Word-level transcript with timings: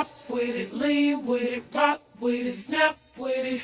Hop 0.00 0.30
with 0.30 0.56
it, 0.56 0.72
lean 0.72 1.26
with 1.26 1.42
it, 1.42 1.62
rock 1.74 2.00
with 2.20 2.46
it, 2.46 2.54
snap 2.54 2.96
with 3.18 3.44
it. 3.44 3.60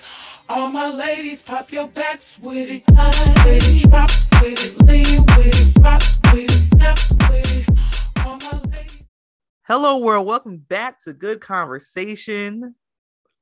All 0.51 0.69
my 0.69 0.91
ladies, 0.91 1.43
pop 1.43 1.73
your 1.73 1.89
backs 1.89 2.39
with 2.39 2.69
it. 2.69 2.83
With 2.91 3.85
it, 3.87 3.91
drop 3.91 4.11
with 4.43 4.63
it, 4.63 4.87
lean 4.87 5.25
with 5.35 5.79
it, 5.79 5.83
rock 5.83 6.03
with 6.35 6.45
it, 6.45 6.51
snap 6.51 6.99
with 7.31 7.71
it. 7.71 8.27
All 8.27 8.37
my 8.37 8.61
ladies. 8.71 9.03
Hello, 9.63 9.97
world. 9.97 10.27
Welcome 10.27 10.59
back 10.59 10.99
to 11.05 11.15
Good 11.15 11.41
Conversation. 11.41 12.75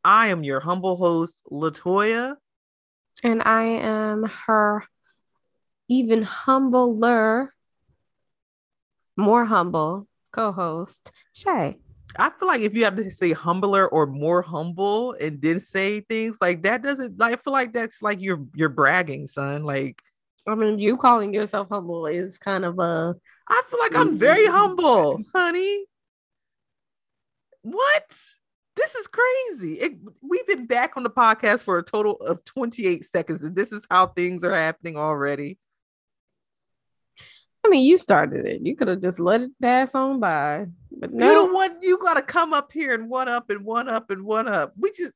I 0.05 0.29
am 0.29 0.45
your 0.45 0.61
humble 0.61 0.95
host, 0.95 1.43
Latoya. 1.51 2.37
And 3.25 3.43
I 3.43 3.65
am 3.65 4.23
her 4.47 4.85
even 5.89 6.23
humbler, 6.23 7.53
more 9.17 9.45
humble 9.45 10.07
co 10.31 10.53
host, 10.53 11.11
Shay. 11.33 11.79
I 12.17 12.31
feel 12.31 12.49
like 12.49 12.61
if 12.61 12.75
you 12.75 12.85
have 12.85 12.97
to 12.97 13.11
say 13.11 13.33
humbler 13.33 13.89
or 13.89 14.07
more 14.07 14.43
humble 14.43 15.13
and 15.15 15.41
then 15.41 15.61
say 15.61 16.01
things 16.01 16.39
like 16.41 16.63
that 16.63 16.83
doesn't 16.83 17.19
like 17.19 17.33
I 17.39 17.43
feel 17.43 17.53
like 17.53 17.73
that's 17.73 18.03
like 18.03 18.21
you're 18.21 18.45
you're 18.55 18.69
bragging, 18.69 19.27
son. 19.27 19.65
Like 19.65 20.01
I 20.47 20.55
mean, 20.55 20.79
you 20.79 20.97
calling 20.97 21.33
yourself 21.33 21.69
humble 21.71 22.07
is 22.07 22.39
kind 22.39 22.65
of 22.65 22.79
a. 22.79 23.15
I 23.49 23.63
feel 23.69 23.79
like 23.81 23.97
I'm 23.97 24.09
mm-hmm. 24.09 24.19
very 24.19 24.47
humble, 24.47 25.23
honey. 25.35 25.87
What? 27.63 28.19
This 28.77 28.95
is 28.97 29.07
crazy. 29.07 29.75
It, 29.75 29.99
we've 30.21 30.47
been 30.47 30.67
back 30.67 30.97
on 30.97 31.03
the 31.03 31.11
podcast 31.11 31.63
for 31.63 31.79
a 31.79 31.83
total 31.83 32.17
of 32.17 32.45
28 32.45 33.05
seconds, 33.05 33.45
and 33.45 33.55
this 33.55 33.73
is 33.73 33.87
how 33.91 34.09
things 34.09 34.45
are 34.45 34.55
happening 34.55 34.97
already. 34.97 35.59
I 37.65 37.71
mean, 37.71 37.87
you 37.87 37.97
started 37.97 38.45
it. 38.45 38.61
You 38.63 38.77
could 38.77 38.89
have 38.89 39.01
just 39.01 39.21
let 39.21 39.41
it 39.41 39.51
pass 39.63 39.95
on 39.95 40.21
by. 40.21 40.67
But 40.99 41.13
no, 41.13 41.27
You 41.27 41.33
don't 41.33 41.53
want 41.55 41.83
you 41.83 41.99
gotta 41.99 42.23
come 42.23 42.53
up 42.53 42.73
here 42.73 42.95
and 42.95 43.09
one 43.09 43.29
up 43.29 43.51
and 43.51 43.65
one 43.65 43.89
up 43.89 44.11
and 44.11 44.25
one 44.25 44.49
up. 44.49 44.73
We 44.79 44.91
just 44.91 45.13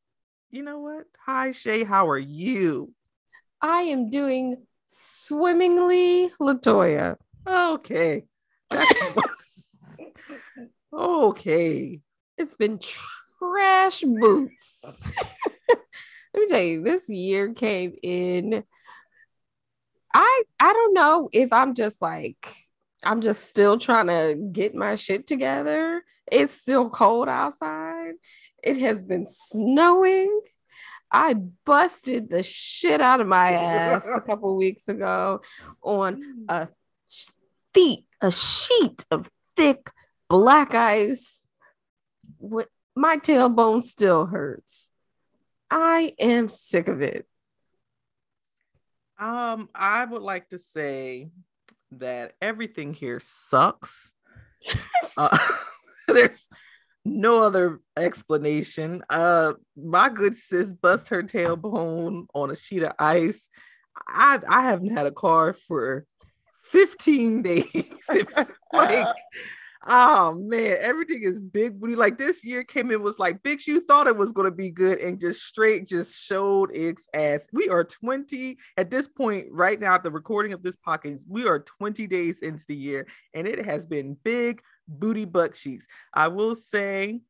you 0.50 0.62
know 0.62 0.78
what? 0.80 1.06
Hi 1.24 1.52
Shay, 1.52 1.84
how 1.84 2.08
are 2.08 2.18
you? 2.18 2.92
I 3.60 3.82
am 3.82 4.10
doing 4.10 4.66
swimmingly, 4.86 6.30
Latoya. 6.40 7.16
Okay. 7.46 8.24
Okay. 10.92 12.00
It's 12.36 12.54
been 12.54 12.80
trash 13.38 14.00
boots. 14.00 14.84
Let 16.34 16.40
me 16.40 16.46
tell 16.46 16.60
you, 16.62 16.82
this 16.82 17.08
year 17.08 17.52
came 17.52 17.94
in. 18.02 18.64
I 20.14 20.42
I 20.58 20.72
don't 20.72 20.94
know 20.94 21.28
if 21.32 21.52
I'm 21.52 21.74
just 21.74 22.00
like 22.00 22.52
I'm 23.04 23.20
just 23.20 23.48
still 23.48 23.78
trying 23.78 24.08
to 24.08 24.34
get 24.52 24.74
my 24.74 24.96
shit 24.96 25.26
together. 25.26 26.02
It's 26.30 26.52
still 26.52 26.90
cold 26.90 27.28
outside. 27.28 28.14
It 28.62 28.78
has 28.78 29.02
been 29.02 29.26
snowing. 29.26 30.40
I 31.10 31.34
busted 31.64 32.28
the 32.28 32.42
shit 32.42 33.00
out 33.00 33.20
of 33.20 33.26
my 33.26 33.52
ass 33.52 34.06
a 34.06 34.20
couple 34.26 34.56
weeks 34.56 34.88
ago 34.88 35.40
on 35.82 36.44
a 36.48 36.68
sheet, 37.08 38.04
a 38.20 38.30
sheet 38.30 39.06
of 39.10 39.30
thick 39.56 39.90
black 40.28 40.74
ice. 40.74 41.48
What 42.36 42.68
my 42.94 43.16
tailbone 43.16 43.82
still 43.82 44.26
hurts. 44.26 44.90
I 45.70 46.14
am 46.18 46.48
sick 46.48 46.88
of 46.88 47.00
it. 47.00 47.26
Um, 49.18 49.68
I 49.74 50.04
would 50.04 50.22
like 50.22 50.48
to 50.50 50.58
say 50.58 51.30
that 51.92 52.32
everything 52.40 52.94
here 52.94 53.20
sucks. 53.20 54.14
uh, 55.16 55.38
there's 56.08 56.48
no 57.04 57.42
other 57.42 57.80
explanation. 57.96 59.02
Uh, 59.08 59.54
my 59.76 60.08
good 60.08 60.34
sis 60.34 60.72
bust 60.72 61.08
her 61.08 61.22
tailbone 61.22 62.26
on 62.34 62.50
a 62.50 62.56
sheet 62.56 62.82
of 62.82 62.92
ice. 62.98 63.48
I 64.06 64.38
I 64.48 64.62
haven't 64.62 64.96
had 64.96 65.06
a 65.06 65.12
car 65.12 65.52
for 65.52 66.04
15 66.70 67.42
days. 67.42 67.64
like, 68.72 69.06
oh 69.86 70.34
man, 70.34 70.76
everything 70.80 71.22
is 71.22 71.40
big 71.40 71.80
booty. 71.80 71.94
Like 71.94 72.18
this 72.18 72.44
year 72.44 72.64
came 72.64 72.90
in 72.90 73.02
was 73.02 73.18
like, 73.18 73.42
bitch, 73.42 73.66
you 73.66 73.80
thought 73.80 74.06
it 74.06 74.16
was 74.16 74.32
gonna 74.32 74.50
be 74.50 74.70
good 74.70 74.98
and 75.00 75.20
just 75.20 75.42
straight 75.44 75.86
just 75.86 76.14
showed 76.22 76.74
its 76.74 77.06
ass. 77.14 77.46
We 77.52 77.68
are 77.68 77.84
20 77.84 78.56
at 78.76 78.90
this 78.90 79.06
point 79.08 79.46
right 79.50 79.78
now, 79.78 79.94
at 79.94 80.02
the 80.02 80.10
recording 80.10 80.52
of 80.52 80.62
this 80.62 80.76
podcast, 80.76 81.22
we 81.28 81.46
are 81.46 81.60
20 81.60 82.06
days 82.06 82.40
into 82.40 82.64
the 82.66 82.76
year, 82.76 83.06
and 83.34 83.46
it 83.46 83.64
has 83.64 83.86
been 83.86 84.16
big 84.24 84.60
booty 84.88 85.24
butt 85.24 85.54
cheeks. 85.54 85.86
I 86.12 86.28
will 86.28 86.54
say, 86.54 87.20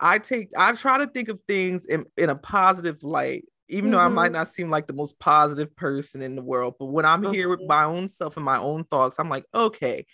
I 0.00 0.18
take 0.18 0.50
I 0.56 0.72
try 0.72 0.98
to 0.98 1.06
think 1.06 1.28
of 1.28 1.40
things 1.46 1.86
in, 1.86 2.04
in 2.16 2.30
a 2.30 2.36
positive 2.36 3.02
light. 3.02 3.44
Even 3.68 3.90
though 3.90 3.98
I 3.98 4.06
might 4.06 4.28
Mhm. 4.30 4.34
not 4.34 4.48
seem 4.48 4.70
like 4.70 4.86
the 4.86 4.92
most 4.92 5.18
positive 5.18 5.74
person 5.74 6.22
in 6.22 6.36
the 6.36 6.42
world, 6.42 6.74
but 6.78 6.86
when 6.86 7.04
I'm 7.04 7.24
here 7.24 7.48
with 7.48 7.58
Mhm. 7.60 7.66
my 7.66 7.82
own 7.84 8.06
self 8.06 8.36
and 8.36 8.44
my 8.44 8.58
own 8.58 8.84
thoughts, 8.84 9.16
I'm 9.18 9.28
like, 9.28 9.44
okay, 9.52 10.06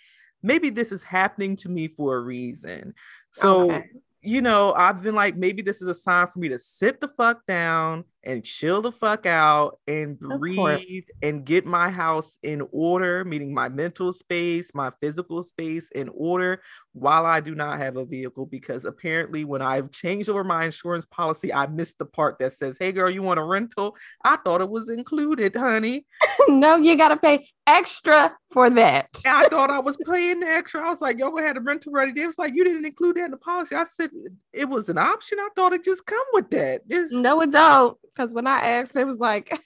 maybe 0.43 0.69
this 0.69 0.91
is 0.91 1.01
happening 1.01 1.55
to 1.57 1.69
me 1.69 1.87
for 1.87 2.17
a 2.17 2.21
reason. 2.21 2.93
So, 3.31 3.71
Okay. 3.71 3.89
you 4.21 4.41
know, 4.41 4.73
I've 4.73 5.01
been 5.01 5.15
like, 5.15 5.35
maybe 5.35 5.61
this 5.61 5.81
is 5.81 5.87
a 5.87 5.93
sign 5.93 6.27
for 6.27 6.39
me 6.39 6.49
to 6.49 6.59
sit 6.59 7.01
the 7.01 7.07
fuck 7.07 7.45
down 7.47 8.03
and 8.23 8.43
chill 8.43 8.81
the 8.81 8.91
fuck 8.91 9.25
out 9.25 9.79
and 9.87 10.17
breathe 10.19 11.03
and 11.21 11.45
get 11.45 11.65
my 11.65 11.89
house 11.89 12.37
in 12.43 12.65
order, 12.71 13.25
meaning 13.25 13.53
my 13.53 13.69
mental 13.69 14.13
space, 14.13 14.73
my 14.73 14.91
physical 15.01 15.43
space 15.43 15.89
in 15.91 16.09
order 16.13 16.61
while 16.93 17.25
I 17.25 17.39
do 17.39 17.55
not 17.55 17.79
have 17.79 17.97
a 17.97 18.05
vehicle. 18.05 18.45
Because 18.45 18.85
apparently, 18.85 19.43
when 19.45 19.61
I've 19.61 19.91
changed 19.91 20.29
over 20.29 20.43
my 20.43 20.65
insurance 20.65 21.05
policy, 21.05 21.53
I 21.53 21.67
missed 21.67 21.97
the 21.99 22.05
part 22.05 22.37
that 22.39 22.53
says, 22.53 22.77
Hey, 22.79 22.91
girl, 22.91 23.09
you 23.09 23.21
want 23.21 23.39
a 23.39 23.43
rental? 23.43 23.95
I 24.23 24.37
thought 24.37 24.61
it 24.61 24.69
was 24.69 24.89
included, 24.89 25.55
honey. 25.55 26.05
no, 26.47 26.77
you 26.77 26.97
gotta 26.97 27.17
pay 27.17 27.47
extra 27.67 28.35
for 28.51 28.69
that. 28.69 29.09
I 29.25 29.47
thought 29.49 29.71
I 29.71 29.79
was 29.79 29.97
paying 29.97 30.41
the 30.41 30.47
extra. 30.47 30.85
I 30.85 30.91
was 30.91 31.01
like, 31.01 31.17
yo, 31.17 31.35
I 31.35 31.41
had 31.41 31.57
a 31.57 31.61
rental 31.61 31.91
ready. 31.91 32.11
They 32.11 32.25
was 32.25 32.37
like, 32.37 32.53
you 32.55 32.63
didn't 32.63 32.85
include 32.85 33.17
that 33.17 33.25
in 33.25 33.31
the 33.31 33.37
policy. 33.37 33.75
I 33.75 33.85
said 33.85 34.11
it 34.51 34.69
was 34.69 34.89
an 34.89 34.97
option. 34.97 35.39
I 35.39 35.49
thought 35.55 35.73
it 35.73 35.83
just 35.83 36.05
come 36.05 36.25
with 36.33 36.49
that. 36.51 36.87
Just, 36.89 37.13
No, 37.13 37.41
it 37.41 37.51
don't. 37.51 37.97
Because 38.15 38.33
when 38.33 38.47
I 38.47 38.59
asked, 38.59 38.95
it 38.95 39.05
was 39.05 39.19
like, 39.19 39.57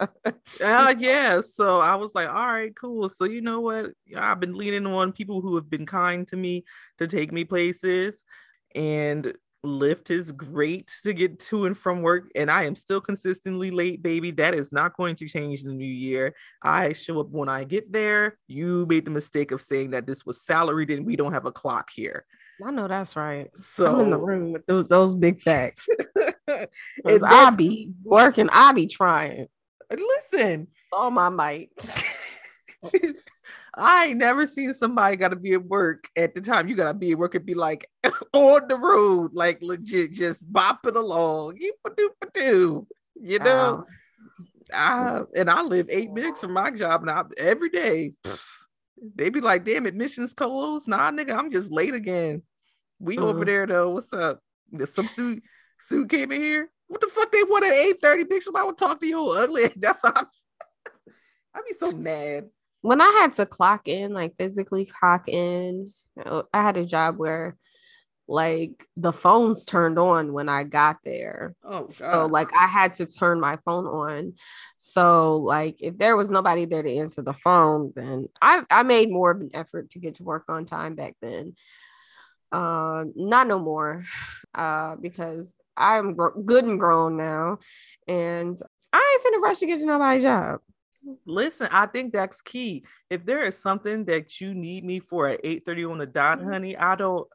uh, 0.00 0.94
yeah. 0.98 1.40
So 1.40 1.80
I 1.80 1.94
was 1.94 2.14
like, 2.14 2.28
all 2.28 2.46
right, 2.46 2.74
cool. 2.74 3.08
So 3.08 3.24
you 3.24 3.40
know 3.40 3.60
what? 3.60 3.92
I've 4.16 4.40
been 4.40 4.54
leaning 4.54 4.86
on 4.86 5.12
people 5.12 5.40
who 5.40 5.54
have 5.56 5.70
been 5.70 5.86
kind 5.86 6.26
to 6.28 6.36
me 6.36 6.64
to 6.98 7.06
take 7.06 7.32
me 7.32 7.44
places. 7.44 8.24
And 8.74 9.34
Lyft 9.64 10.10
is 10.10 10.32
great 10.32 10.92
to 11.02 11.12
get 11.12 11.40
to 11.40 11.66
and 11.66 11.76
from 11.76 12.02
work. 12.02 12.30
And 12.34 12.50
I 12.50 12.64
am 12.64 12.76
still 12.76 13.00
consistently 13.00 13.70
late, 13.70 14.02
baby. 14.02 14.30
That 14.30 14.54
is 14.54 14.72
not 14.72 14.96
going 14.96 15.16
to 15.16 15.28
change 15.28 15.62
in 15.62 15.68
the 15.68 15.74
new 15.74 15.84
year. 15.84 16.34
I 16.62 16.92
show 16.92 17.20
up 17.20 17.30
when 17.30 17.48
I 17.48 17.64
get 17.64 17.90
there. 17.90 18.38
You 18.46 18.86
made 18.88 19.04
the 19.04 19.10
mistake 19.10 19.50
of 19.50 19.60
saying 19.60 19.90
that 19.90 20.06
this 20.06 20.24
was 20.24 20.42
salaried 20.42 20.90
and 20.90 21.06
we 21.06 21.16
don't 21.16 21.32
have 21.32 21.46
a 21.46 21.52
clock 21.52 21.90
here. 21.94 22.24
I 22.64 22.70
know 22.70 22.88
that's 22.88 23.16
right. 23.16 23.50
So 23.52 23.92
I'm 23.92 24.00
in 24.00 24.10
the 24.10 24.18
room 24.18 24.52
with 24.52 24.66
those, 24.66 24.88
those 24.88 25.14
big 25.14 25.40
facts. 25.40 25.88
Because 26.96 27.22
I 27.22 27.50
be 27.50 27.92
working, 28.04 28.48
I 28.50 28.72
be 28.72 28.86
trying 28.86 29.48
listen, 29.90 30.68
all 30.92 31.10
my 31.10 31.28
might. 31.28 31.70
I 33.76 34.06
ain't 34.06 34.18
never 34.18 34.46
seen 34.46 34.72
somebody 34.72 35.16
gotta 35.16 35.36
be 35.36 35.52
at 35.52 35.64
work 35.64 36.08
at 36.16 36.34
the 36.34 36.40
time 36.40 36.66
you 36.68 36.74
gotta 36.74 36.94
be 36.94 37.12
at 37.12 37.18
work 37.18 37.34
and 37.34 37.44
be 37.44 37.54
like 37.54 37.86
on 38.32 38.68
the 38.68 38.76
road, 38.76 39.34
like 39.34 39.60
legit 39.60 40.12
just 40.12 40.50
bopping 40.50 40.96
along. 40.96 41.58
Yeep-a-doop-a-doo. 41.58 42.86
You 43.20 43.38
know, 43.38 43.84
I, 44.72 45.22
and 45.34 45.50
I 45.50 45.62
live 45.62 45.88
eight 45.90 46.10
minutes 46.12 46.40
from 46.40 46.52
my 46.52 46.70
job 46.70 47.02
and 47.02 47.10
I 47.10 47.22
every 47.38 47.68
day. 47.68 48.14
pfft, 48.24 48.66
they 49.14 49.28
be 49.28 49.40
like, 49.42 49.64
damn, 49.64 49.84
admissions 49.86 50.32
closed. 50.32 50.88
Nah, 50.88 51.10
nigga, 51.10 51.36
I'm 51.36 51.50
just 51.50 51.70
late 51.70 51.94
again. 51.94 52.42
We 52.98 53.18
over 53.18 53.40
Mhm. 53.40 53.46
there 53.46 53.66
though. 53.66 53.90
What's 53.90 54.12
up? 54.12 54.40
Some 54.86 55.06
suit 55.08 55.42
suit 55.78 56.08
came 56.08 56.32
in 56.32 56.40
here. 56.40 56.70
What 56.88 57.00
the 57.02 57.08
fuck 57.08 57.30
they 57.30 57.42
want 57.44 57.64
at 57.66 57.72
8 57.72 58.00
30? 58.00 58.24
Bitch, 58.24 58.44
somebody 58.44 58.66
would 58.66 58.78
talk 58.78 59.00
to 59.00 59.06
you 59.06 59.20
ugly. 59.30 59.70
That's 59.76 60.00
how 60.00 60.12
I'm, 60.16 60.26
I'd 61.54 61.62
be 61.68 61.74
so 61.74 61.92
mad. 61.92 62.48
When 62.86 63.00
I 63.00 63.08
had 63.20 63.32
to 63.34 63.46
clock 63.46 63.88
in, 63.88 64.12
like 64.12 64.36
physically 64.38 64.86
clock 64.86 65.28
in, 65.28 65.92
uh, 66.24 66.44
I 66.54 66.62
had 66.62 66.76
a 66.76 66.84
job 66.84 67.16
where 67.18 67.56
like 68.28 68.86
the 68.96 69.12
phones 69.12 69.64
turned 69.64 69.98
on 69.98 70.32
when 70.32 70.48
I 70.48 70.62
got 70.62 70.98
there. 71.04 71.56
Oh 71.64 71.80
god. 71.80 71.90
So 71.90 72.26
like 72.26 72.52
I 72.54 72.68
had 72.68 72.94
to 72.94 73.06
turn 73.06 73.40
my 73.40 73.58
phone 73.64 73.86
on. 73.86 74.34
So 74.78 75.38
like 75.38 75.82
if 75.82 75.98
there 75.98 76.16
was 76.16 76.30
nobody 76.30 76.64
there 76.64 76.84
to 76.84 76.96
answer 76.96 77.22
the 77.22 77.32
phone, 77.32 77.92
then 77.96 78.28
I 78.40 78.62
I 78.70 78.84
made 78.84 79.10
more 79.10 79.32
of 79.32 79.40
an 79.40 79.50
effort 79.52 79.90
to 79.90 79.98
get 79.98 80.14
to 80.16 80.22
work 80.22 80.44
on 80.48 80.64
time 80.64 80.94
back 80.94 81.16
then. 81.20 81.56
Uh 82.52 83.04
not 83.16 83.48
no 83.48 83.58
more. 83.58 84.04
Uh 84.54 84.94
because 84.94 85.56
I'm 85.76 86.14
gr- 86.14 86.40
good 86.44 86.64
and 86.64 86.78
grown 86.78 87.16
now 87.16 87.58
and 88.06 88.56
I 88.92 89.20
ain't 89.24 89.34
finna 89.34 89.42
rush 89.42 89.58
to 89.58 89.66
get 89.66 89.80
to 89.80 89.86
nobody's 89.86 90.22
job. 90.22 90.60
Listen, 91.24 91.68
I 91.70 91.86
think 91.86 92.12
that's 92.12 92.40
key. 92.40 92.84
If 93.10 93.24
there 93.24 93.44
is 93.44 93.56
something 93.58 94.04
that 94.06 94.40
you 94.40 94.54
need 94.54 94.84
me 94.84 95.00
for 95.00 95.28
at 95.28 95.40
8 95.44 95.64
30 95.64 95.84
on 95.84 95.98
the 95.98 96.06
dot, 96.06 96.40
Mhm. 96.40 96.52
honey, 96.52 96.76
I 96.76 96.96
don't, 96.96 97.26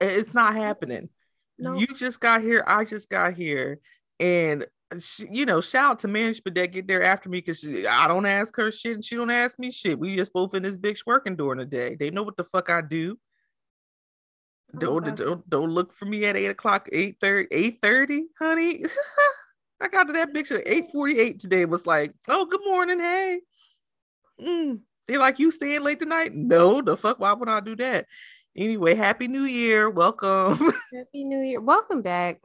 it's 0.00 0.34
not 0.34 0.54
happening. 0.54 1.08
No. 1.58 1.74
you 1.74 1.86
just 1.86 2.20
got 2.20 2.42
here. 2.42 2.62
I 2.66 2.84
just 2.84 3.08
got 3.08 3.34
here, 3.34 3.80
and 4.20 4.66
you 5.18 5.46
know, 5.46 5.60
shout 5.60 5.92
out 5.92 5.98
to 6.00 6.08
management 6.08 6.54
that 6.56 6.66
get 6.70 6.86
there 6.86 7.02
after 7.02 7.28
me 7.28 7.38
because 7.38 7.66
I 7.66 8.06
don't 8.06 8.26
ask 8.26 8.54
her 8.56 8.70
shit 8.70 8.94
and 8.94 9.04
she 9.04 9.16
don't 9.16 9.30
ask 9.30 9.58
me 9.58 9.70
shit. 9.70 9.98
We 9.98 10.16
just 10.16 10.32
both 10.32 10.54
in 10.54 10.62
this 10.62 10.76
bitch 10.76 11.00
working 11.06 11.34
during 11.34 11.58
the 11.58 11.64
day. 11.64 11.96
They 11.96 12.10
know 12.10 12.22
what 12.22 12.36
the 12.36 12.44
fuck 12.44 12.70
I 12.70 12.82
do. 12.82 13.18
Don't 14.78 15.04
don't 15.16 15.48
don't 15.48 15.70
look 15.70 15.92
for 15.92 16.04
me 16.04 16.24
at 16.26 16.36
eight 16.36 16.46
o'clock, 16.46 16.88
8 16.92 17.16
30, 17.20 18.26
honey. 18.38 18.84
I 19.80 19.88
got 19.88 20.04
to 20.04 20.12
that 20.14 20.32
bitch 20.32 20.50
at 20.50 20.66
848 20.66 21.40
today. 21.40 21.64
Was 21.64 21.86
like, 21.86 22.14
oh, 22.28 22.46
good 22.46 22.62
morning. 22.64 23.00
Hey. 23.00 23.40
Mm. 24.40 24.80
They 25.06 25.18
like 25.18 25.38
you 25.38 25.50
staying 25.50 25.82
late 25.82 26.00
tonight? 26.00 26.34
No, 26.34 26.80
the 26.80 26.96
fuck, 26.96 27.20
why 27.20 27.32
would 27.32 27.48
I 27.48 27.60
do 27.60 27.76
that? 27.76 28.06
Anyway, 28.56 28.94
happy 28.94 29.28
new 29.28 29.44
year. 29.44 29.90
Welcome. 29.90 30.56
Happy 30.94 31.24
New 31.24 31.40
Year. 31.40 31.60
Welcome 31.60 32.00
back 32.00 32.40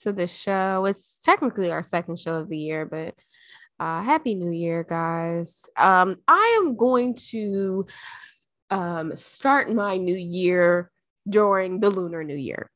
to 0.00 0.12
the 0.12 0.26
show. 0.26 0.84
It's 0.86 1.20
technically 1.20 1.70
our 1.70 1.82
second 1.84 2.18
show 2.18 2.40
of 2.40 2.48
the 2.48 2.58
year, 2.58 2.84
but 2.84 3.14
uh 3.78 4.02
happy 4.02 4.34
new 4.34 4.50
year, 4.50 4.82
guys. 4.82 5.64
Um 5.76 6.14
I 6.26 6.58
am 6.60 6.76
going 6.76 7.14
to 7.30 7.86
um 8.70 9.14
start 9.14 9.72
my 9.72 9.96
new 9.96 10.16
year 10.16 10.90
during 11.28 11.78
the 11.78 11.90
lunar 11.90 12.24
new 12.24 12.36
year. 12.36 12.68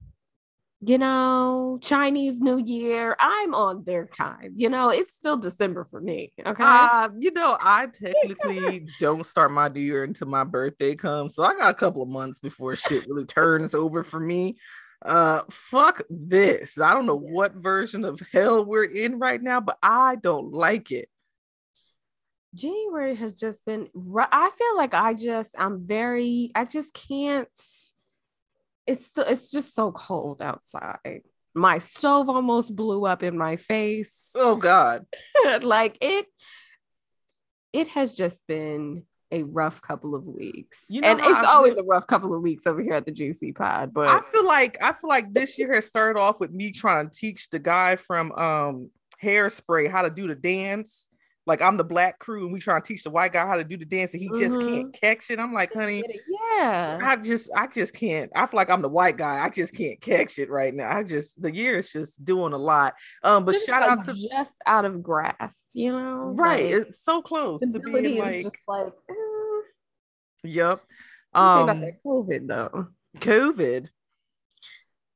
You 0.81 0.97
know, 0.97 1.79
Chinese 1.83 2.41
New 2.41 2.59
Year. 2.59 3.17
I'm 3.19 3.53
on 3.53 3.83
their 3.85 4.07
time. 4.07 4.53
You 4.55 4.69
know, 4.69 4.91
it's 4.91 5.13
still 5.13 5.37
December 5.37 5.85
for 5.85 6.01
me. 6.01 6.33
Okay. 6.47 6.63
Uh, 6.65 7.09
you 7.19 7.33
know, 7.33 7.57
I 7.61 7.87
technically 7.87 8.87
don't 9.01 9.27
start 9.27 9.51
my 9.51 9.67
new 9.69 9.81
year 9.81 10.05
until 10.05 10.29
my 10.29 10.45
birthday 10.45 10.95
comes. 10.95 11.35
So 11.35 11.43
I 11.43 11.55
got 11.55 11.71
a 11.71 11.75
couple 11.75 12.03
of 12.03 12.09
months 12.09 12.39
before 12.39 12.77
shit 12.77 13.07
really 13.09 13.25
turns 13.25 13.75
over 13.75 14.05
for 14.05 14.21
me. 14.21 14.57
Uh 15.05 15.43
fuck 15.51 16.03
this. 16.11 16.81
I 16.81 16.95
don't 16.95 17.07
know 17.07 17.23
Yeah. 17.25 17.33
what 17.33 17.55
version 17.55 18.05
of 18.05 18.21
hell 18.33 18.65
we're 18.65 18.85
in 18.85 19.19
right 19.19 19.43
now, 19.43 19.61
but 19.61 19.79
I 19.83 20.17
don't 20.17 20.53
like 20.53 20.91
it. 20.93 21.09
January 22.55 23.15
has 23.15 23.35
just 23.35 23.65
been 23.65 23.89
I 24.17 24.51
feel 24.57 24.77
like 24.77 24.95
I 24.95 25.15
just 25.15 25.55
I'm 25.59 25.87
very 25.87 26.51
I 26.55 26.65
just 26.65 26.95
can't 26.95 27.49
it's 28.89 29.05
still 29.07 29.25
it's 29.25 29.51
just 29.51 29.75
so 29.75 29.93
cold 29.93 30.41
outside. 30.43 31.21
My 31.55 31.79
stove 31.79 32.29
almost 32.29 32.75
blew 32.75 33.05
up 33.05 33.23
in 33.23 33.37
my 33.37 33.57
face. 33.57 34.31
Oh 34.35 34.57
god. 34.57 35.07
like 35.63 35.99
it 36.01 36.27
it 37.73 37.89
has 37.89 38.17
just 38.17 38.47
been 38.47 39.05
a 39.31 39.43
rough 39.43 39.83
couple 39.83 40.15
of 40.15 40.25
weeks. 40.25 40.85
You 40.89 41.03
know 41.03 41.09
and 41.09 41.21
it's 41.21 41.29
I 41.29 41.45
always 41.45 41.75
feel- 41.75 41.85
a 41.85 41.87
rough 41.87 42.07
couple 42.07 42.35
of 42.35 42.43
weeks 42.43 42.67
over 42.67 42.81
here 42.81 42.95
at 42.95 43.05
the 43.05 43.13
GC 43.13 43.55
pod, 43.55 43.93
but 43.93 44.09
I 44.09 44.21
feel 44.33 44.47
like 44.47 44.79
I 44.81 44.93
feel 44.93 45.11
like 45.11 45.35
this 45.35 45.59
year 45.59 45.75
has 45.75 45.87
started 45.87 46.19
off 46.19 46.41
with 46.41 46.51
me 46.51 46.73
trying 46.73 47.11
to 47.11 47.15
teach 47.17 47.51
the 47.51 47.59
guy 47.59 47.97
from 47.97 48.33
um 48.33 48.91
hairspray 49.23 49.91
how 49.91 50.03
to 50.03 50.11
do 50.11 50.29
the 50.29 50.35
dance. 50.35 51.08
Like 51.49 51.63
I'm 51.63 51.77
the 51.79 51.83
black 51.85 52.19
crew 52.19 52.45
and 52.45 52.53
we 52.53 52.61
trying 52.61 52.83
to 52.83 52.87
teach 52.87 53.03
the 53.03 53.11
white 53.11 53.33
guy 53.33 53.47
how 53.47 53.57
to 53.57 53.65
do 53.65 53.77
the 53.77 53.85
dance 53.85 54.13
and 54.13 54.21
he 54.23 54.29
just 54.39 54.55
Mhm. 54.55 54.67
can't 54.69 54.93
catch 54.93 55.31
it. 55.31 55.39
I'm 55.41 55.53
like, 55.53 55.73
honey, 55.73 56.05
yeah. 56.29 56.99
I 57.03 57.17
just 57.17 57.51
I 57.57 57.67
just 57.67 57.95
can't. 57.95 58.31
I 58.37 58.47
feel 58.47 58.59
like 58.59 58.69
I'm 58.71 58.83
the 58.83 58.89
white 58.89 59.17
guy. 59.17 59.45
I 59.45 59.49
just 59.49 59.75
can't 59.75 60.01
catch 60.01 60.39
it 60.39 60.51
right 60.51 60.73
now. 60.75 60.95
I 60.97 61.03
just 61.03 61.41
the 61.43 61.53
year 61.53 61.79
is 61.79 61.91
just 61.91 62.25
doing 62.25 62.53
a 62.53 62.59
lot. 62.59 62.95
Um, 63.25 63.45
but 63.45 63.53
Just, 63.53 63.67
shout 63.67 63.81
like, 63.81 63.99
out 63.99 64.05
to 64.05 64.15
just 64.31 64.55
out 64.67 64.85
of 64.85 65.03
grasp, 65.03 65.65
you 65.73 65.91
know? 65.93 66.35
right. 66.37 66.67
Like, 66.73 66.83
It's 66.87 67.01
so 67.03 67.23
close 67.23 67.61
to 67.63 67.81
being 67.81 68.19
like, 68.19 68.43
just 68.43 68.57
like 68.69 68.93
eh. 69.11 69.15
yep. 70.45 70.83
Let 71.35 71.43
me 71.43 71.49
tell 71.49 71.59
Um, 71.59 71.63
about 71.71 71.81
that 71.81 72.03
COVID 72.07 72.47
though. 72.47 72.87
COVID. 73.19 73.89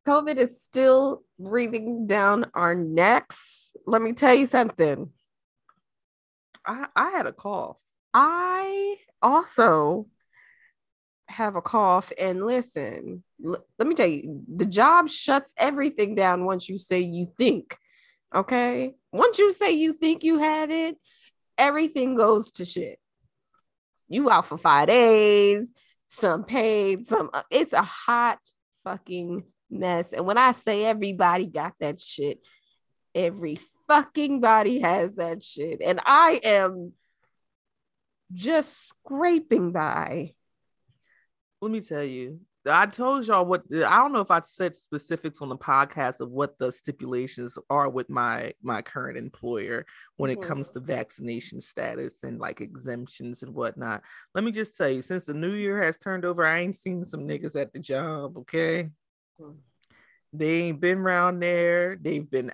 COVID 0.07 0.37
is 0.37 0.61
still 0.63 1.23
breathing 1.39 2.07
down 2.07 2.51
our 2.55 2.75
necks. 2.75 3.73
Let 3.87 4.03
me 4.03 4.13
tell 4.15 4.35
you 4.35 4.47
something. 4.47 5.11
I 6.67 6.87
I 6.95 7.11
had 7.11 7.27
a 7.27 7.33
cough. 7.33 7.81
I 8.15 8.97
also 9.21 10.07
have 11.29 11.57
a 11.57 11.63
cough. 11.63 12.13
And 12.19 12.45
listen, 12.45 13.23
l- 13.45 13.65
let 13.79 13.89
me 13.89 13.95
tell 13.95 14.07
you, 14.07 14.43
the 14.55 14.67
job 14.67 15.09
shuts 15.09 15.53
everything 15.57 16.15
down 16.15 16.45
once 16.45 16.69
you 16.69 16.79
say 16.79 17.01
you 17.01 17.27
think. 17.39 17.77
Okay. 18.35 18.95
Once 19.13 19.39
you 19.39 19.53
say 19.53 19.73
you 19.73 19.95
think 19.95 20.25
you 20.25 20.39
have 20.39 20.71
it, 20.71 20.97
everything 21.59 22.15
goes 22.15 22.53
to 22.53 22.65
shit. 22.65 22.99
You 24.09 24.31
out 24.31 24.47
for 24.47 24.59
five 24.59 24.89
days, 24.89 25.73
some 26.07 26.45
paid, 26.45 27.07
some 27.07 27.31
uh, 27.33 27.43
it's 27.51 27.73
a 27.73 27.83
hot 27.83 28.39
fucking 28.85 29.45
mess. 29.71 30.13
And 30.13 30.27
when 30.27 30.39
I 30.39 30.53
say 30.53 30.85
everybody 30.85 31.47
got 31.47 31.75
that 31.81 31.99
shit, 31.99 32.41
every 33.15 33.59
fucking 33.89 34.41
body 34.41 34.81
has 34.81 35.13
that 35.15 35.43
shit. 35.43 35.81
And 35.83 36.01
I 36.05 36.41
am 36.43 36.93
just 38.33 38.89
scraping 38.89 39.73
by. 39.73 40.35
Let 41.61 41.71
me 41.71 41.81
tell 41.81 42.03
you. 42.03 42.41
I 42.65 42.87
told 42.87 43.27
y'all 43.27 43.45
what 43.45 43.65
I 43.75 43.97
don't 43.97 44.13
know 44.13 44.21
if 44.21 44.31
I 44.31 44.41
said 44.41 44.77
specifics 44.77 45.43
on 45.43 45.49
the 45.49 45.57
podcast 45.57 46.21
of 46.21 46.31
what 46.31 46.57
the 46.61 46.71
stipulations 46.71 47.59
are 47.69 47.89
with 47.89 48.09
my 48.09 48.53
my 48.63 48.83
current 48.83 49.19
employer 49.19 49.85
when 50.17 50.31
it 50.31 50.41
comes 50.41 50.71
to 50.71 50.81
vaccination 50.81 51.61
status 51.61 52.23
and 52.23 52.39
like 52.39 52.61
exemptions 52.61 53.43
and 53.43 53.53
whatnot. 53.53 54.03
Let 54.33 54.45
me 54.45 54.53
just 54.53 54.77
tell 54.77 54.89
you, 54.89 55.03
since 55.03 55.25
the 55.27 55.35
new 55.35 55.55
year 55.55 55.83
has 55.83 55.99
turned 55.99 56.25
over, 56.25 56.47
I 56.47 56.61
ain't 56.61 56.77
seen 56.77 57.03
some 57.03 57.23
niggas 57.23 57.61
at 57.61 57.73
the 57.73 57.81
job. 57.81 58.39
Okay, 58.39 58.91
Mhm. 59.41 59.57
they 60.33 60.55
ain't 60.63 60.81
been 60.81 60.99
around 60.99 61.41
there. 61.41 61.97
They've 61.97 62.31
been 62.31 62.53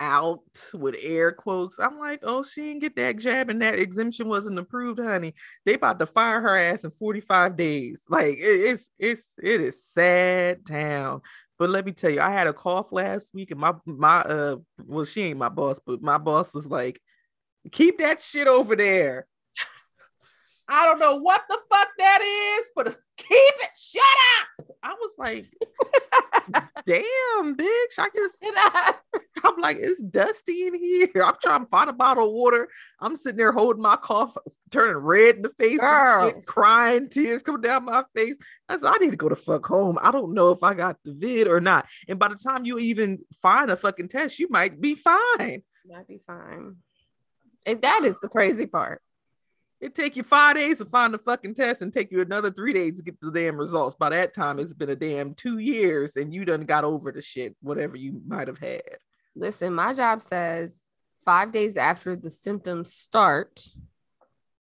out 0.00 0.40
with 0.74 0.96
air 1.02 1.32
quotes. 1.32 1.78
I'm 1.78 1.98
like, 1.98 2.20
oh, 2.22 2.42
she 2.42 2.62
didn't 2.62 2.80
get 2.80 2.96
that 2.96 3.18
jab 3.18 3.50
and 3.50 3.60
that 3.62 3.78
exemption 3.78 4.28
wasn't 4.28 4.58
approved, 4.58 5.00
honey. 5.00 5.34
They 5.64 5.74
about 5.74 5.98
to 5.98 6.06
fire 6.06 6.40
her 6.40 6.56
ass 6.56 6.84
in 6.84 6.90
45 6.90 7.56
days. 7.56 8.04
Like 8.08 8.38
it- 8.38 8.60
it's 8.60 8.90
it's 8.98 9.34
it 9.42 9.60
is 9.60 9.84
sad 9.84 10.64
town. 10.66 11.22
But 11.58 11.70
let 11.70 11.84
me 11.84 11.92
tell 11.92 12.10
you, 12.10 12.20
I 12.20 12.30
had 12.30 12.46
a 12.46 12.52
cough 12.52 12.92
last 12.92 13.34
week, 13.34 13.50
and 13.50 13.60
my 13.60 13.72
my 13.86 14.20
uh 14.20 14.56
well, 14.84 15.04
she 15.04 15.22
ain't 15.22 15.38
my 15.38 15.48
boss, 15.48 15.80
but 15.84 16.00
my 16.02 16.18
boss 16.18 16.54
was 16.54 16.66
like, 16.68 17.00
keep 17.72 17.98
that 17.98 18.22
shit 18.22 18.48
over 18.48 18.76
there. 18.76 19.26
I 20.68 20.86
don't 20.86 20.98
know 21.00 21.16
what 21.16 21.42
the 21.48 21.58
fuck 21.70 21.88
that 21.98 22.58
is, 22.60 22.70
but 22.76 22.98
keep 23.18 23.28
it. 23.30 23.70
Shut 23.76 24.02
up. 24.40 24.66
I 24.82 24.94
was 24.94 25.12
like, 25.18 25.46
damn, 26.86 27.56
bitch. 27.56 27.98
I 27.98 28.08
just 28.14 28.42
I'm 29.44 29.56
like, 29.60 29.78
it's 29.80 30.00
dusty 30.00 30.66
in 30.66 30.74
here. 30.74 31.22
I'm 31.24 31.34
trying 31.42 31.64
to 31.64 31.70
find 31.70 31.90
a 31.90 31.92
bottle 31.92 32.26
of 32.26 32.32
water. 32.32 32.68
I'm 33.00 33.16
sitting 33.16 33.36
there 33.36 33.52
holding 33.52 33.82
my 33.82 33.96
cough, 33.96 34.36
turning 34.70 34.96
red 34.96 35.36
in 35.36 35.42
the 35.42 35.50
face, 35.58 35.80
shit, 35.80 36.46
crying, 36.46 37.08
tears 37.08 37.42
coming 37.42 37.60
down 37.60 37.84
my 37.84 38.04
face. 38.14 38.36
I 38.68 38.76
said, 38.76 38.92
I 38.92 38.96
need 38.98 39.10
to 39.10 39.16
go 39.16 39.28
to 39.28 39.36
fuck 39.36 39.66
home. 39.66 39.98
I 40.00 40.10
don't 40.10 40.34
know 40.34 40.50
if 40.50 40.62
I 40.62 40.74
got 40.74 40.96
the 41.04 41.12
vid 41.12 41.48
or 41.48 41.60
not. 41.60 41.86
And 42.08 42.18
by 42.18 42.28
the 42.28 42.36
time 42.36 42.64
you 42.64 42.78
even 42.78 43.18
find 43.42 43.70
a 43.70 43.76
fucking 43.76 44.08
test, 44.08 44.38
you 44.38 44.48
might 44.50 44.80
be 44.80 44.94
fine. 44.94 45.62
might 45.86 46.08
be 46.08 46.20
fine. 46.26 46.76
And 47.66 47.80
that 47.82 48.04
is 48.04 48.18
the 48.20 48.28
crazy 48.28 48.66
part. 48.66 49.02
It 49.80 49.94
take 49.94 50.16
you 50.16 50.24
five 50.24 50.56
days 50.56 50.78
to 50.78 50.84
find 50.84 51.14
the 51.14 51.18
fucking 51.18 51.54
test 51.54 51.82
and 51.82 51.92
take 51.92 52.10
you 52.10 52.20
another 52.20 52.50
three 52.50 52.72
days 52.72 52.96
to 52.96 53.02
get 53.04 53.20
the 53.20 53.30
damn 53.30 53.56
results. 53.56 53.94
By 53.94 54.08
that 54.10 54.34
time, 54.34 54.58
it's 54.58 54.72
been 54.72 54.90
a 54.90 54.96
damn 54.96 55.34
two 55.34 55.58
years 55.58 56.16
and 56.16 56.34
you 56.34 56.44
done 56.44 56.64
got 56.64 56.82
over 56.84 57.12
the 57.12 57.22
shit, 57.22 57.54
whatever 57.60 57.96
you 57.96 58.20
might 58.26 58.48
have 58.48 58.58
had. 58.58 58.82
Listen, 59.36 59.72
my 59.72 59.94
job 59.94 60.20
says 60.20 60.80
five 61.24 61.52
days 61.52 61.76
after 61.76 62.16
the 62.16 62.30
symptoms 62.30 62.92
start, 62.92 63.62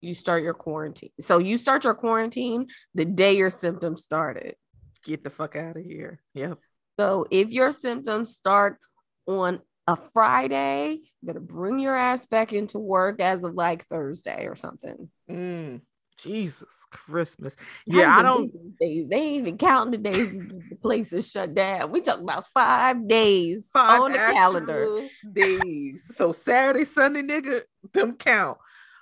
you 0.01 0.15
start 0.15 0.43
your 0.43 0.55
quarantine. 0.55 1.13
So 1.21 1.39
you 1.39 1.59
start 1.59 1.85
your 1.85 1.95
quarantine 1.95 2.67
the 2.95 3.05
day 3.05 3.37
your 3.37 3.51
symptoms 3.51 4.03
started. 4.03 4.57
Get 5.05 5.23
the 5.23 5.31
fuck 5.31 5.55
out 5.55 5.77
of 5.77 5.85
here. 5.85 6.21
Yep. 6.35 6.59
So 6.99 7.27
if 7.31 7.51
your 7.51 7.73
symptoms 7.73 8.35
start 8.35 8.79
on 9.27 9.61
a 9.87 9.97
Friday, 10.13 10.93
you 10.93 11.27
better 11.27 11.41
bring 11.41 11.79
your 11.79 11.97
ass 11.97 12.27
back 12.27 12.53
into 12.53 12.79
work 12.79 13.21
as 13.21 13.45
of 13.45 13.55
like 13.55 13.85
Thursday 13.87 14.47
or 14.47 14.57
something. 14.57 15.11
Mm, 15.31 15.83
Jesus 16.17 16.87
Christmas. 16.91 17.57
Yeah, 17.87 18.17
I 18.17 18.23
don't. 18.23 18.51
Days. 18.81 19.09
They 19.09 19.17
ain't 19.17 19.47
even 19.47 19.59
counting 19.59 19.91
the 20.03 20.11
days 20.11 20.31
the 20.31 20.77
place 20.81 21.13
is 21.13 21.31
shut 21.31 21.55
down. 21.55 21.91
We 21.91 22.01
talk 22.01 22.21
about 22.21 22.47
five 22.49 23.07
days 23.07 23.71
five 23.73 24.01
on 24.01 24.13
the 24.13 24.19
calendar. 24.19 25.01
days. 25.33 26.17
So 26.17 26.33
Saturday, 26.33 26.85
Sunday, 26.85 27.23
nigga, 27.23 27.63
them 27.93 28.15
count. 28.17 28.59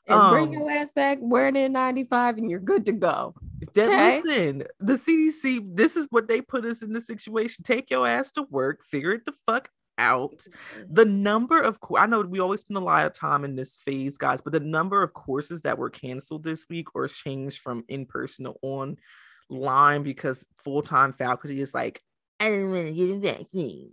And 0.09 0.31
bring 0.31 0.47
Um, 0.47 0.53
your 0.53 0.71
ass 0.71 0.91
back, 0.93 1.19
wear 1.21 1.47
an 1.47 1.55
N95, 1.55 2.39
and 2.39 2.51
you're 2.51 2.59
good 2.59 2.87
to 2.87 2.93
go. 2.93 3.35
That, 3.75 3.87
Okay. 3.89 4.21
Listen, 4.21 4.65
the 4.81 4.95
CDC, 4.95 5.77
this 5.77 5.95
is 5.97 6.09
what 6.11 6.27
they 6.27 6.41
put 6.41 6.65
us 6.65 6.83
in 6.83 6.93
the 6.93 7.01
situation. 7.01 7.62
Take 7.62 7.89
your 7.89 8.07
ass 8.09 8.33
to 8.33 8.43
work, 8.51 8.85
figure 8.85 9.12
it 9.12 9.25
the 9.25 9.33
fuck 9.47 9.69
out. 9.99 10.46
The 10.90 11.04
number 11.04 11.61
of, 11.61 11.78
I 11.96 12.06
know 12.06 12.20
we 12.20 12.40
always 12.40 12.61
spend 12.61 12.76
a 12.76 12.80
lot 12.80 13.06
of 13.06 13.12
time 13.12 13.44
in 13.44 13.56
this 13.56 13.76
phase, 13.78 14.16
guys, 14.16 14.40
but 14.40 14.52
the 14.52 14.61
number 14.61 15.02
of 15.02 15.12
courses 15.12 15.62
that 15.62 15.78
were 15.78 15.90
canceled 15.90 16.44
this 16.44 16.66
week 16.68 16.88
or 16.94 17.08
changed 17.08 17.61
from 17.61 17.84
in 17.88 18.06
person 18.06 18.44
to 18.44 18.54
online 18.62 20.02
because 20.02 20.46
full 20.64 20.82
time 20.82 21.12
faculty 21.12 21.61
is 21.61 21.75
like, 21.75 22.00
I 22.40 22.50
didn't 22.50 22.72
want 22.72 22.87
to 22.87 22.92
get 22.92 23.11
a 23.11 23.18
vaccine. 23.18 23.92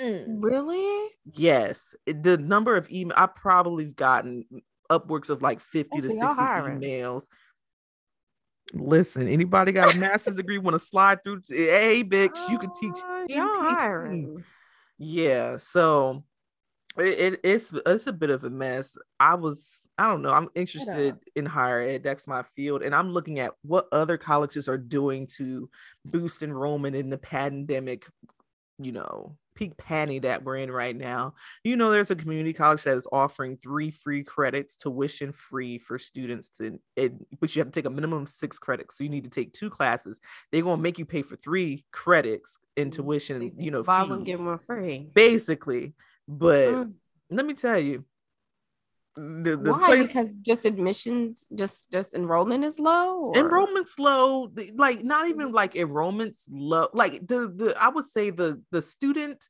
Mm. 0.00 0.42
Really? 0.42 1.10
Yes, 1.32 1.94
the 2.06 2.38
number 2.38 2.76
of 2.76 2.90
email 2.90 3.16
I 3.16 3.26
probably 3.26 3.84
gotten 3.86 4.44
upwards 4.90 5.28
of 5.30 5.42
like 5.42 5.60
50 5.60 6.00
to 6.00 6.08
60 6.08 6.24
hiring. 6.24 6.80
emails. 6.80 7.26
Listen, 8.74 9.28
anybody 9.28 9.72
got 9.72 9.94
a 9.94 9.98
master's 9.98 10.36
degree 10.36 10.58
want 10.58 10.74
to 10.74 10.78
slide 10.78 11.24
through? 11.24 11.42
Hey, 11.48 12.04
bitch, 12.04 12.36
you 12.50 12.58
can 12.58 12.70
teach. 12.74 12.96
Uh, 13.02 13.24
y'all 13.28 13.54
can 13.54 13.54
teach 13.54 13.62
me. 13.62 13.70
hiring. 13.70 14.44
Yeah, 14.98 15.56
so 15.56 16.24
it, 16.98 17.18
it 17.34 17.40
it's 17.44 17.72
it's 17.86 18.06
a 18.06 18.12
bit 18.12 18.30
of 18.30 18.44
a 18.44 18.50
mess. 18.50 18.96
I 19.20 19.34
was 19.34 19.88
I 19.96 20.08
don't 20.08 20.22
know. 20.22 20.32
I'm 20.32 20.48
interested 20.54 21.16
in 21.36 21.46
higher 21.46 21.80
ed. 21.80 22.02
That's 22.02 22.26
my 22.26 22.42
field, 22.56 22.82
and 22.82 22.94
I'm 22.94 23.10
looking 23.10 23.38
at 23.38 23.52
what 23.62 23.88
other 23.92 24.18
colleges 24.18 24.68
are 24.68 24.78
doing 24.78 25.26
to 25.36 25.70
boost 26.04 26.42
enrollment 26.42 26.96
in 26.96 27.10
the 27.10 27.18
pandemic. 27.18 28.06
You 28.80 28.92
know, 28.92 29.36
peak 29.58 29.76
panty 29.76 30.22
that 30.22 30.44
we're 30.44 30.56
in 30.58 30.70
right 30.70 30.94
now. 30.96 31.34
You 31.64 31.76
know, 31.76 31.90
there's 31.90 32.12
a 32.12 32.16
community 32.16 32.52
college 32.52 32.84
that 32.84 32.96
is 32.96 33.08
offering 33.10 33.56
three 33.56 33.90
free 33.90 34.22
credits, 34.22 34.76
tuition 34.76 35.32
free 35.32 35.78
for 35.78 35.98
students 35.98 36.48
to, 36.50 36.78
it, 36.94 37.12
but 37.40 37.54
you 37.56 37.60
have 37.60 37.72
to 37.72 37.72
take 37.80 37.86
a 37.86 37.90
minimum 37.90 38.22
of 38.22 38.28
six 38.28 38.56
credits. 38.58 38.96
So 38.96 39.02
you 39.04 39.10
need 39.10 39.24
to 39.24 39.30
take 39.30 39.52
two 39.52 39.68
classes. 39.68 40.20
They're 40.52 40.62
gonna 40.62 40.80
make 40.80 40.98
you 40.98 41.04
pay 41.04 41.22
for 41.22 41.34
three 41.34 41.84
credits 41.90 42.58
in 42.76 42.90
tuition. 42.92 43.52
You 43.58 43.72
know, 43.72 43.82
one, 43.82 44.18
fees 44.18 44.26
get 44.26 44.40
one 44.40 44.58
free. 44.58 45.10
basically. 45.12 45.94
But 46.28 46.68
Mm. 46.74 46.92
let 47.30 47.44
me 47.44 47.54
tell 47.54 47.78
you, 47.78 48.04
the, 49.16 49.56
the 49.56 49.72
Why? 49.72 49.86
place 49.86 50.06
Because 50.06 50.30
just 50.42 50.64
admissions, 50.64 51.46
just 51.54 51.84
just 51.90 52.14
enrollment 52.14 52.64
is 52.64 52.78
low. 52.78 53.16
or- 53.16 53.36
enrollment's 53.36 53.98
low. 53.98 54.50
Like 54.74 55.02
not 55.02 55.28
even 55.28 55.50
mm. 55.50 55.54
like 55.54 55.76
enrollment's 55.76 56.48
low. 56.50 56.88
Like 56.92 57.26
the 57.26 57.52
the 57.54 57.76
I 57.80 57.88
would 57.88 58.04
say 58.04 58.30
the 58.30 58.62
the 58.70 58.82
student 58.82 59.48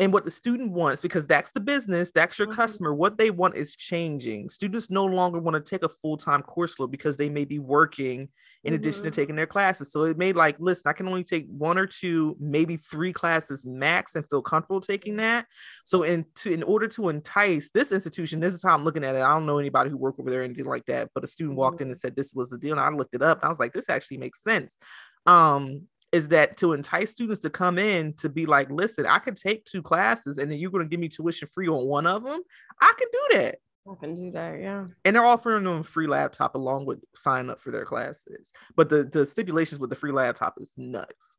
and 0.00 0.12
what 0.12 0.24
the 0.24 0.30
student 0.30 0.70
wants 0.70 1.00
because 1.00 1.26
that's 1.26 1.50
the 1.50 1.60
business 1.60 2.12
that's 2.12 2.38
your 2.38 2.46
Mhm. 2.48 2.52
customer 2.54 2.94
what 2.94 3.18
they 3.18 3.30
want 3.30 3.56
is 3.56 3.74
changing. 3.74 4.48
Students 4.48 4.90
no 4.90 5.04
longer 5.04 5.40
want 5.40 5.54
to 5.56 5.60
take 5.70 5.82
a 5.82 5.88
full-time 5.88 6.42
course 6.42 6.78
load 6.78 6.92
because 6.92 7.16
they 7.16 7.28
may 7.28 7.44
be 7.44 7.58
working 7.58 8.28
in 8.64 8.74
addition 8.74 9.02
to 9.04 9.10
Mhm. 9.10 9.14
taking 9.14 9.36
their 9.36 9.46
classes. 9.46 9.90
So 9.90 10.04
it 10.04 10.16
made 10.16 10.36
like 10.36 10.56
listen 10.60 10.88
i 10.88 10.92
can 10.92 11.08
only 11.08 11.24
take 11.24 11.46
one 11.48 11.78
or 11.78 11.86
two 11.86 12.36
maybe 12.38 12.76
three 12.76 13.12
classes 13.12 13.64
max 13.64 14.14
and 14.14 14.24
feel 14.30 14.42
comfortable 14.42 14.80
taking 14.80 15.16
that. 15.16 15.46
So 15.84 16.04
in 16.04 16.24
to 16.36 16.52
in 16.52 16.62
order 16.62 16.86
to 16.88 17.08
entice 17.08 17.70
this 17.70 17.90
institution 17.92 18.40
this 18.40 18.54
is 18.54 18.62
how 18.62 18.74
i'm 18.74 18.84
looking 18.84 19.04
at 19.04 19.14
it. 19.16 19.20
I 19.22 19.34
don't 19.34 19.46
know 19.46 19.58
anybody 19.58 19.90
who 19.90 19.96
worked 19.96 20.20
over 20.20 20.30
there 20.30 20.40
or 20.42 20.44
anything 20.44 20.66
like 20.66 20.84
that 20.86 21.10
but 21.14 21.24
a 21.24 21.26
student 21.26 21.56
walked 21.56 21.80
in 21.80 21.88
and 21.88 21.96
said 21.98 22.14
this 22.14 22.32
was 22.34 22.50
the 22.50 22.58
deal 22.58 22.72
and 22.72 22.80
i 22.80 22.88
looked 22.90 23.14
it 23.14 23.22
up 23.22 23.38
and 23.38 23.44
i 23.46 23.48
was 23.48 23.58
like 23.58 23.72
this 23.72 23.88
actually 23.88 24.18
makes 24.18 24.42
sense. 24.44 24.78
Um 25.26 25.88
is 26.12 26.28
that 26.28 26.56
to 26.58 26.72
entice 26.72 27.10
students 27.10 27.40
to 27.40 27.50
come 27.50 27.78
in 27.78 28.14
to 28.14 28.28
be 28.28 28.46
like, 28.46 28.70
listen, 28.70 29.06
I 29.06 29.18
can 29.18 29.34
take 29.34 29.64
two 29.64 29.82
classes 29.82 30.38
and 30.38 30.50
then 30.50 30.58
you're 30.58 30.70
going 30.70 30.84
to 30.84 30.88
give 30.88 31.00
me 31.00 31.08
tuition 31.08 31.48
free 31.48 31.68
on 31.68 31.86
one 31.86 32.06
of 32.06 32.24
them. 32.24 32.40
I 32.80 32.92
can 32.98 33.08
do 33.12 33.38
that. 33.38 33.56
I 33.90 33.94
can 34.00 34.14
do 34.14 34.30
that. 34.32 34.60
Yeah. 34.60 34.86
And 35.04 35.16
they're 35.16 35.24
offering 35.24 35.64
them 35.64 35.78
a 35.78 35.82
free 35.82 36.06
laptop 36.06 36.54
along 36.54 36.86
with 36.86 37.00
sign 37.14 37.50
up 37.50 37.60
for 37.60 37.70
their 37.70 37.84
classes. 37.84 38.52
But 38.76 38.88
the, 38.88 39.04
the 39.04 39.26
stipulations 39.26 39.80
with 39.80 39.90
the 39.90 39.96
free 39.96 40.12
laptop 40.12 40.54
is 40.58 40.72
nuts. 40.76 41.36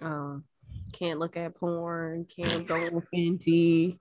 Um, 0.00 0.44
can't 0.92 1.18
look 1.18 1.36
at 1.36 1.56
porn. 1.56 2.26
Can't 2.26 2.66
go 2.66 2.88
with 2.92 3.04
Fenty. 3.14 3.98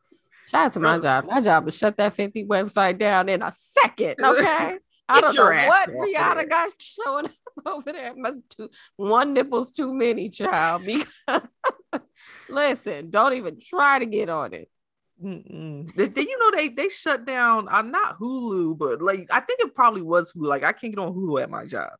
Shout 0.47 0.65
out 0.65 0.71
to 0.73 0.79
my 0.79 0.99
job. 0.99 1.25
My 1.25 1.41
job 1.41 1.67
is 1.67 1.77
shut 1.77 1.97
that 1.97 2.15
Fenty 2.15 2.47
website 2.47 2.97
down 2.97 3.29
in 3.29 3.41
a 3.41 3.51
second. 3.51 4.15
Okay. 4.23 4.77
I 5.09 5.21
don't 5.21 5.35
know 5.35 5.43
what 5.43 5.89
Rihanna 5.89 6.49
got 6.49 6.69
showing 6.77 7.25
up 7.25 7.31
over 7.65 7.91
there. 7.91 8.15
Must 8.15 8.41
too 8.49 8.69
one 8.95 9.33
nipple's 9.33 9.71
too 9.71 9.93
many, 9.93 10.29
child. 10.29 10.83
Because 11.25 11.41
listen, 12.49 13.09
don't 13.09 13.33
even 13.33 13.59
try 13.59 13.99
to 13.99 14.05
get 14.05 14.29
on 14.29 14.53
it. 14.53 14.69
Mm-mm. 15.23 15.93
Did, 15.95 16.13
did 16.13 16.27
you 16.27 16.37
know 16.39 16.51
they 16.57 16.69
they 16.69 16.89
shut 16.89 17.25
down? 17.25 17.67
Uh, 17.69 17.81
not 17.81 18.17
Hulu, 18.19 18.77
but 18.77 19.01
like 19.01 19.27
I 19.31 19.39
think 19.39 19.59
it 19.61 19.75
probably 19.75 20.01
was 20.01 20.31
Hulu. 20.33 20.47
Like 20.47 20.63
I 20.63 20.71
can't 20.71 20.93
get 20.93 21.01
on 21.01 21.13
Hulu 21.13 21.41
at 21.41 21.49
my 21.49 21.65
job. 21.65 21.91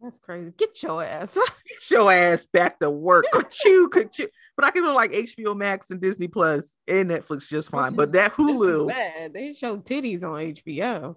That's 0.00 0.18
crazy. 0.18 0.52
Get 0.56 0.82
your 0.82 1.02
ass. 1.02 1.34
Get 1.68 1.90
your 1.90 2.12
ass 2.12 2.46
back 2.46 2.78
to 2.80 2.90
work. 2.90 3.24
Ka-choo, 3.32 3.88
ka-choo. 3.88 4.28
But 4.54 4.66
I 4.66 4.70
can 4.70 4.82
do 4.82 4.92
like 4.92 5.12
HBO 5.12 5.56
Max 5.56 5.90
and 5.90 6.00
Disney 6.00 6.28
Plus 6.28 6.76
and 6.86 7.10
Netflix 7.10 7.48
just 7.48 7.70
fine. 7.70 7.94
But 7.94 8.12
that 8.12 8.34
Hulu, 8.34 8.88
bad. 8.88 9.32
They 9.32 9.54
show 9.54 9.78
titties 9.78 10.22
on 10.22 10.52
HBO. 10.54 11.16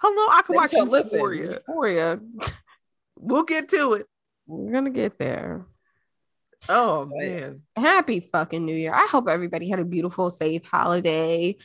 Hello, 0.00 0.26
I 0.32 0.42
can 0.42 0.54
watch 0.54 0.70
show, 0.72 0.82
listen, 0.82 1.12
Euphoria. 1.14 1.50
Euphoria. 1.66 2.20
We'll 3.22 3.42
get 3.42 3.68
to 3.68 3.92
it. 3.94 4.06
We're 4.46 4.72
gonna 4.72 4.88
get 4.90 5.18
there. 5.18 5.66
Oh 6.70 7.04
man, 7.04 7.58
Happy 7.76 8.20
fucking 8.20 8.64
New 8.64 8.74
Year. 8.74 8.94
I 8.94 9.06
hope 9.10 9.28
everybody 9.28 9.68
had 9.68 9.78
a 9.78 9.84
beautiful, 9.84 10.30
safe 10.30 10.64
holiday. 10.64 11.56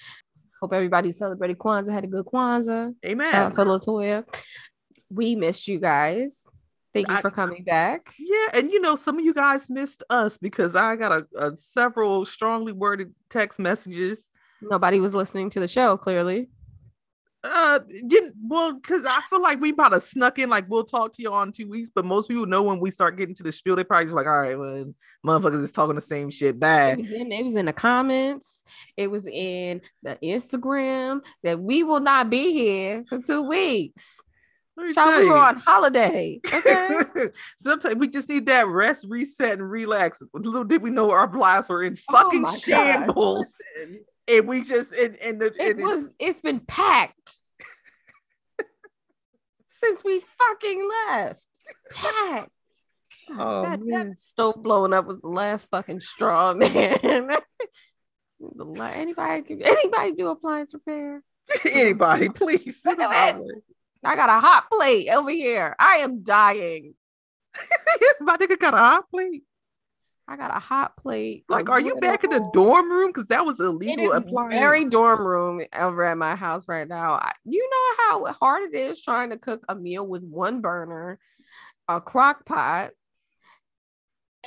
Hope 0.61 0.73
everybody 0.73 1.11
celebrated 1.13 1.57
Kwanzaa, 1.57 1.93
had 1.93 2.03
a 2.03 2.07
good 2.07 2.25
Kwanzaa. 2.25 2.93
amen. 3.05 3.31
Shout 3.31 3.45
out 3.47 3.53
to 3.55 3.61
Latoya. 3.61 4.25
We 5.09 5.35
missed 5.35 5.67
you 5.67 5.79
guys. 5.79 6.43
Thank 6.93 7.07
you 7.09 7.15
I- 7.15 7.21
for 7.21 7.31
coming 7.31 7.63
back. 7.63 8.13
Yeah, 8.19 8.47
and 8.59 8.71
you 8.71 8.81
know, 8.81 8.95
some 8.95 9.17
of 9.19 9.23
you 9.25 9.33
guys 9.33 9.69
missed 9.69 10.03
us 10.09 10.37
because 10.37 10.75
I 10.75 10.95
got 10.97 11.11
a, 11.11 11.27
a 11.51 11.57
several 11.57 12.25
strongly 12.25 12.71
worded 12.73 13.13
text 13.29 13.59
messages. 13.59 14.29
Nobody 14.61 14.99
was 14.99 15.13
listening 15.13 15.49
to 15.51 15.59
the 15.59 15.67
show, 15.67 15.95
clearly. 15.97 16.49
Uh, 17.47 17.79
you, 17.89 18.31
well, 18.41 18.73
because 18.73 19.05
I 19.05 19.21
feel 19.29 19.41
like 19.41 19.59
we 19.61 19.69
about 19.71 19.89
to 19.89 20.01
snuck 20.01 20.39
in, 20.39 20.49
like 20.49 20.69
we'll 20.69 20.83
talk 20.83 21.13
to 21.13 21.21
you 21.21 21.31
on 21.31 21.51
two 21.51 21.67
weeks, 21.69 21.89
but 21.93 22.03
most 22.05 22.27
people 22.27 22.45
know 22.45 22.63
when 22.63 22.79
we 22.79 22.89
start 22.91 23.17
getting 23.17 23.35
to 23.35 23.43
the 23.43 23.51
spiel, 23.51 23.75
they 23.75 23.83
probably 23.83 24.05
just 24.05 24.15
like, 24.15 24.25
all 24.25 24.39
right, 24.39 24.57
well, 24.57 24.93
motherfuckers 25.25 25.63
is 25.63 25.71
talking 25.71 25.95
the 25.95 26.01
same 26.01 26.29
shit 26.29 26.55
It 26.55 26.59
back. 26.59 26.97
was, 26.97 27.11
in, 27.11 27.31
it 27.31 27.45
was 27.45 27.55
in 27.55 27.65
the 27.67 27.73
comments. 27.73 28.63
It 28.97 29.11
was 29.11 29.27
in 29.27 29.81
the 30.03 30.17
Instagram 30.23 31.21
that 31.43 31.59
we 31.59 31.83
will 31.83 31.99
not 31.99 32.29
be 32.29 32.51
here 32.51 33.03
for 33.07 33.19
two 33.21 33.43
weeks. 33.43 34.19
Child, 34.93 35.23
we 35.23 35.29
were 35.29 35.37
on 35.37 35.55
holiday. 35.55 36.41
Okay. 36.51 36.99
Sometimes 37.59 37.95
we 37.95 38.09
just 38.09 38.27
need 38.27 38.45
that 38.47 38.67
rest, 38.67 39.05
reset, 39.07 39.53
and 39.53 39.71
relax. 39.71 40.21
Little 40.33 40.65
did 40.65 40.81
we 40.81 40.89
know 40.89 41.11
our 41.11 41.31
lives 41.31 41.69
were 41.69 41.83
in 41.83 41.97
Oh 42.09 42.13
fucking 42.13 42.41
gosh, 42.41 42.61
shambles. 42.61 43.55
And 44.27 44.47
we 44.47 44.63
just 44.63 44.93
and 44.93 45.15
and, 45.17 45.41
the, 45.41 45.53
It 45.59 45.77
and 45.77 45.85
was 45.85 46.13
it's 46.19 46.41
been 46.41 46.59
packed 46.59 47.39
since 49.67 50.03
we 50.03 50.21
fucking 50.37 50.89
left. 51.09 51.45
Packed. 51.91 52.49
Oh, 53.31 53.63
that, 53.63 53.81
man. 53.81 54.09
that 54.09 54.19
stove 54.19 54.61
blowing 54.61 54.93
up 54.93 55.05
was 55.05 55.19
the 55.19 55.27
last 55.27 55.69
fucking 55.69 55.99
straw, 55.99 56.53
man. 56.55 56.99
anybody 58.79 59.43
anybody 59.63 60.11
do 60.13 60.27
appliance 60.27 60.73
repair? 60.73 61.23
anybody, 61.71 62.29
please. 62.29 62.81
send 62.81 62.99
Look 62.99 63.09
it 63.09 63.13
at 63.13 63.35
our 63.35 63.41
way. 63.41 63.61
I 64.03 64.15
got 64.15 64.29
a 64.29 64.39
hot 64.39 64.69
plate 64.69 65.09
over 65.09 65.31
here. 65.31 65.75
I 65.79 65.95
am 65.97 66.23
dying. 66.23 66.93
My 68.19 68.37
nigga 68.37 68.59
got 68.59 68.73
a 68.73 68.77
hot 68.77 69.09
plate. 69.09 69.43
I 70.27 70.37
got 70.37 70.55
a 70.55 70.59
hot 70.59 70.97
plate. 70.97 71.45
Like, 71.49 71.69
are 71.69 71.79
you 71.79 71.95
back 71.97 72.23
in 72.23 72.31
the 72.31 72.49
dorm 72.51 72.91
room? 72.91 73.09
Because 73.09 73.27
that 73.27 73.45
was 73.45 73.59
illegal. 73.59 74.11
is 74.11 74.17
applying. 74.17 74.49
very 74.49 74.85
dorm 74.85 75.25
room 75.25 75.61
over 75.77 76.03
at 76.03 76.17
my 76.17 76.35
house 76.35 76.67
right 76.67 76.87
now. 76.87 77.13
I- 77.13 77.33
You 77.43 77.67
know 77.69 78.03
how 78.25 78.33
hard 78.33 78.63
it 78.63 78.73
is 78.75 79.01
trying 79.01 79.29
to 79.29 79.37
cook 79.37 79.63
a 79.69 79.75
meal 79.75 80.05
with 80.07 80.23
one 80.23 80.61
burner, 80.61 81.19
a 81.87 82.01
crock 82.01 82.45
pot, 82.45 82.91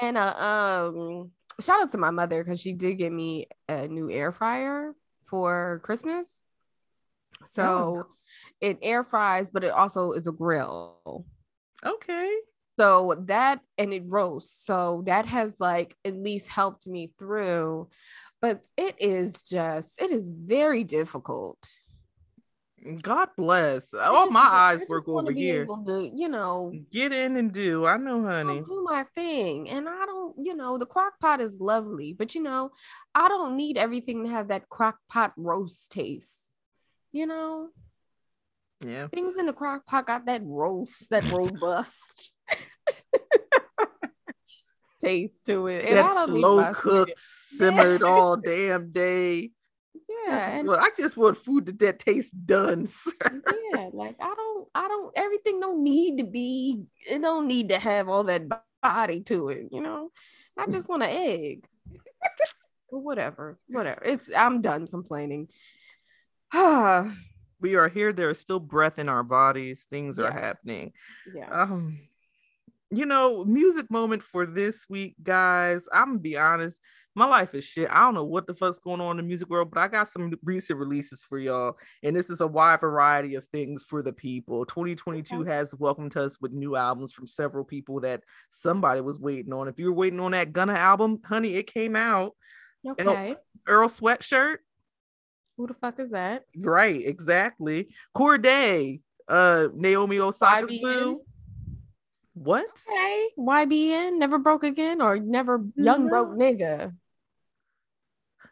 and 0.01 0.19
a 0.19 0.45
um. 0.45 1.31
Shout 1.61 1.81
out 1.81 1.91
to 1.93 1.99
my 1.99 2.11
mother 2.11 2.43
because 2.43 2.61
she 2.61 2.73
did 2.73 2.95
get 2.99 3.13
me 3.13 3.49
a 3.69 3.89
new 3.89 4.11
air 4.11 4.31
fryer 4.33 4.95
for 5.27 5.81
Christmas. 5.85 6.41
So 7.47 8.07
it 8.61 8.79
air 8.83 9.03
fries, 9.05 9.51
but 9.51 9.65
it 9.65 9.71
also 9.71 10.13
is 10.13 10.27
a 10.27 10.33
grill. 10.33 11.25
okay. 11.85 12.37
So 12.79 13.17
that 13.27 13.61
and 13.77 13.93
it 13.93 14.05
roasts. 14.07 14.65
So 14.65 15.03
that 15.07 15.27
has 15.27 15.59
like 15.59 15.97
at 16.05 16.15
least 16.17 16.49
helped 16.49 16.87
me 16.87 17.13
through. 17.19 17.89
But 18.41 18.65
it 18.77 18.95
is 19.01 19.43
just, 19.43 20.01
it 20.01 20.13
is 20.13 20.29
very 20.29 20.85
difficult. 20.85 21.59
God 23.03 23.31
bless. 23.37 23.93
I 23.93 24.07
All 24.07 24.27
just 24.27 24.33
my 24.33 24.41
eyes 24.41 24.87
work 24.89 25.09
over 25.09 25.33
here. 25.33 25.67
to, 25.67 26.11
you 26.15 26.29
know, 26.29 26.73
Get 26.93 27.13
in 27.13 27.37
and 27.37 27.51
do. 27.53 27.87
I 27.87 27.97
know, 27.97 28.23
honey. 28.23 28.59
I'll 28.59 28.63
do 28.63 28.87
my 28.89 29.05
thing. 29.15 29.69
And 29.69 29.89
I 29.89 30.07
don't, 30.07 30.37
you 30.41 30.55
know, 30.55 30.79
the 30.79 30.87
crock 30.87 31.19
pot 31.21 31.41
is 31.41 31.59
lovely, 31.61 32.13
but 32.13 32.37
you 32.37 32.43
know, 32.43 32.71
I 33.15 33.29
don't 33.29 33.57
need 33.57 33.77
everything 33.77 34.23
to 34.25 34.31
have 34.31 34.49
that 34.49 34.69
crock 34.69 34.99
pot 35.09 35.33
roast 35.37 35.91
taste. 35.91 36.53
You 37.11 37.27
know, 37.27 37.71
Yeah. 38.81 39.09
things 39.09 39.37
in 39.39 39.47
the 39.47 39.53
crock 39.53 39.87
pot 39.87 40.07
got 40.07 40.27
that 40.27 40.43
roast, 40.45 41.11
that 41.11 41.25
robust 41.33 42.33
taste 45.01 45.47
to 45.47 45.67
it. 45.67 45.85
And 45.85 45.97
That 45.97 46.27
slow 46.27 46.73
cooked, 46.75 47.13
simmered 47.17 48.03
all 48.05 48.37
damn 48.37 48.93
day. 48.93 49.51
Yeah, 50.09 50.63
well, 50.63 50.79
I 50.79 50.91
just 50.97 51.17
want 51.17 51.39
food 51.39 51.67
that, 51.67 51.79
that 51.81 51.99
tastes 51.99 52.33
done. 52.33 52.87
sir. 52.91 53.13
yeah, 53.73 53.89
like 53.93 54.17
I 54.21 54.35
don't, 54.35 54.69
I 54.75 54.87
don't, 54.87 55.13
everything 55.17 55.59
don't 55.59 55.83
need 55.83 56.19
to 56.19 56.25
be, 56.25 56.83
it 57.07 57.21
don't 57.21 57.49
need 57.49 57.71
to 57.71 57.79
have 57.79 58.09
all 58.09 58.25
that 58.25 58.45
body 58.83 59.23
to 59.23 59.49
it, 59.49 59.69
you 59.73 59.81
know. 59.81 60.11
I 60.57 60.67
just 60.71 60.89
want 60.89 61.03
an 61.03 61.11
egg. 61.11 61.65
Whatever, 62.91 63.59
whatever. 63.69 64.03
It's 64.05 64.31
I'm 64.37 64.61
done 64.61 64.87
complaining. 64.87 65.49
We 67.61 67.75
are 67.75 67.89
here. 67.89 68.13
There 68.13 68.31
is 68.31 68.39
still 68.39 68.61
breath 68.61 68.99
in 68.99 69.09
our 69.09 69.23
bodies. 69.23 69.87
Things 69.91 70.19
are 70.19 70.31
happening. 70.31 70.93
yes. 71.35 71.49
Um, 71.51 71.99
you 72.91 73.05
know, 73.05 73.45
music 73.45 73.91
moment 73.91 74.23
for 74.23 74.47
this 74.47 74.87
week, 74.89 75.15
guys. 75.23 75.89
I'm 75.93 76.07
gonna 76.07 76.19
be 76.21 76.39
honest. 76.39 76.81
My 77.15 77.27
life 77.27 77.55
is 77.55 77.65
shit. 77.65 77.89
I 77.91 78.01
don't 78.01 78.15
know 78.15 78.25
what 78.25 78.47
the 78.47 78.55
fuck's 78.55 78.79
going 78.79 79.01
on 79.01 79.19
in 79.19 79.25
the 79.25 79.29
music 79.29 79.51
world, 79.51 79.71
but 79.73 79.81
I 79.81 79.89
got 79.89 80.09
some 80.09 80.33
recent 80.43 80.79
releases 80.79 81.23
for 81.23 81.39
y'all, 81.39 81.77
and 82.03 82.17
this 82.17 82.31
is 82.31 82.41
a 82.41 82.47
wide 82.47 82.81
variety 82.81 83.35
of 83.35 83.45
things 83.47 83.85
for 83.85 84.03
the 84.03 84.13
people. 84.13 84.65
2022 84.65 85.45
has 85.45 85.75
welcomed 85.75 86.17
us 86.17 86.41
with 86.41 86.53
new 86.53 86.77
albums 86.77 87.13
from 87.13 87.27
several 87.27 87.65
people 87.65 88.01
that 88.01 88.23
somebody 88.49 89.01
was 89.01 89.21
waiting 89.21 89.53
on. 89.53 89.69
If 89.69 89.79
you 89.79 89.87
were 89.87 89.99
waiting 89.99 90.21
on 90.21 90.31
that 90.31 90.53
Gunna 90.53 90.75
album, 90.75 91.21
honey, 91.25 91.57
it 91.57 91.73
came 91.73 91.97
out. 91.97 92.35
okay. 92.89 93.37
Earl 93.67 93.89
Sweatshirt, 93.89 94.59
Who 95.59 95.67
the 95.67 95.75
fuck 95.75 95.99
is 96.01 96.13
that? 96.13 96.45
right? 96.57 97.05
Exactly. 97.05 97.89
Cordae, 98.17 99.01
uh, 99.29 99.69
Naomi 99.75 100.17
Osaka's 100.19 100.71
YBN? 100.71 100.83
boo. 100.83 101.21
What? 102.35 102.67
Okay. 102.89 103.27
YBN 103.37 104.19
never 104.19 104.39
broke 104.39 104.63
again 104.63 105.03
or 105.03 105.19
never 105.19 105.65
young 105.75 106.05
No. 106.05 106.09
broke 106.09 106.39
nigga. 106.39 106.95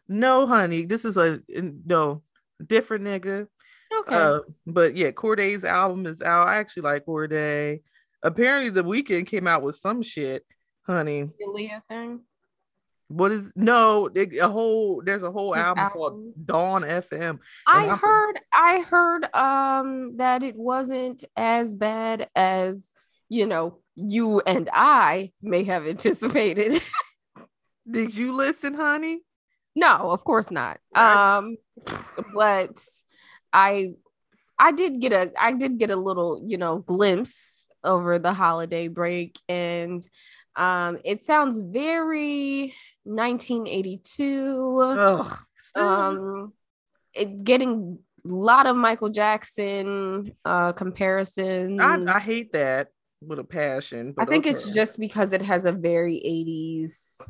No, 0.09 0.45
honey, 0.45 0.85
this 0.85 1.05
is 1.05 1.17
a 1.17 1.39
no 1.49 2.23
different 2.65 3.05
nigga. 3.05 3.47
Okay. 4.01 4.15
Uh, 4.15 4.39
but 4.65 4.95
yeah, 4.97 5.11
Cordae's 5.11 5.63
album 5.63 6.05
is 6.05 6.21
out. 6.21 6.47
I 6.47 6.57
actually 6.57 6.83
like 6.83 7.05
Cordae. 7.05 7.81
Apparently, 8.23 8.69
the 8.69 8.83
Weeknd 8.83 9.27
came 9.27 9.47
out 9.47 9.61
with 9.61 9.75
some 9.77 10.01
shit, 10.01 10.45
honey. 10.85 11.29
Leah 11.53 11.81
thing. 11.87 12.21
What 13.09 13.31
is 13.31 13.51
no? 13.55 14.07
it- 14.13 14.37
A 14.37 14.49
whole 14.49 15.01
there's 15.05 15.23
a 15.23 15.31
whole 15.31 15.55
album, 15.55 15.79
album? 15.79 15.93
called 15.97 16.45
Dawn 16.45 16.81
FM. 16.83 17.39
I 17.65 17.85
I'm- 17.87 17.97
heard 17.97 18.39
I 18.53 18.79
heard 18.81 19.35
um 19.35 20.17
that 20.17 20.43
it 20.43 20.55
wasn't 20.55 21.23
as 21.35 21.73
bad 21.73 22.29
as 22.35 22.89
you 23.29 23.45
know 23.45 23.79
you 23.95 24.41
and 24.41 24.69
I 24.73 25.31
may 25.41 25.63
have 25.63 25.85
anticipated. 25.87 26.81
Did 27.89 28.15
you 28.17 28.33
listen, 28.33 28.73
honey? 28.73 29.21
no, 29.75 30.11
of 30.11 30.23
course 30.23 30.51
not. 30.51 30.79
Um 30.95 31.55
but 32.33 32.83
I 33.53 33.93
I 34.59 34.71
did 34.71 34.99
get 34.99 35.13
a 35.13 35.31
I 35.39 35.53
did 35.53 35.77
get 35.77 35.91
a 35.91 35.95
little, 35.95 36.41
you 36.45 36.57
know, 36.57 36.79
glimpse 36.79 37.69
over 37.83 38.19
the 38.19 38.33
holiday 38.33 38.87
break 38.89 39.39
and 39.47 40.01
um 40.57 40.97
it 41.05 41.23
sounds 41.23 41.61
very 41.61 42.73
1982 43.03 44.79
Ugh. 44.81 45.37
um 45.75 46.53
it 47.13 47.43
getting 47.43 47.99
a 48.25 48.27
lot 48.27 48.65
of 48.65 48.75
Michael 48.75 49.09
Jackson 49.09 50.33
uh 50.43 50.73
comparisons. 50.73 51.79
I, 51.79 52.03
I, 52.07 52.19
hate 52.19 52.51
that 52.51 52.89
with 53.21 53.39
a 53.39 53.43
passion. 53.43 54.13
But 54.13 54.23
I 54.23 54.25
think 54.25 54.45
it's 54.45 54.71
just 54.71 54.99
because 54.99 55.33
it 55.33 55.41
has 55.41 55.65
a 55.65 55.71
very 55.71 56.15
80s, 56.15 57.21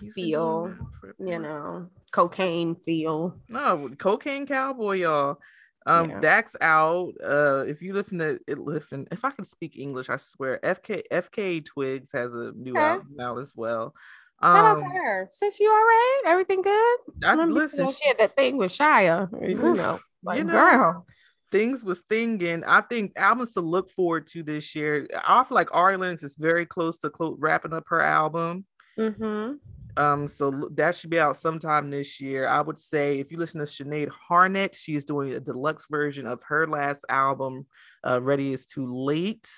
He's 0.00 0.14
feel, 0.14 0.66
doing 0.66 0.78
that 0.78 1.16
for- 1.16 1.32
you 1.32 1.38
know, 1.38 1.86
cocaine 2.12 2.76
feel. 2.76 3.40
No, 3.48 3.88
cocaine 3.98 4.46
cowboy, 4.46 4.96
y'all. 4.96 5.38
Um, 5.86 6.10
Yeah. 6.10 6.20
Dax 6.20 6.56
out. 6.60 7.12
Uh, 7.24 7.64
if 7.66 7.80
you 7.80 7.92
listen 7.94 8.18
to 8.18 8.38
it, 8.46 8.58
listen. 8.58 9.06
If 9.12 9.24
I 9.24 9.30
can 9.30 9.44
speak 9.44 9.78
English, 9.78 10.10
I 10.10 10.16
swear. 10.16 10.58
FK 10.62 11.02
FK 11.10 11.64
Twigs 11.64 12.10
has 12.12 12.34
a 12.34 12.52
new 12.56 12.72
Okay. 12.72 12.80
album 12.80 13.16
out 13.20 13.38
as 13.38 13.54
well. 13.56 13.94
Shout 14.42 14.64
out 14.66 14.78
to 14.78 14.84
Um, 14.84 14.90
her. 14.90 15.28
Since 15.30 15.60
you 15.60 15.70
all 15.70 15.76
right? 15.76 16.22
Everything 16.26 16.60
good? 16.60 16.98
I 17.24 17.30
Remember 17.30 17.54
listen. 17.54 17.86
she 17.90 18.06
had 18.08 18.18
that 18.18 18.34
thing 18.36 18.56
with 18.58 18.70
Shia. 18.72 19.28
You 19.48 19.54
know, 19.56 20.00
like 20.22 20.38
You 20.38 20.44
know, 20.44 20.52
girl. 20.52 21.06
things 21.50 21.82
was 21.84 22.02
thinking. 22.02 22.62
I 22.64 22.80
think 22.82 23.12
albums 23.16 23.54
to 23.54 23.60
look 23.60 23.88
forward 23.90 24.26
to 24.28 24.42
this 24.42 24.74
year. 24.74 25.06
I 25.26 25.42
feel 25.44 25.54
like 25.54 25.72
Ari 25.74 25.96
Lennox 25.96 26.22
is 26.22 26.36
very 26.36 26.66
close 26.66 26.98
to 26.98 27.10
wrapping 27.38 27.72
up 27.72 27.84
her 27.86 28.00
album. 28.02 28.66
Mm-hmm. 28.98 29.54
Um, 29.96 30.28
so 30.28 30.68
that 30.74 30.94
should 30.94 31.10
be 31.10 31.18
out 31.18 31.36
sometime 31.36 31.90
this 31.90 32.20
year. 32.20 32.46
I 32.48 32.60
would 32.60 32.78
say 32.78 33.18
if 33.18 33.32
you 33.32 33.38
listen 33.38 33.60
to 33.60 33.66
Sinead 33.66 34.10
Harnett, 34.30 34.74
she 34.74 34.94
is 34.94 35.04
doing 35.04 35.32
a 35.32 35.40
deluxe 35.40 35.86
version 35.90 36.26
of 36.26 36.42
her 36.44 36.66
last 36.66 37.04
album, 37.08 37.66
uh, 38.06 38.20
Ready 38.20 38.52
is 38.52 38.66
Too 38.66 38.86
Late. 38.86 39.50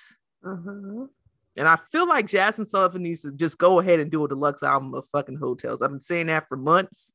Mm-hmm. 0.43 1.05
And 1.57 1.67
I 1.67 1.77
feel 1.91 2.07
like 2.07 2.27
Jazmine 2.27 2.67
Sullivan 2.67 3.03
needs 3.03 3.23
to 3.23 3.31
just 3.33 3.57
go 3.57 3.79
ahead 3.79 3.99
and 3.99 4.09
do 4.09 4.23
a 4.23 4.27
deluxe 4.29 4.63
album 4.63 4.93
of 4.93 5.05
fucking 5.07 5.35
Heaux 5.37 5.55
Tales. 5.55 5.81
I've 5.81 5.89
been 5.89 5.99
saying 5.99 6.27
that 6.27 6.47
for 6.47 6.55
months, 6.55 7.13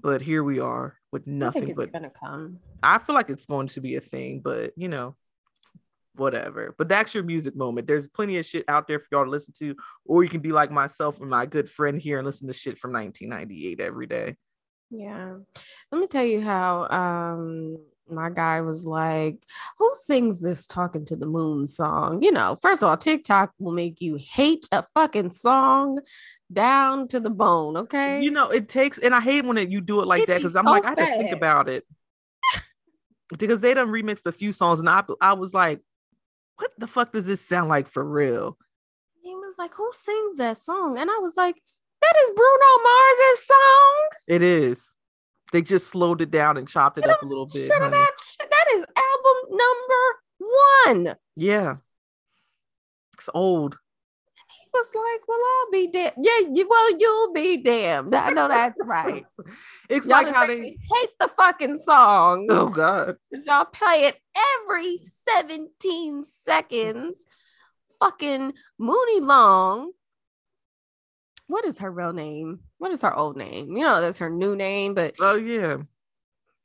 but 0.00 0.22
here 0.22 0.44
we 0.44 0.60
are 0.60 0.96
with 1.10 1.22
I 1.22 1.24
think 1.24 1.36
nothing. 1.38 1.68
it's 1.70 1.76
But 1.76 1.92
gonna 1.92 2.10
come. 2.10 2.58
I 2.82 2.98
feel 2.98 3.14
like 3.16 3.30
it's 3.30 3.46
going 3.46 3.66
to 3.68 3.80
be 3.80 3.96
a 3.96 4.00
thing, 4.00 4.42
but 4.44 4.72
you 4.76 4.88
know, 4.88 5.16
whatever. 6.18 6.74
But 6.76 6.88
that's 6.88 7.14
your 7.14 7.24
music 7.24 7.56
moment. 7.56 7.86
There's 7.86 8.08
plenty 8.08 8.38
of 8.38 8.46
shit 8.46 8.64
out 8.68 8.88
there 8.88 8.98
for 8.98 9.06
y'all 9.12 9.24
to 9.24 9.30
listen 9.30 9.54
to, 9.58 9.74
or 10.04 10.22
you 10.22 10.30
can 10.30 10.40
be 10.40 10.52
like 10.52 10.70
myself 10.70 11.20
and 11.20 11.30
my 11.30 11.46
good 11.46 11.70
friend 11.70 12.00
here 12.00 12.18
and 12.18 12.26
listen 12.26 12.48
to 12.48 12.54
shit 12.54 12.78
from 12.78 12.92
1998 12.92 13.80
every 13.80 14.06
day. 14.06 14.36
Yeah. 14.90 15.36
Let 15.90 16.00
me 16.00 16.06
tell 16.06 16.24
you 16.24 16.40
how 16.40 16.86
um 16.88 17.78
my 18.08 18.30
guy 18.30 18.60
was 18.60 18.84
like, 18.86 19.38
Who 19.78 19.90
sings 19.94 20.40
this 20.40 20.66
talking 20.66 21.04
to 21.06 21.16
the 21.16 21.26
moon 21.26 21.66
song? 21.66 22.22
You 22.22 22.32
know, 22.32 22.56
first 22.62 22.82
of 22.82 22.88
all, 22.88 22.96
TikTok 22.96 23.52
will 23.58 23.72
make 23.72 24.00
you 24.00 24.16
hate 24.16 24.68
a 24.72 24.84
fucking 24.94 25.30
song 25.30 26.00
down 26.52 27.08
to 27.08 27.20
the 27.20 27.30
bone, 27.30 27.76
okay? 27.76 28.20
You 28.20 28.30
know, 28.30 28.50
it 28.50 28.68
takes, 28.68 28.98
and 28.98 29.14
I 29.14 29.20
hate 29.20 29.44
when 29.44 29.58
it, 29.58 29.70
you 29.70 29.80
do 29.80 30.00
it 30.00 30.06
like 30.06 30.22
It 30.22 30.26
that 30.28 30.36
be 30.36 30.42
because 30.42 30.56
I'm 30.56 30.66
so 30.66 30.70
like, 30.70 30.84
I 30.84 30.90
had 30.90 30.96
to 30.96 31.16
think 31.18 31.32
about 31.32 31.68
it 31.68 31.84
because 33.38 33.60
they 33.60 33.74
done 33.74 33.88
remixed 33.88 34.26
a 34.26 34.32
few 34.32 34.52
songs, 34.52 34.80
and 34.80 34.88
I, 34.88 35.02
I 35.20 35.34
was 35.34 35.52
like, 35.52 35.80
what 36.58 36.70
the 36.78 36.86
fuck 36.86 37.12
does 37.12 37.26
this 37.26 37.46
sound 37.46 37.68
like 37.68 37.88
for 37.88 38.04
real? 38.04 38.56
he 39.26 39.34
was 39.34 39.56
like, 39.58 39.74
Who 39.74 39.90
sings 39.92 40.36
that 40.38 40.58
song? 40.58 40.98
And 40.98 41.10
I 41.10 41.18
was 41.20 41.36
like, 41.36 41.56
That 42.00 42.14
is 42.22 42.30
Bruno 42.30 42.82
Mars's 42.82 43.46
song. 43.46 44.08
It 44.28 44.42
is. 44.42 44.94
They 45.52 45.62
just 45.62 45.88
slowed 45.88 46.22
it 46.22 46.30
down 46.30 46.56
and 46.56 46.68
chopped 46.68 46.98
it 46.98 47.08
up 47.08 47.22
a 47.22 47.26
little 47.26 47.46
bit. 47.46 47.66
Shut 47.66 47.82
up, 47.82 47.92
that, 47.92 48.10
shit. 48.20 48.50
that 48.50 48.66
is 48.74 48.84
album 48.96 49.58
number 50.86 51.06
one. 51.06 51.16
Yeah, 51.36 51.76
it's 53.16 53.28
old. 53.32 53.78
Was 54.76 54.90
like, 54.94 55.28
Well, 55.28 55.38
I'll 55.40 55.70
be 55.72 55.86
damned. 55.88 56.12
Yeah, 56.18 56.48
you 56.52 56.66
well, 56.68 56.98
you'll 56.98 57.32
be 57.32 57.56
damned. 57.58 58.14
I 58.14 58.30
know 58.30 58.48
that's 58.48 58.84
right. 58.86 59.24
It's 59.88 60.06
Y'all 60.08 60.24
like 60.24 60.34
how 60.34 60.46
they. 60.46 60.60
hate 60.60 61.10
the 61.20 61.28
fucking 61.28 61.76
song. 61.76 62.46
Oh 62.50 62.68
God. 62.68 63.16
Y'all 63.46 63.64
play 63.64 64.04
it 64.06 64.20
every 64.64 64.98
17 64.98 66.24
seconds. 66.24 67.24
Fucking 68.00 68.52
Muni 68.78 69.20
Long. 69.20 69.92
What 71.46 71.64
is 71.64 71.78
her 71.78 71.90
real 71.90 72.12
name? 72.12 72.60
What 72.78 72.90
is 72.90 73.02
her 73.02 73.14
old 73.16 73.36
name? 73.36 73.76
You 73.76 73.84
know, 73.84 74.00
that's 74.00 74.18
her 74.18 74.28
new 74.30 74.56
name, 74.56 74.94
but 74.94 75.14
Oh 75.20 75.36
yeah. 75.36 75.78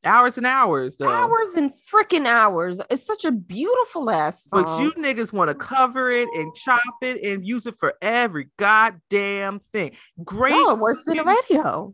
Hours 0.04 0.38
and 0.38 0.48
hours 0.48 0.98
though. 0.98 1.08
hours 1.08 1.54
and 1.56 1.72
freaking 1.92 2.26
hours. 2.26 2.82
It's 2.90 3.06
such 3.06 3.24
a 3.24 3.32
beautiful 3.32 4.10
ass 4.10 4.46
song. 4.46 4.64
But 4.64 4.80
you 4.82 4.92
niggas 4.94 5.32
want 5.32 5.50
to 5.50 5.56
cover 5.56 6.10
it 6.10 6.28
and 6.34 6.54
chop 6.56 6.82
it 7.04 7.24
and 7.24 7.46
use 7.46 7.68
it 7.68 7.78
for 7.78 7.94
every 8.02 8.50
goddamn 8.58 9.60
thing. 9.60 9.92
Great. 10.24 10.56
Y'all 10.56 10.76
worse 10.78 11.04
than 11.04 11.18
the 11.18 11.24
radio. 11.24 11.94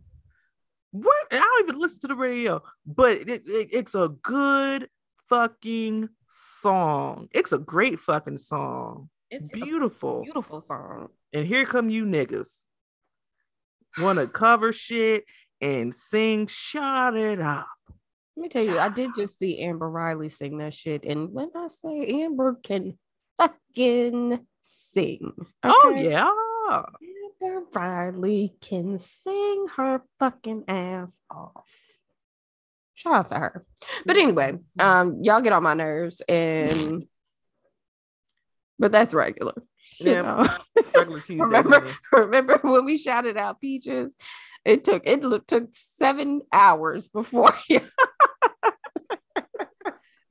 What? 0.92 1.28
I 1.32 1.38
don't 1.40 1.68
even 1.68 1.82
listen 1.82 2.00
to 2.02 2.08
the 2.08 2.16
radio, 2.16 2.62
but 2.86 3.18
it, 3.28 3.30
it- 3.46 3.70
it's 3.74 3.94
a 3.94 4.10
good 4.22 4.90
fucking 5.28 6.08
song. 6.30 7.28
It's 7.34 7.52
a 7.52 7.58
great 7.58 8.00
fucking 8.00 8.38
song. 8.38 9.10
It's 9.30 9.52
Beautiful. 9.52 10.24
beautiful 10.24 10.62
song. 10.62 11.10
And 11.34 11.46
here 11.46 11.66
come 11.66 11.90
you 11.90 12.06
niggas. 12.06 12.64
Want 14.00 14.18
to 14.20 14.28
cover 14.28 14.72
shit 14.72 15.26
and 15.60 15.94
sing, 15.94 16.48
shut 16.48 17.16
it 17.18 17.42
up. 17.42 17.68
Let 18.38 18.44
me 18.44 18.50
tell 18.50 18.64
you, 18.64 18.78
I 18.78 18.90
did 18.90 19.10
just 19.16 19.40
see 19.40 19.58
Amber 19.64 19.90
Riley 19.90 20.30
sing 20.30 20.60
that 20.60 20.72
shit. 20.76 21.06
And 21.06 21.34
when 21.34 21.50
I 21.56 21.70
say 21.70 22.22
Amber 22.22 22.60
can 22.62 22.96
fucking 23.40 24.46
sing. 24.62 25.34
Oh, 25.64 25.94
yeah. 25.98 26.30
Amber 27.42 27.64
Riley 27.74 28.56
can 28.62 29.00
sing 29.00 29.66
her 29.76 30.04
fucking 30.20 30.66
ass 30.68 31.20
off. 31.32 31.68
Shout 32.94 33.14
out 33.16 33.28
to 33.30 33.36
her. 33.40 33.66
But 34.06 34.18
anyway, 34.18 34.54
um, 34.78 35.22
y'all 35.24 35.42
get 35.42 35.54
on 35.54 35.64
my 35.64 35.74
nerves 35.74 36.22
and 36.30 37.04
but 38.80 38.92
that's 38.92 39.16
regular. 39.16 39.54
You 40.00 40.12
Yeah, 40.12 40.22
know? 40.22 40.48
Regular 40.96 41.20
Tuesday. 41.22 41.38
remember, 41.38 41.88
remember 42.12 42.60
when 42.62 42.86
we 42.86 43.00
shouted 43.00 43.36
out 43.36 43.60
peaches? 43.60 44.16
It 44.66 44.84
took 44.84 45.04
it 45.06 45.48
took 45.48 45.68
seven 45.72 46.42
hours 46.52 47.10
before 47.10 47.54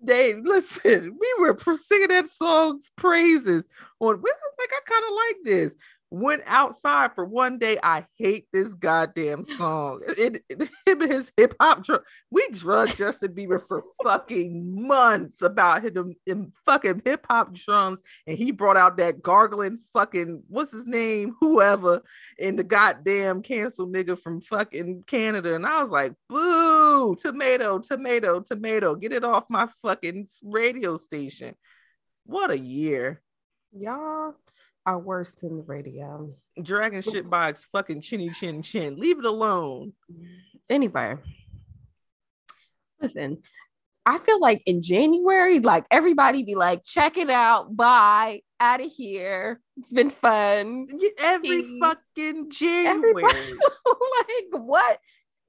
They 0.01 0.35
listen, 0.35 1.19
we 1.19 1.35
were 1.41 1.55
singing 1.79 2.09
that 2.09 2.29
song's 2.29 2.91
praises 2.97 3.67
on. 3.99 4.17
We 4.23 4.31
like, 4.59 4.71
I 4.73 4.81
kind 4.89 5.05
of 5.05 5.15
like 5.15 5.37
this. 5.45 5.77
Went 6.19 6.45
outside 6.47 7.15
for 7.15 7.27
one 7.27 7.59
day. 7.59 7.79
I 7.83 8.07
hate 8.17 8.47
this 8.51 8.73
goddamn 8.73 9.45
song. 9.45 10.01
It, 10.17 10.43
it 10.49 10.63
him 10.87 11.03
and 11.03 11.13
his 11.13 11.31
hip 11.37 11.55
hop 11.61 11.85
drum. 11.85 12.01
We 12.31 12.49
drugged 12.53 12.97
Justin 12.97 13.35
Bieber 13.35 13.61
for 13.61 13.85
fucking 14.03 14.87
months 14.87 15.43
about 15.43 15.85
him, 15.85 16.15
him 16.25 16.55
fucking 16.65 17.03
hip 17.05 17.27
hop 17.29 17.53
drums, 17.53 18.01
and 18.27 18.39
he 18.39 18.51
brought 18.51 18.79
out 18.79 18.97
that 18.97 19.21
gargling 19.21 19.77
fucking 19.93 20.43
what's 20.49 20.73
his 20.73 20.87
name, 20.87 21.35
whoever, 21.39 22.03
and 22.41 22.59
the 22.59 22.65
goddamn 22.65 23.43
cancel 23.43 23.87
nigga 23.87 24.19
from 24.19 24.41
fucking 24.41 25.05
Canada. 25.07 25.55
And 25.55 25.67
I 25.67 25.83
was 25.83 25.91
like, 25.91 26.15
boo, 26.31 27.15
tomato, 27.17 27.79
tomato, 27.79 28.41
tomato. 28.41 28.95
Get 28.95 29.13
it 29.13 29.23
off 29.23 29.45
my 29.51 29.69
fucking 29.83 30.29
radio 30.43 30.97
station. 30.97 31.57
What 32.25 32.51
a 32.51 32.59
year. 32.59 33.21
Y'all 33.79 34.35
are 34.87 34.99
worse 34.99 35.35
than 35.35 35.57
the 35.57 35.63
radio. 35.65 36.33
Dragon 36.63 37.03
shit 37.03 37.27
its 37.31 37.65
fucking 37.67 38.01
chinny 38.01 38.31
chin 38.31 38.63
chin. 38.63 38.97
Leave 38.97 39.19
it 39.19 39.25
alone. 39.25 39.93
Anyway, 40.71 41.17
listen, 43.01 43.43
I 44.07 44.19
feel 44.19 44.41
like 44.41 44.63
in 44.65 44.81
January, 44.83 45.59
like 45.59 45.85
everybody 45.91 46.45
be 46.45 46.55
like, 46.55 46.85
check 46.85 47.17
it 47.17 47.29
out, 47.29 47.75
bye, 47.75 48.43
out 48.61 48.81
of 48.81 48.91
here. 48.91 49.61
It's 49.77 49.93
been 49.93 50.11
fun. 50.11 50.87
Every 51.19 51.63
Peace. 51.63 51.81
fucking 51.81 52.51
January. 52.51 53.25
Like, 54.19 54.63
what 54.63 54.99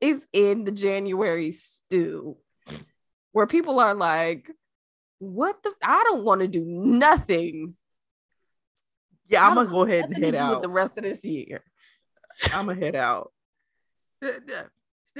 is 0.02 0.26
in 0.34 0.63
the 0.63 0.71
January 0.71 1.52
stew? 1.52 2.38
Where 3.32 3.47
people 3.47 3.80
are 3.80 3.93
like, 3.95 4.52
what 5.19 5.62
the? 5.63 5.71
I 5.84 6.04
don't 6.04 6.23
want 6.23 6.41
to 6.41 6.47
do 6.47 6.63
nothing. 6.65 7.76
Yeah, 9.28 9.48
I'm 9.48 9.56
gonna 9.56 9.70
go 9.70 9.84
ahead 9.84 10.06
and 10.06 10.18
head 10.18 10.36
out. 10.36 10.62
the 10.62 10.70
rest 10.70 10.98
of 10.98 11.04
this 11.04 11.24
year. 11.26 11.63
I'm 12.54 12.68
gonna 12.68 12.80
head 12.80 12.96
out. 12.96 13.32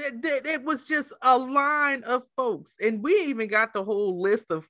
It 0.00 0.62
was 0.62 0.84
just 0.84 1.12
a 1.22 1.36
line 1.36 2.04
of 2.04 2.22
folks, 2.36 2.76
and 2.80 3.02
we 3.02 3.14
even 3.22 3.48
got 3.48 3.72
the 3.72 3.82
whole 3.82 4.22
list 4.22 4.52
of 4.52 4.68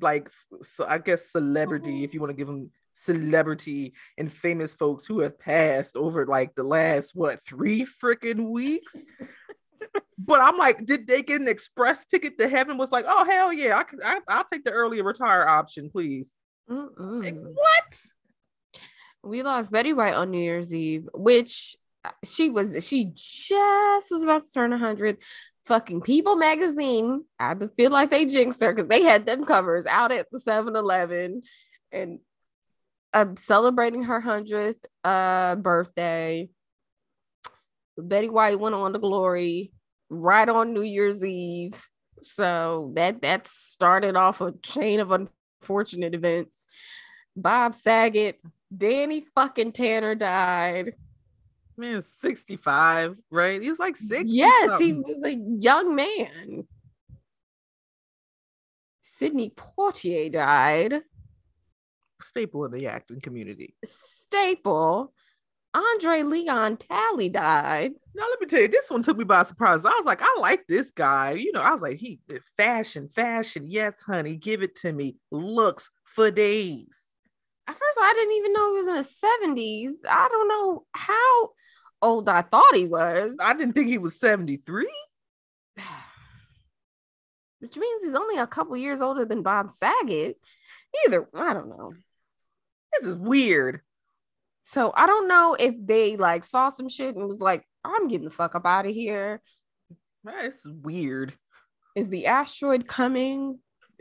like, 0.00 0.30
so 0.62 0.86
I 0.88 0.96
guess 0.96 1.30
celebrity, 1.30 2.02
if 2.02 2.14
you 2.14 2.20
want 2.20 2.30
to 2.30 2.34
give 2.34 2.46
them 2.46 2.70
celebrity 2.94 3.94
and 4.18 4.32
famous 4.32 4.74
folks 4.74 5.06
who 5.06 5.20
have 5.20 5.38
passed 5.38 5.96
over 5.96 6.26
like 6.26 6.54
the 6.54 6.62
last 6.62 7.14
what 7.14 7.42
three 7.42 7.84
freaking 7.84 8.50
weeks. 8.50 8.96
but 10.18 10.40
I'm 10.40 10.56
like, 10.56 10.84
did 10.84 11.06
they 11.06 11.22
get 11.22 11.40
an 11.40 11.48
express 11.48 12.04
ticket 12.04 12.38
to 12.38 12.48
heaven? 12.48 12.76
Was 12.76 12.92
like, 12.92 13.06
oh 13.08 13.24
hell 13.24 13.52
yeah, 13.52 13.78
I 13.78 13.82
can, 13.84 14.00
I, 14.04 14.20
I'll 14.28 14.44
take 14.44 14.64
the 14.64 14.70
early 14.70 15.00
retire 15.02 15.46
option, 15.46 15.90
please. 15.90 16.34
Like, 16.68 17.34
what? 17.34 18.02
We 19.22 19.42
lost 19.42 19.70
Betty 19.70 19.92
White 19.92 20.14
on 20.14 20.30
New 20.30 20.40
Year's 20.40 20.72
Eve, 20.72 21.08
which 21.14 21.76
uh, 22.04 22.10
she 22.24 22.50
was 22.50 22.86
she 22.86 23.12
just 23.14 24.10
was 24.10 24.22
about 24.22 24.44
to 24.44 24.50
turn 24.52 24.70
100. 24.70 25.18
Fucking 25.66 26.00
People 26.00 26.36
magazine. 26.36 27.24
I 27.38 27.54
feel 27.76 27.90
like 27.90 28.10
they 28.10 28.24
jinxed 28.24 28.60
her 28.60 28.72
because 28.72 28.88
they 28.88 29.02
had 29.02 29.26
them 29.26 29.44
covers 29.44 29.86
out 29.86 30.10
at 30.10 30.26
the 30.32 30.40
7 30.40 30.74
Eleven 30.74 31.42
and 31.92 32.18
um, 33.12 33.36
celebrating 33.36 34.04
her 34.04 34.20
100th 34.20 34.76
uh, 35.04 35.56
birthday. 35.56 36.48
Betty 37.98 38.30
White 38.30 38.58
went 38.58 38.74
on 38.74 38.92
to 38.92 38.98
glory 38.98 39.72
right 40.08 40.48
on 40.48 40.72
New 40.72 40.82
Year's 40.82 41.24
Eve. 41.24 41.80
So 42.22 42.92
that 42.96 43.22
that 43.22 43.46
started 43.46 44.16
off 44.16 44.40
a 44.40 44.52
chain 44.62 45.00
of 45.00 45.10
unfortunate 45.10 46.14
events. 46.14 46.66
Bob 47.36 47.74
Saget, 47.74 48.40
Danny 48.76 49.26
fucking 49.34 49.72
Tanner 49.72 50.14
died. 50.14 50.94
Man, 51.76 52.02
65, 52.02 53.16
right? 53.30 53.60
He 53.62 53.68
was 53.68 53.78
like 53.78 53.96
60. 53.96 54.30
yes, 54.30 54.78
he 54.78 54.92
was 54.92 55.22
a 55.24 55.34
young 55.34 55.94
man. 55.94 56.66
Sidney 58.98 59.50
Poitier 59.50 60.30
died. 60.32 61.02
staple 62.20 62.64
in 62.66 62.72
the 62.72 62.86
acting 62.86 63.20
community. 63.20 63.74
Staple. 63.84 65.12
Andre 65.72 66.22
Leon 66.22 66.78
Talley 66.78 67.28
died. 67.28 67.92
Now 68.14 68.24
let 68.28 68.40
me 68.40 68.46
tell 68.46 68.60
you, 68.60 68.68
this 68.68 68.90
one 68.90 69.02
took 69.02 69.16
me 69.16 69.24
by 69.24 69.42
surprise. 69.44 69.84
I 69.84 69.90
was 69.90 70.04
like, 70.04 70.20
I 70.20 70.36
like 70.40 70.66
this 70.66 70.90
guy. 70.90 71.32
You 71.32 71.52
know, 71.52 71.60
I 71.60 71.70
was 71.70 71.80
like, 71.80 71.98
he 71.98 72.18
did 72.28 72.42
fashion, 72.56 73.08
fashion. 73.08 73.66
Yes, 73.68 74.02
honey, 74.02 74.36
give 74.36 74.62
it 74.62 74.74
to 74.76 74.92
me. 74.92 75.16
Looks 75.30 75.90
for 76.04 76.30
days. 76.30 77.09
At 77.66 77.74
first, 77.74 77.98
I 78.00 78.12
didn't 78.14 78.36
even 78.36 78.52
know 78.52 78.70
he 78.70 78.78
was 78.78 78.88
in 78.88 78.96
his 78.96 79.16
70s. 79.20 79.90
I 80.08 80.28
don't 80.28 80.48
know 80.48 80.84
how 80.92 81.50
old 82.02 82.28
I 82.28 82.42
thought 82.42 82.74
he 82.74 82.86
was. 82.86 83.36
I 83.40 83.54
didn't 83.54 83.74
think 83.74 83.88
he 83.88 83.98
was 83.98 84.18
73. 84.18 84.88
which 87.60 87.76
means 87.76 88.02
he's 88.02 88.14
only 88.14 88.38
a 88.38 88.46
couple 88.46 88.76
years 88.76 89.00
older 89.00 89.24
than 89.24 89.42
Bob 89.42 89.70
Saget. 89.70 90.36
Either 91.06 91.28
I 91.34 91.54
don't 91.54 91.68
know. 91.68 91.92
This 92.92 93.06
is 93.08 93.16
weird. 93.16 93.80
So 94.62 94.92
I 94.94 95.06
don't 95.06 95.28
know 95.28 95.56
if 95.58 95.74
they 95.82 96.16
like 96.16 96.44
saw 96.44 96.70
some 96.70 96.88
shit 96.88 97.14
and 97.14 97.26
was 97.26 97.40
like, 97.40 97.64
I'm 97.84 98.08
getting 98.08 98.24
the 98.24 98.30
fuck 98.30 98.54
up 98.54 98.66
out 98.66 98.86
of 98.86 98.92
here. 98.92 99.40
That's 100.24 100.66
weird. 100.66 101.34
Is 101.94 102.08
the 102.08 102.26
asteroid 102.26 102.86
coming? 102.86 103.58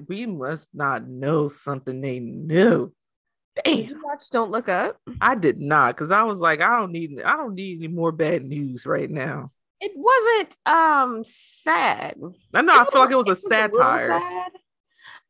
We 0.07 0.25
must 0.25 0.69
not 0.73 1.07
know 1.07 1.47
something 1.49 2.01
they 2.01 2.19
knew. 2.19 2.93
Did 3.65 3.89
you 3.89 4.01
watch 4.03 4.29
Don't 4.31 4.51
Look 4.51 4.69
Up? 4.69 4.99
I 5.21 5.35
did 5.35 5.59
not 5.59 5.95
because 5.95 6.11
I 6.11 6.23
was 6.23 6.39
like, 6.39 6.61
I 6.61 6.79
don't 6.79 6.91
need 6.91 7.21
I 7.23 7.35
don't 7.35 7.55
need 7.55 7.79
any 7.79 7.87
more 7.87 8.11
bad 8.11 8.45
news 8.45 8.85
right 8.85 9.09
now. 9.09 9.51
It 9.81 9.91
wasn't 9.95 10.57
um 10.65 11.23
sad. 11.23 12.15
I 12.53 12.61
know 12.61 12.73
I 12.73 12.85
feel 12.85 13.01
like 13.01 13.11
it 13.11 13.15
was 13.15 13.27
a 13.27 13.31
little 13.31 13.49
satire. 13.49 14.19
sad, 14.19 14.51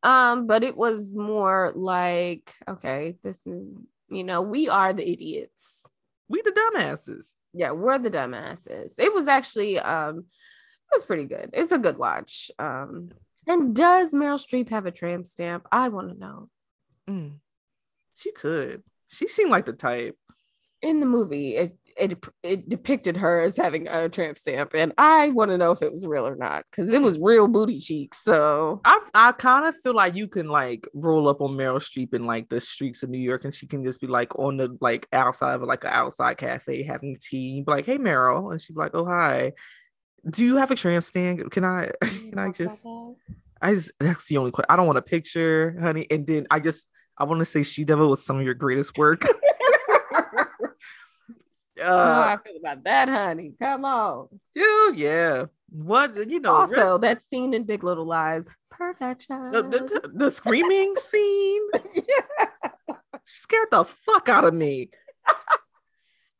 um, 0.02 0.46
but 0.46 0.62
it 0.62 0.76
was 0.76 1.14
more 1.14 1.72
like, 1.74 2.54
okay, 2.68 3.16
this 3.22 3.46
is 3.46 3.68
you 4.08 4.24
know, 4.24 4.42
we 4.42 4.68
are 4.68 4.92
the 4.92 5.08
idiots. 5.08 5.92
We 6.28 6.42
the 6.42 6.50
dumbasses. 6.50 7.36
Yeah, 7.52 7.72
we're 7.72 7.98
the 7.98 8.10
dumbasses. 8.10 8.98
It 8.98 9.12
was 9.12 9.28
actually 9.28 9.78
um 9.78 10.18
it 10.18 10.96
was 10.96 11.04
pretty 11.04 11.26
good. 11.26 11.50
It's 11.52 11.72
a 11.72 11.78
good 11.78 11.96
watch. 11.96 12.50
Um 12.58 13.10
and 13.46 13.74
does 13.74 14.12
Meryl 14.12 14.38
Streep 14.38 14.68
have 14.70 14.86
a 14.86 14.90
tramp 14.90 15.26
stamp? 15.26 15.66
I 15.72 15.88
want 15.88 16.08
to 16.10 16.18
know. 16.18 16.48
Mm. 17.08 17.32
She 18.20 18.32
could. 18.32 18.82
She 19.08 19.26
seemed 19.28 19.50
like 19.50 19.66
the 19.66 19.72
type. 19.72 20.16
In 20.82 21.00
the 21.00 21.06
movie, 21.06 21.56
it 21.56 21.76
it 21.96 22.24
it 22.42 22.68
depicted 22.68 23.16
her 23.18 23.40
as 23.40 23.56
having 23.56 23.86
a 23.88 24.08
tramp 24.08 24.38
stamp, 24.38 24.72
and 24.74 24.92
I 24.96 25.28
want 25.28 25.50
to 25.50 25.58
know 25.58 25.72
if 25.72 25.82
it 25.82 25.92
was 25.92 26.06
real 26.06 26.26
or 26.26 26.36
not 26.36 26.64
because 26.70 26.90
it 26.90 27.02
was 27.02 27.18
real 27.18 27.48
booty 27.48 27.80
cheeks. 27.80 28.22
So 28.24 28.80
I 28.84 29.00
I 29.12 29.32
kind 29.32 29.66
of 29.66 29.76
feel 29.76 29.94
like 29.94 30.14
you 30.14 30.26
can 30.26 30.48
like 30.48 30.88
roll 30.94 31.28
up 31.28 31.42
on 31.42 31.50
Meryl 31.50 31.76
Streep 31.76 32.14
in 32.14 32.24
like 32.24 32.48
the 32.48 32.60
streets 32.60 33.02
of 33.02 33.10
New 33.10 33.18
York, 33.18 33.44
and 33.44 33.52
she 33.52 33.66
can 33.66 33.84
just 33.84 34.00
be 34.00 34.06
like 34.06 34.38
on 34.38 34.56
the 34.56 34.76
like 34.80 35.06
outside 35.12 35.54
of 35.54 35.62
like 35.62 35.84
an 35.84 35.90
outside 35.90 36.38
cafe 36.38 36.82
having 36.82 37.16
tea. 37.20 37.56
You'd 37.56 37.66
be 37.66 37.72
like, 37.72 37.86
"Hey, 37.86 37.98
Meryl," 37.98 38.50
and 38.50 38.60
she'd 38.60 38.74
be 38.74 38.80
like, 38.80 38.94
"Oh, 38.94 39.04
hi. 39.04 39.52
Do 40.28 40.44
you 40.44 40.56
have 40.56 40.70
a 40.70 40.76
tramp 40.76 41.04
stamp? 41.04 41.50
Can 41.50 41.64
I? 41.64 41.90
Can 42.02 42.38
I 42.38 42.50
just? 42.50 42.86
I 43.62 43.74
just 43.74 43.92
that's 44.00 44.26
the 44.26 44.38
only 44.38 44.50
question. 44.50 44.66
I 44.70 44.76
don't 44.76 44.86
want 44.86 44.98
a 44.98 45.02
picture, 45.02 45.76
honey. 45.80 46.06
And 46.10 46.26
then 46.26 46.46
I 46.50 46.60
just 46.60 46.86
I 47.20 47.24
want 47.24 47.40
to 47.40 47.44
say 47.44 47.62
She 47.62 47.84
Devil 47.84 48.08
was 48.08 48.24
some 48.24 48.38
of 48.38 48.42
your 48.42 48.54
greatest 48.54 48.96
work. 48.96 49.24
You 49.24 49.34
know 51.76 51.84
how 51.84 52.22
uh, 52.22 52.26
I 52.26 52.38
feel 52.42 52.56
about 52.58 52.82
that, 52.84 53.10
honey. 53.10 53.52
Come 53.60 53.84
on. 53.84 54.28
yeah, 54.54 54.90
yeah. 54.94 55.44
What 55.68 56.16
you 56.30 56.40
know? 56.40 56.54
also, 56.54 56.96
that 56.98 57.20
scene 57.28 57.52
in 57.52 57.64
Big 57.64 57.84
Little 57.84 58.06
Lies, 58.06 58.48
perfection. 58.70 59.52
the, 59.52 59.62
the, 59.62 60.10
the 60.12 60.30
screaming 60.30 60.94
scene 60.96 61.62
scared 63.26 63.68
the 63.70 63.84
fuck 63.84 64.30
out 64.30 64.44
of 64.44 64.54
me. 64.54 64.88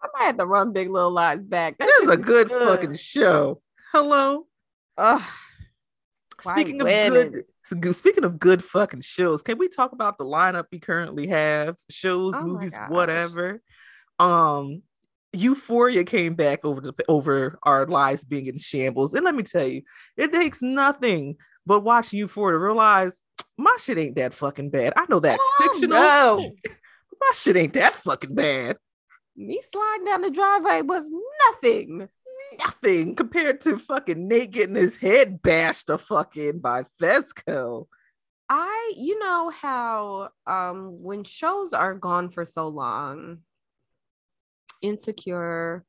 I 0.03 0.07
might 0.15 0.25
have 0.29 0.39
to 0.39 0.47
run 0.47 0.73
Big 0.73 0.89
Little 0.91 1.13
Lies 1.13 1.45
back. 1.45 1.77
That 1.79 1.87
This 1.89 2.01
is 2.01 2.09
a 2.09 2.13
shit 2.17 2.23
good 2.23 2.49
fucking 2.51 2.97
show. 2.97 3.61
Hello. 3.93 4.47
Ugh. 4.97 5.23
Speaking 6.43 6.81
of 6.81 6.87
good, 7.81 7.95
speaking 7.97 8.25
of 8.25 8.39
good 8.39 8.65
fucking 8.65 9.03
shows, 9.03 9.43
can 9.43 9.59
we 9.59 9.69
talk 9.69 9.93
about 9.93 10.19
the 10.19 10.25
lineup 10.25 10.67
we 10.73 10.79
currently 10.81 11.27
have? 11.29 11.77
Shows, 11.91 12.35
Oh 12.37 12.43
movies, 12.45 12.77
whatever. 12.89 13.61
Um, 14.19 14.83
Euphoria 15.33 16.05
came 16.05 16.35
back 16.35 16.65
over 16.65 16.81
the 16.81 16.95
over 17.09 17.59
our 17.63 17.87
lives 17.87 18.25
being 18.25 18.47
in 18.47 18.59
shambles, 18.59 19.15
and 19.15 19.25
let 19.25 19.35
me 19.35 19.43
tell 19.43 19.67
you, 19.67 19.83
it 20.17 20.33
takes 20.33 20.61
nothing 20.63 21.37
but 21.67 21.81
watching 21.81 22.19
Euphoria 22.19 22.55
to 22.59 22.59
realize 22.63 23.21
my 23.57 23.77
shit 23.79 23.99
ain't 23.99 24.17
that 24.17 24.35
fucking 24.35 24.71
bad. 24.71 24.93
I 24.97 25.05
know 25.09 25.21
that's 25.21 25.43
Oh, 25.43 25.69
fictional. 25.73 25.99
no. 26.01 26.51
My 27.21 27.33
shit 27.35 27.55
ain't 27.55 27.75
that 27.75 27.95
fucking 27.97 28.35
bad. 28.35 28.79
Me 29.37 29.61
sliding 29.61 30.07
down 30.07 30.23
the 30.23 30.31
driveway 30.31 30.81
was 30.81 31.13
nothing. 31.51 32.09
Nothing 32.59 33.15
compared 33.15 33.61
to 33.63 33.79
fucking 33.79 34.29
Nate 34.29 34.51
getting 34.51 34.75
his 34.75 34.97
head 34.97 35.43
bashed 35.43 35.89
a 35.91 35.99
fucking 35.99 36.59
by 36.61 36.85
Fezco. 37.01 37.87
I, 38.49 38.93
you 38.97 39.19
know 39.19 39.51
how 39.51 40.31
um 40.47 41.03
when 41.03 41.23
shows 41.25 41.73
are 41.73 41.95
gone 41.95 42.31
for 42.31 42.45
so 42.45 42.69
long, 42.69 43.39
Insecure, 44.83 45.85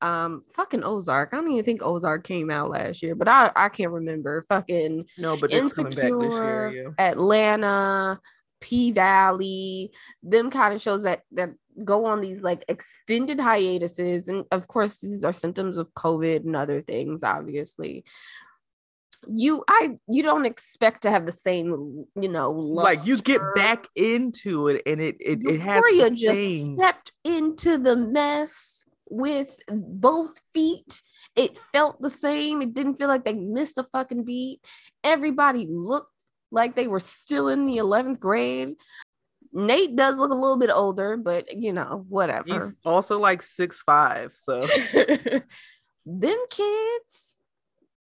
um, 0.00 0.44
fucking 0.54 0.82
Ozark. 0.84 1.30
I 1.32 1.36
don't 1.36 1.52
even 1.52 1.64
think 1.64 1.82
Ozark 1.82 2.24
came 2.24 2.50
out 2.50 2.70
last 2.70 3.02
year, 3.02 3.14
but 3.14 3.28
I 3.28 3.50
I 3.54 3.68
can't 3.68 3.92
remember. 3.92 4.44
Fucking 4.48 5.04
No, 5.18 5.36
but 5.36 5.52
it's 5.52 5.72
coming 5.72 5.92
back 5.92 6.02
this 6.02 6.04
year. 6.10 6.66
Insecure, 6.66 6.94
Yeah. 6.98 7.04
Atlanta, 7.10 8.20
P 8.60 8.92
Valley, 8.92 9.92
them 10.22 10.50
kind 10.50 10.74
of 10.74 10.80
shows 10.80 11.04
that 11.04 11.22
that 11.32 11.50
go 11.84 12.06
on 12.06 12.20
these 12.20 12.40
like 12.40 12.64
extended 12.68 13.40
hiatuses, 13.40 14.28
and 14.28 14.44
of 14.52 14.68
course 14.68 14.98
these 15.00 15.24
are 15.24 15.32
symptoms 15.32 15.78
of 15.78 15.92
COVID 15.94 16.44
and 16.44 16.56
other 16.56 16.80
things, 16.80 17.22
obviously. 17.22 18.04
You 19.26 19.64
I 19.68 19.96
you 20.08 20.22
don't 20.22 20.46
expect 20.46 21.02
to 21.02 21.10
have 21.10 21.26
the 21.26 21.32
same, 21.32 22.06
you 22.20 22.28
know, 22.28 22.50
Like 22.52 23.04
you 23.04 23.18
get 23.18 23.40
back 23.54 23.86
into 23.96 24.68
it, 24.68 24.82
and 24.86 25.00
it 25.00 25.16
it, 25.20 25.40
it 25.44 25.60
has 25.60 25.82
just 26.14 26.36
same. 26.36 26.76
stepped 26.76 27.12
into 27.24 27.78
the 27.78 27.96
mess 27.96 28.84
with 29.10 29.58
both 29.68 30.40
feet. 30.54 31.02
It 31.34 31.58
felt 31.72 32.00
the 32.00 32.10
same. 32.10 32.62
It 32.62 32.74
didn't 32.74 32.96
feel 32.96 33.08
like 33.08 33.24
they 33.24 33.34
missed 33.34 33.78
a 33.78 33.84
fucking 33.84 34.24
beat. 34.24 34.60
Everybody 35.04 35.66
looked 35.68 36.12
like 36.50 36.74
they 36.74 36.88
were 36.88 37.00
still 37.00 37.48
in 37.48 37.66
the 37.66 37.76
11th 37.78 38.18
grade. 38.18 38.74
Nate 39.52 39.96
does 39.96 40.16
look 40.16 40.30
a 40.30 40.34
little 40.34 40.58
bit 40.58 40.70
older, 40.72 41.16
but 41.16 41.56
you 41.56 41.72
know, 41.72 42.00
He's 42.04 42.10
whatever. 42.10 42.74
also 42.84 43.18
like 43.18 43.42
six 43.42 43.82
five, 43.82 44.34
so 44.34 44.66
Them 46.06 46.38
kids 46.50 47.36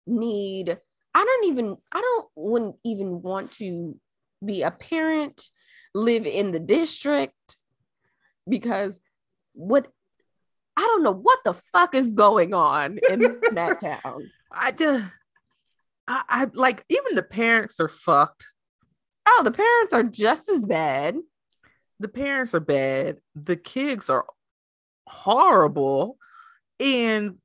need, 0.06 0.78
I 1.14 1.24
don't 1.24 1.46
even, 1.46 1.78
I 1.92 2.02
don't 2.02 2.28
wouldn't 2.36 2.76
even 2.84 3.22
want 3.22 3.52
to 3.54 4.00
be 4.44 4.62
a 4.62 4.72
parent, 4.72 5.44
live 5.96 6.26
in 6.28 6.52
the 6.52 6.60
district 6.60 7.58
because 8.48 9.00
what 9.54 9.88
I 10.78 10.82
don't 10.82 11.04
know 11.04 11.14
what 11.14 11.40
the 11.46 11.54
fuck 11.54 11.96
is 11.96 12.12
going 12.12 12.54
on 12.54 13.00
in 13.10 13.20
that 13.54 13.80
town. 13.80 14.30
I 14.52 14.72
just, 14.72 15.06
I, 16.08 16.22
I 16.28 16.48
like 16.54 16.84
even 16.90 17.16
the 17.16 17.24
parents 17.24 17.80
are 17.80 17.88
fucked. 17.88 18.46
Oh, 19.28 19.42
the 19.44 19.52
parents 19.52 19.94
are 19.94 20.04
just 20.04 20.50
as 20.50 20.64
bad. 20.66 21.16
The 22.00 22.08
parents 22.08 22.54
are 22.54 22.60
bad. 22.60 23.18
The 23.36 23.56
kids 23.56 24.10
are 24.10 24.26
horrible, 25.08 26.18
and 26.80 27.36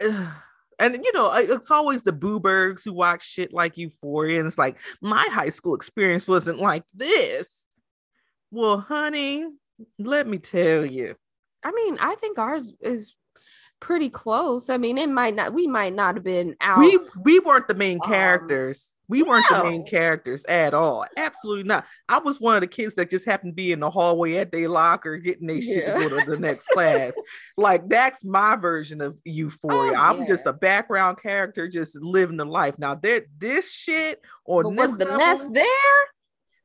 and 0.00 0.94
you 1.04 1.12
know 1.12 1.32
it's 1.34 1.70
always 1.70 2.02
the 2.02 2.12
boobergs 2.12 2.84
who 2.84 2.92
watch 2.92 3.26
shit 3.26 3.52
like 3.52 3.76
Euphoria, 3.76 4.38
and 4.38 4.46
it's 4.46 4.58
like 4.58 4.78
my 5.00 5.26
high 5.30 5.50
school 5.50 5.74
experience 5.74 6.26
wasn't 6.26 6.58
like 6.58 6.84
this. 6.94 7.66
Well, 8.50 8.78
honey, 8.78 9.46
let 9.98 10.26
me 10.26 10.38
tell 10.38 10.84
you. 10.84 11.14
I 11.62 11.72
mean, 11.72 11.98
I 12.00 12.14
think 12.16 12.38
ours 12.38 12.72
is 12.80 13.14
pretty 13.80 14.10
close. 14.10 14.68
I 14.70 14.76
mean, 14.76 14.98
it 14.98 15.08
might 15.08 15.34
not, 15.34 15.52
we 15.52 15.66
might 15.66 15.94
not 15.94 16.14
have 16.16 16.24
been 16.24 16.56
out. 16.60 16.78
we 16.78 16.98
we 17.22 17.38
weren't 17.40 17.68
the 17.68 17.74
main 17.74 17.98
Um, 18.02 18.08
characters. 18.08 18.94
we 19.08 19.22
weren't 19.22 19.44
the 19.48 19.62
main 19.64 19.86
characters 19.86 20.44
at 20.46 20.74
all. 20.74 21.06
Absolutely 21.16 21.64
not. 21.64 21.86
I 22.08 22.18
was 22.18 22.40
one 22.40 22.56
of 22.56 22.60
the 22.60 22.66
kids 22.66 22.94
that 22.96 23.10
just 23.10 23.24
happened 23.24 23.52
to 23.52 23.56
be 23.56 23.72
in 23.72 23.80
the 23.80 23.90
hallway 23.90 24.34
at 24.34 24.50
their 24.52 24.68
locker 24.68 25.16
getting 25.18 25.46
their 25.46 25.60
shit 25.62 25.86
to 25.86 26.08
go 26.08 26.18
to 26.20 26.30
the 26.30 26.38
next 26.38 26.66
class. 26.68 27.14
Like 27.56 27.88
that's 27.88 28.24
my 28.24 28.56
version 28.56 29.00
of 29.00 29.16
euphoria. 29.24 29.92
Oh, 29.92 29.94
I'm 30.00 30.26
just 30.26 30.46
a 30.46 30.52
background 30.52 31.18
character, 31.22 31.68
just 31.68 31.96
living 32.00 32.36
the 32.36 32.44
life. 32.44 32.78
Now 32.78 32.94
there, 32.94 33.22
this 33.38 33.72
shit 33.72 34.20
or 34.44 34.64
this 34.64 34.76
was 34.76 34.96
the 34.98 35.04
level, 35.04 35.18
mess 35.18 35.40
there? 35.52 35.64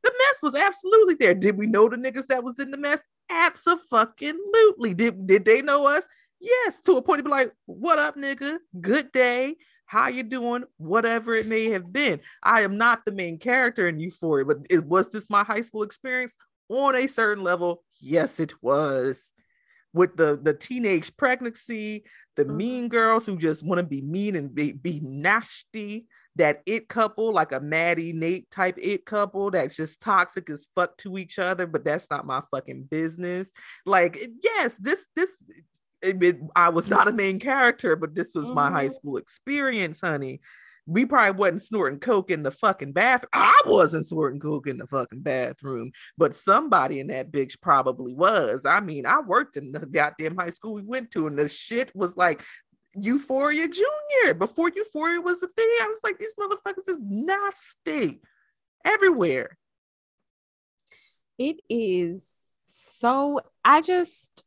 the 0.03 0.11
mess 0.11 0.41
was 0.43 0.55
absolutely 0.55 1.13
there. 1.13 1.33
Did 1.33 1.57
we 1.57 1.65
know 1.65 1.87
the 1.87 1.95
niggas 1.95 2.27
that 2.27 2.43
was 2.43 2.59
in 2.59 2.71
the 2.71 2.77
mess? 2.77 3.07
Absolutely. 3.29 4.93
Did 4.93 5.27
did 5.27 5.45
they 5.45 5.61
know 5.61 5.85
us? 5.85 6.03
Yes, 6.43 6.81
to 6.81 6.97
a 6.97 7.01
point 7.01 7.19
to 7.19 7.23
be 7.23 7.29
like, 7.29 7.53
what 7.67 7.99
up, 7.99 8.17
nigga? 8.17 8.57
Good 8.81 9.13
day. 9.13 9.55
How 9.85 10.09
you 10.09 10.23
doing? 10.23 10.65
Whatever 10.75 11.35
it 11.35 11.47
may 11.47 11.69
have 11.69 11.93
been. 11.93 12.19
I 12.43 12.61
am 12.61 12.77
not 12.77 13.05
the 13.05 13.13
main 13.13 13.39
character 13.39 13.87
in 13.87 13.99
Euphoria, 13.99 14.43
but 14.43 14.57
it 14.69 14.83
was 14.85 15.09
this 15.09 15.29
my 15.29 15.45
high 15.45 15.61
school 15.61 15.83
experience 15.83 16.35
on 16.67 16.95
a 16.95 17.07
certain 17.07 17.45
level. 17.45 17.83
Yes, 18.01 18.41
it 18.41 18.61
was. 18.61 19.31
With 19.93 20.17
the 20.17 20.37
the 20.41 20.53
teenage 20.53 21.15
pregnancy, 21.15 22.03
the 22.35 22.43
Mhm. 22.43 22.55
mean 22.55 22.87
girls 22.89 23.25
who 23.25 23.37
just 23.37 23.63
want 23.65 23.79
to 23.79 23.83
be 23.83 24.01
mean 24.01 24.35
and 24.35 24.53
be, 24.53 24.73
be 24.73 24.99
nasty, 24.99 26.07
that 26.35 26.61
it 26.65 26.89
couple, 26.89 27.31
like 27.31 27.53
a 27.53 27.59
Maddy 27.61 28.11
Nate 28.11 28.49
type 28.51 28.77
it 28.81 29.05
couple 29.05 29.51
that's 29.51 29.77
just 29.77 30.01
toxic 30.01 30.49
as 30.49 30.67
fuck 30.75 30.97
to 30.97 31.17
each 31.17 31.39
other, 31.39 31.67
but 31.67 31.85
that's 31.85 32.09
not 32.09 32.25
my 32.25 32.41
fucking 32.51 32.83
business. 32.83 33.53
Like, 33.85 34.19
yes, 34.41 34.75
this 34.77 35.05
this 35.15 35.29
it- 36.03 36.41
I 36.55 36.69
was 36.69 36.89
not 36.89 37.07
a 37.07 37.11
main 37.13 37.39
character, 37.39 37.95
but 37.95 38.15
this 38.15 38.35
was 38.35 38.51
my 38.51 38.69
high 38.69 38.87
Mhm. 38.87 38.93
school 38.93 39.17
experience, 39.17 40.01
honey. 40.01 40.41
We 40.85 41.05
probably 41.05 41.39
wasn't 41.39 41.61
snorting 41.61 41.99
coke 41.99 42.29
in 42.29 42.43
the 42.43 42.51
fucking 42.51 42.91
bathroom. 42.91 43.29
I 43.31 43.61
wasn't 43.65 44.05
snorting 44.05 44.41
coke 44.41 44.67
in 44.67 44.77
the 44.77 44.87
fucking 44.87 45.21
bathroom, 45.21 45.93
but 46.17 46.35
somebody 46.35 46.99
in 46.99 47.07
that 47.07 47.31
bitch 47.31 47.61
probably 47.61 48.13
was. 48.13 48.65
I 48.65 48.81
mean, 48.81 49.05
I 49.05 49.21
worked 49.21 49.55
in 49.55 49.71
the 49.71 49.85
goddamn 49.85 50.35
high 50.35 50.49
school 50.49 50.73
we 50.73 50.81
went 50.81 51.11
to, 51.11 51.27
and 51.27 51.37
the 51.37 51.47
shit 51.47 51.95
was 51.95 52.17
like 52.17 52.43
Euphoria 52.95 53.69
Junior. 53.69 54.33
Before 54.33 54.69
Euphoria 54.75 55.21
was 55.21 55.41
a 55.41 55.47
thing, 55.47 55.69
I 55.81 55.87
was 55.87 56.01
like, 56.03 56.19
these 56.19 56.35
motherfuckers 56.35 56.89
is 56.89 56.99
nasty 56.99 58.21
everywhere. 58.83 59.57
It 61.37 61.61
is 61.69 62.47
so, 62.65 63.39
I 63.63 63.81
just, 63.81 64.42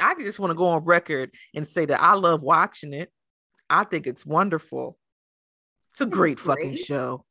I 0.00 0.14
just 0.14 0.38
want 0.38 0.50
to 0.50 0.54
go 0.56 0.66
on 0.66 0.84
record 0.84 1.30
and 1.54 1.66
say 1.66 1.84
that 1.86 2.00
I 2.00 2.14
love 2.14 2.42
watching 2.42 2.92
it. 2.92 3.10
I 3.70 3.84
think 3.84 4.06
it's 4.06 4.24
wonderful. 4.24 4.96
It's 5.92 6.00
a 6.00 6.06
great 6.06 6.32
it's 6.32 6.40
fucking 6.40 6.68
great. 6.70 6.78
show. 6.78 7.24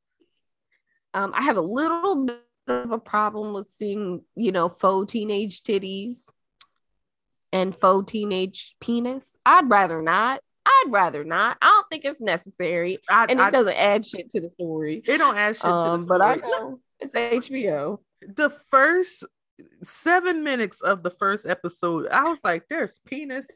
um, 1.14 1.32
I 1.36 1.42
have 1.44 1.58
a 1.58 1.62
little 1.62 2.26
bit 2.26 2.42
of 2.68 2.92
a 2.92 3.00
problem 3.00 3.54
with 3.54 3.70
seeing, 3.70 4.22
you 4.36 4.52
know, 4.52 4.68
faux 4.70 5.12
teenage 5.12 5.64
titties 5.64 6.24
and 7.54 7.76
faux 7.76 8.12
teenage 8.12 8.76
penis. 8.82 9.38
I'd 9.46 9.70
rather 9.70 10.02
not. 10.02 10.42
I'd 10.66 10.88
rather 10.90 11.24
not. 11.24 11.58
I 11.62 11.68
don't 11.68 11.88
think 11.90 12.04
it's 12.04 12.20
necessary, 12.20 12.98
I, 13.10 13.26
and 13.30 13.40
I- 13.40 13.48
it 13.48 13.52
doesn't 13.52 13.78
add 13.78 14.06
shit 14.06 14.30
to 14.32 14.42
the 14.42 14.50
story. 14.50 15.02
it 15.08 15.18
don't 15.18 15.38
add 15.38 15.56
shit 15.56 15.62
to 15.64 15.68
the 15.68 15.74
Um, 15.74 16.06
but 16.06 16.22
I 16.22 16.36
know 16.36 16.82
it's 17.00 17.16
HBO. 17.16 18.00
the 18.22 18.50
first 18.70 19.24
seven 19.84 20.44
minutes 20.44 20.82
of 20.82 21.04
the 21.04 21.12
first 21.12 21.46
episode, 21.46 22.08
I 22.10 22.24
was 22.24 22.40
like, 22.44 22.64
there's 22.70 23.00
penis, 23.06 23.48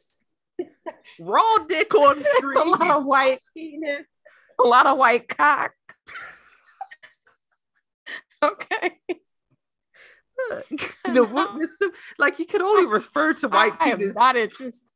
raw 1.18 1.58
dick 1.68 1.94
on 1.94 2.18
the 2.18 2.24
It's 2.24 2.56
a 2.56 2.68
lot 2.68 2.90
of 2.90 3.04
white 3.04 3.40
penis, 3.54 4.06
a 4.62 4.66
lot 4.66 4.86
of 4.86 4.98
white 4.98 5.28
cock. 5.28 5.72
okay. 8.42 8.92
the, 11.04 11.92
like 12.18 12.38
you 12.38 12.46
can 12.46 12.62
only 12.62 12.86
refer 12.86 13.32
to 13.34 13.48
white 13.48 13.74
I 13.80 13.94
penis. 13.94 14.16
not 14.16 14.36
interested. 14.36 14.90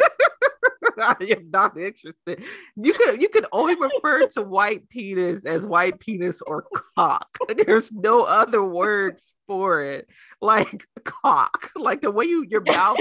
I 0.98 1.14
am 1.36 1.50
not 1.50 1.76
interested. 1.78 2.42
You 2.76 2.92
could 2.94 3.20
you 3.20 3.28
could 3.28 3.46
only 3.52 3.76
refer 3.76 4.26
to 4.28 4.42
white 4.42 4.88
penis 4.88 5.44
as 5.44 5.66
white 5.66 5.98
penis 6.00 6.40
or 6.40 6.64
cock. 6.96 7.28
There's 7.66 7.92
no 7.92 8.22
other 8.24 8.62
words 8.62 9.34
for 9.46 9.82
it. 9.82 10.08
Like 10.40 10.86
cock. 11.04 11.70
Like 11.76 12.00
the 12.00 12.10
way 12.10 12.24
you 12.26 12.46
your 12.48 12.62
mouth 12.62 12.98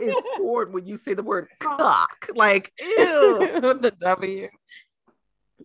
is 0.00 0.14
forward 0.36 0.72
when 0.72 0.86
you 0.86 0.96
say 0.96 1.14
the 1.14 1.22
word 1.22 1.48
cock. 1.60 2.28
Like 2.34 2.72
ew. 2.80 3.60
The 3.80 3.94
W. 4.00 4.48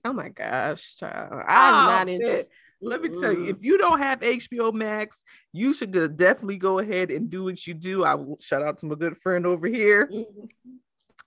Oh 0.05 0.13
my 0.13 0.29
gosh, 0.29 0.95
child. 0.97 1.43
I'm 1.47 1.73
Oh, 1.73 1.91
not 1.91 2.09
interested. 2.09 2.51
Let 2.81 3.01
me 3.01 3.09
tell 3.09 3.31
you, 3.31 3.45
Mm. 3.45 3.49
if 3.49 3.57
you 3.61 3.77
don't 3.77 3.99
have 3.99 4.21
HBO 4.21 4.71
Max, 4.73 5.23
you 5.53 5.71
should 5.73 5.91
definitely 6.17 6.57
go 6.57 6.79
ahead 6.79 7.11
and 7.11 7.29
do 7.29 7.43
what 7.43 7.65
you 7.67 7.73
do. 7.75 8.03
I 8.03 8.15
will 8.15 8.37
shout 8.41 8.63
out 8.63 8.79
to 8.79 8.87
my 8.87 8.95
good 8.95 9.17
friend 9.17 9.45
over 9.45 9.67
here. 9.67 10.09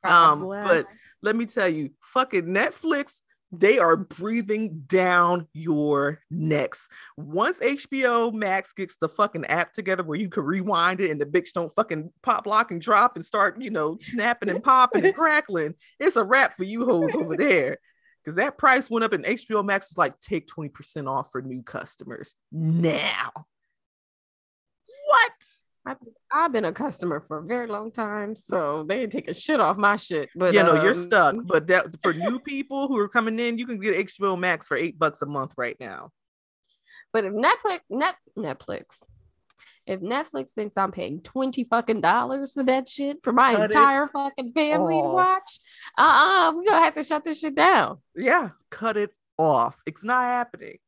Um, 0.02 0.46
but 0.46 0.84
let 1.22 1.34
me 1.34 1.46
tell 1.46 1.66
you, 1.68 1.88
fucking 2.02 2.44
Netflix, 2.44 3.20
they 3.52 3.78
are 3.78 3.96
breathing 3.96 4.82
down 4.86 5.48
your 5.54 6.20
necks. 6.30 6.90
Once 7.16 7.58
HBO 7.60 8.30
Max 8.30 8.74
gets 8.74 8.96
the 8.96 9.08
fucking 9.08 9.46
app 9.46 9.72
together 9.72 10.02
where 10.02 10.18
you 10.18 10.28
can 10.28 10.42
rewind 10.44 11.00
it 11.00 11.10
and 11.10 11.18
the 11.18 11.24
bitch 11.24 11.54
don't 11.54 11.72
fucking 11.74 12.10
pop, 12.22 12.46
lock, 12.46 12.70
and 12.70 12.82
drop 12.82 13.16
and 13.16 13.24
start, 13.24 13.62
you 13.62 13.70
know, 13.70 13.96
snapping 13.98 14.50
and 14.50 14.62
popping 14.62 15.06
and 15.06 15.14
crackling, 15.16 15.74
it's 15.98 16.16
a 16.16 16.22
wrap 16.24 16.56
for 16.58 16.64
you 16.64 16.84
hoes 16.84 17.14
over 17.14 17.36
there. 17.38 17.78
Because 18.24 18.36
that 18.36 18.56
price 18.56 18.88
went 18.88 19.04
up 19.04 19.12
and 19.12 19.24
HBO 19.24 19.64
Max 19.64 19.90
is 19.90 19.98
like, 19.98 20.18
take 20.20 20.46
20% 20.46 21.08
off 21.08 21.28
for 21.30 21.42
new 21.42 21.62
customers 21.62 22.36
now. 22.50 23.32
What? 25.06 25.32
I've, 25.86 25.96
I've 26.32 26.52
been 26.52 26.64
a 26.64 26.72
customer 26.72 27.22
for 27.28 27.38
a 27.38 27.42
very 27.42 27.66
long 27.66 27.92
time, 27.92 28.34
so 28.34 28.84
they 28.88 29.02
ain't 29.02 29.12
taking 29.12 29.34
shit 29.34 29.60
off 29.60 29.76
my 29.76 29.96
shit. 29.96 30.30
But 30.34 30.54
you 30.54 30.62
know, 30.62 30.82
you're 30.82 30.88
um, 30.88 30.94
stuck. 30.94 31.36
But 31.44 31.66
that 31.66 31.86
for 32.02 32.14
new 32.14 32.38
people 32.38 32.88
who 32.88 32.96
are 32.98 33.08
coming 33.08 33.38
in, 33.38 33.58
you 33.58 33.66
can 33.66 33.78
get 33.78 34.06
HBO 34.06 34.38
Max 34.38 34.66
for 34.66 34.78
eight 34.78 34.98
bucks 34.98 35.20
a 35.20 35.26
month 35.26 35.52
right 35.58 35.76
now. 35.78 36.10
But 37.12 37.24
if 37.24 37.32
Netflix, 37.34 37.80
Net, 37.90 38.14
Netflix, 38.38 39.02
if 39.86 40.00
Netflix 40.00 40.50
thinks 40.50 40.76
I'm 40.76 40.92
paying 40.92 41.20
twenty 41.20 41.64
fucking 41.64 42.00
dollars 42.00 42.54
for 42.54 42.62
that 42.64 42.88
shit 42.88 43.18
for 43.22 43.32
my 43.32 43.54
Cut 43.54 43.60
it 43.62 43.64
entire 43.64 44.08
fucking 44.08 44.52
family 44.52 44.94
to 44.94 45.08
watch, 45.08 45.60
uh, 45.98 46.50
uh 46.50 46.52
we 46.56 46.64
gonna 46.64 46.80
have 46.80 46.94
to 46.94 47.04
shut 47.04 47.24
this 47.24 47.40
shit 47.40 47.54
down. 47.54 47.98
Yeah, 48.14 48.50
cut 48.70 48.96
it 48.96 49.10
off. 49.38 49.76
It's 49.86 50.04
not 50.04 50.22
happening. 50.22 50.78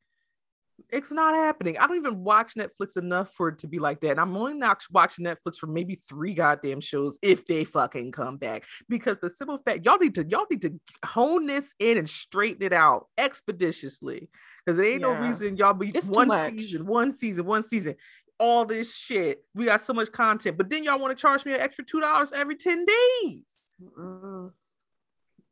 It's 0.90 1.10
not 1.10 1.34
happening. 1.34 1.78
I 1.78 1.86
don't 1.86 1.96
even 1.96 2.22
watch 2.22 2.54
Netflix 2.54 2.96
enough 2.96 3.32
for 3.32 3.48
it 3.48 3.58
to 3.60 3.66
be 3.66 3.80
like 3.80 4.00
that. 4.00 4.12
And 4.12 4.20
I'm 4.20 4.36
only 4.36 4.54
not 4.54 4.84
watching 4.92 5.24
Netflix 5.24 5.56
for 5.58 5.66
maybe 5.66 5.96
three 5.96 6.32
goddamn 6.32 6.80
shows 6.80 7.18
if 7.22 7.44
they 7.46 7.64
fucking 7.64 8.12
come 8.12 8.36
back. 8.36 8.62
Because 8.88 9.18
the 9.18 9.28
simple 9.28 9.58
fact, 9.58 9.84
y'all 9.84 9.98
need 9.98 10.14
to 10.14 10.24
y'all 10.28 10.46
need 10.48 10.62
to 10.62 10.78
hone 11.04 11.46
this 11.46 11.74
in 11.80 11.98
and 11.98 12.08
straighten 12.08 12.62
it 12.62 12.72
out 12.72 13.08
expeditiously. 13.18 14.28
Because 14.64 14.76
there 14.76 14.86
ain't 14.86 15.02
no 15.02 15.12
reason 15.20 15.56
y'all 15.56 15.74
be 15.74 15.88
It's 15.88 16.08
one 16.08 16.30
season, 16.50 16.86
one 16.86 17.12
season, 17.12 17.46
one 17.46 17.62
season. 17.64 17.96
All 18.38 18.64
this 18.66 18.94
shit. 18.96 19.42
We 19.54 19.64
got 19.66 19.80
so 19.80 19.92
much 19.94 20.12
content, 20.12 20.58
but 20.58 20.68
then 20.68 20.84
y'all 20.84 20.98
want 20.98 21.16
to 21.16 21.20
charge 21.20 21.44
me 21.44 21.54
an 21.54 21.60
extra 21.60 21.84
two 21.84 22.00
dollars 22.00 22.32
every 22.32 22.56
10 22.56 22.84
days 22.84 23.42
Mm-mm. 23.82 24.52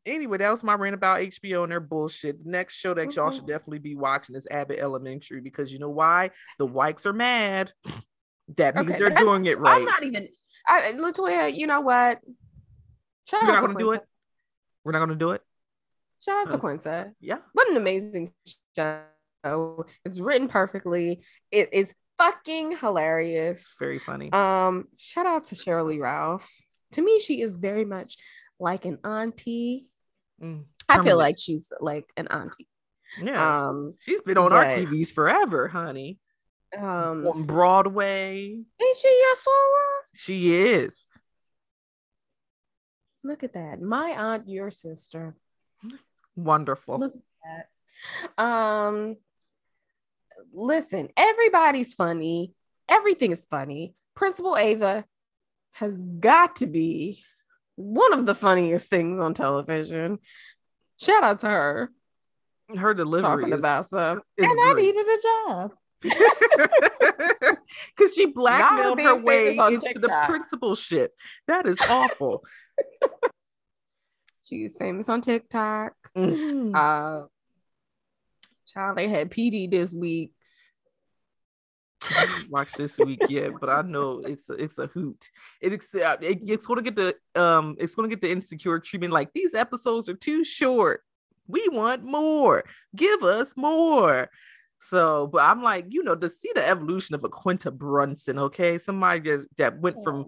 anyway, 0.07 0.39
that 0.39 0.51
was 0.51 0.63
my 0.65 0.75
rant 0.75 0.95
about 0.95 1.21
HBO 1.21 1.63
and 1.63 1.73
their 1.73 1.81
bullshit. 1.81 2.43
The 2.45 2.51
next 2.51 2.75
show 2.75 2.93
that 2.95 3.15
y'all 3.17 3.31
Mhm. 3.31 3.37
should 3.37 3.47
definitely 3.47 3.79
be 3.79 3.95
watching 3.95 4.35
is 4.37 4.47
Abbott 4.51 4.79
Elementary 4.79 5.41
because 5.41 5.73
you 5.73 5.79
know 5.79 5.89
why? 5.91 6.31
The 6.59 6.67
whites 6.67 7.07
are 7.07 7.13
mad. 7.13 7.73
That 8.57 8.75
means 8.77 8.91
Okay, 8.91 8.99
they're 8.99 9.11
doing 9.11 9.47
it 9.47 9.59
right. 9.59 9.77
I'm 9.77 9.85
not 9.85 10.03
even. 10.03 10.29
I, 10.67 10.93
Latoya, 10.93 11.55
you 11.55 11.67
know 11.67 11.81
what? 11.81 12.21
Shout 13.29 13.43
We're 13.43 13.49
not 13.53 13.61
to 13.61 13.67
gonna 13.69 13.79
do 13.79 13.91
it. 13.93 14.03
We're 14.85 14.93
not 14.93 14.99
gonna 14.99 15.15
do 15.15 15.31
it. 15.31 15.43
Shout 16.21 16.47
out 16.47 16.51
to. 16.53 16.59
Quinta. 16.59 17.13
Yeah. 17.21 17.39
What 17.55 17.69
an 17.71 17.77
amazing 17.79 18.33
show! 18.77 19.85
It's 20.05 20.19
written 20.21 20.49
perfectly. 20.49 21.23
It 21.51 21.73
is 21.73 21.95
fucking 22.19 22.77
hilarious. 22.79 23.77
Very 23.79 23.99
funny. 23.99 24.33
Um, 24.33 24.87
shout 24.97 25.27
out 25.27 25.47
to 25.47 25.55
Sheryl 25.55 25.87
Lee 25.87 25.99
Ralph. 25.99 26.49
To 26.93 27.03
me, 27.03 27.19
she 27.19 27.41
is 27.41 27.57
very 27.57 27.85
much 27.85 28.17
like 28.61 28.85
an 28.85 28.99
auntie. 29.05 29.87
Mm, 30.43 30.65
I 30.89 31.03
feel 31.03 31.17
like 31.19 31.37
she's 31.39 31.73
like 31.81 32.07
an 32.17 32.29
auntie. 32.29 32.69
yeah. 33.23 33.67
Um, 33.69 33.95
She's 34.01 34.21
been 34.23 34.39
on 34.39 34.53
our 34.53 34.65
TVs 34.65 35.13
forever, 35.13 35.69
honey. 35.69 36.19
um, 36.77 37.27
On 37.27 37.43
Broadway. 37.45 38.61
is 38.81 38.99
she 39.01 39.09
your 39.09 39.35
soror? 39.37 40.01
She 40.15 40.55
is. 40.55 41.07
Look 43.23 43.43
at 43.43 43.55
that. 43.55 43.81
My 43.81 44.11
aunt, 44.11 44.49
your 44.49 44.71
sister. 44.71 45.35
Wonderful. 46.37 46.99
Look 46.99 47.15
at 47.15 47.69
that. 48.37 48.43
Um, 48.45 49.17
listen, 50.53 51.09
everybody's 51.17 51.95
funny. 51.95 52.53
Everything 52.89 53.33
is 53.33 53.45
funny. 53.47 53.95
Principal 54.15 54.57
Ava 54.57 55.05
has 55.73 56.03
got 56.03 56.57
to 56.57 56.67
be 56.67 57.23
one 57.77 58.13
of 58.13 58.27
the 58.27 58.35
funniest 58.35 58.89
things 58.89 59.19
on 59.19 59.35
television. 59.35 60.19
Shout 61.01 61.25
out 61.25 61.41
to 61.41 61.49
her 61.49 61.91
Her 62.77 62.95
delivery 62.95 63.23
talking 63.43 63.53
is, 63.53 63.59
about 63.59 63.87
some. 63.87 64.21
is 64.37 64.47
And 64.47 64.61
I 64.61 64.73
needed 64.75 65.07
a 65.07 65.19
job. 65.23 65.73
Because 67.97 68.15
she 68.15 68.27
blackmailed 68.27 69.01
her 69.01 69.17
way 69.17 69.57
into 69.57 69.79
the 69.79 70.09
TikTok. 70.09 70.29
principalship. 70.29 71.13
That 71.49 71.67
is 71.67 71.79
awful. 71.89 72.45
She's 74.45 74.77
famous 74.77 75.09
on 75.09 75.21
TikTok. 75.21 75.93
Mhm. 76.17 76.75
Uh, 76.75 77.27
child, 78.75 78.99
they 78.99 79.09
had 79.09 79.31
PD 79.31 79.71
this 79.71 79.95
week. 79.95 80.33
Watch 82.51 82.73
this 82.73 82.99
week 82.99 83.23
yet, 83.29 83.53
but 83.59 83.71
I 83.71 83.81
know 83.83 84.21
it's 84.27 84.51
a, 84.51 84.55
it's 84.55 84.79
a 84.79 84.89
hoot. 84.89 85.31
It's 85.63 85.95
uh, 85.95 86.17
it, 86.21 86.41
it's 86.47 86.67
gonna 86.67 86.83
get 86.83 86.97
the 86.97 87.15
um 87.35 87.77
it's 87.79 87.95
gonna 87.95 88.09
get 88.09 88.21
the 88.21 88.31
insecure 88.31 88.79
treatment. 88.79 89.13
Like 89.13 89.33
these 89.33 89.55
episodes 89.55 90.09
are 90.11 90.15
too 90.15 90.45
short. 90.45 91.03
We 91.47 91.67
want 91.71 92.05
more. 92.05 92.65
Give 92.95 93.23
us 93.23 93.57
more. 93.57 94.29
So, 94.81 95.29
but 95.29 95.39
I'm 95.39 95.63
like, 95.63 95.87
you 95.89 96.03
know, 96.03 96.15
to 96.15 96.29
see 96.29 96.51
the 96.55 96.67
evolution 96.67 97.15
of 97.15 97.25
a 97.25 97.29
Quinta 97.31 97.71
Brunson, 97.71 98.39
okay, 98.39 98.77
somebody 98.77 99.21
just 99.21 99.47
that 99.57 99.79
went 99.81 100.05
from 100.05 100.27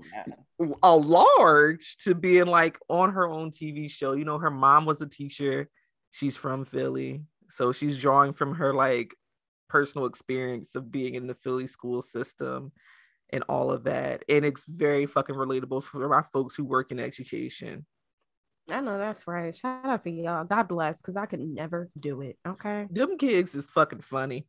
a 0.82 0.96
large 0.96 1.98
to 1.98 2.14
being 2.14 2.46
like 2.46 2.78
on 2.88 3.12
her 3.12 3.28
own 3.28 3.50
TV 3.50 3.90
show. 3.90 4.12
You 4.12 4.24
know, 4.24 4.38
her 4.38 4.50
mom 4.50 4.87
was 4.87 5.02
a 5.02 5.06
teacher. 5.06 5.68
She's 6.11 6.38
from 6.38 6.64
Philly. 6.64 7.22
So 7.48 7.72
she's 7.72 7.98
drawing 7.98 8.32
from 8.32 8.54
her 8.54 8.74
like 8.74 9.14
personal 9.68 10.06
experience 10.06 10.74
of 10.74 10.92
being 10.92 11.14
in 11.14 11.26
the 11.26 11.35
Philly 11.35 11.66
school 11.66 12.02
system 12.02 12.72
and 13.30 13.44
all 13.48 13.70
of 13.70 13.85
that. 13.85 14.24
And 14.28 14.44
it's 14.44 14.64
very 14.64 15.06
fucking 15.06 15.35
relatable 15.35 15.82
for 15.82 16.09
my 16.09 16.22
folks 16.32 16.54
who 16.54 16.64
work 16.64 16.92
in 16.92 17.00
education. 17.00 17.85
I 18.68 18.80
know 18.80 18.98
that's 18.98 19.26
right. 19.26 19.54
Shout 19.54 19.85
out 19.85 20.02
to 20.02 20.11
y'all. 20.11 20.44
God 20.44 20.68
bless, 20.68 21.00
because 21.00 21.16
I 21.16 21.26
could 21.26 21.40
never 21.40 21.88
do 21.98 22.20
it. 22.20 22.37
Okay. 22.46 22.87
Them 22.90 23.16
kids 23.16 23.54
is 23.54 23.66
fucking 23.66 24.00
funny. 24.00 24.46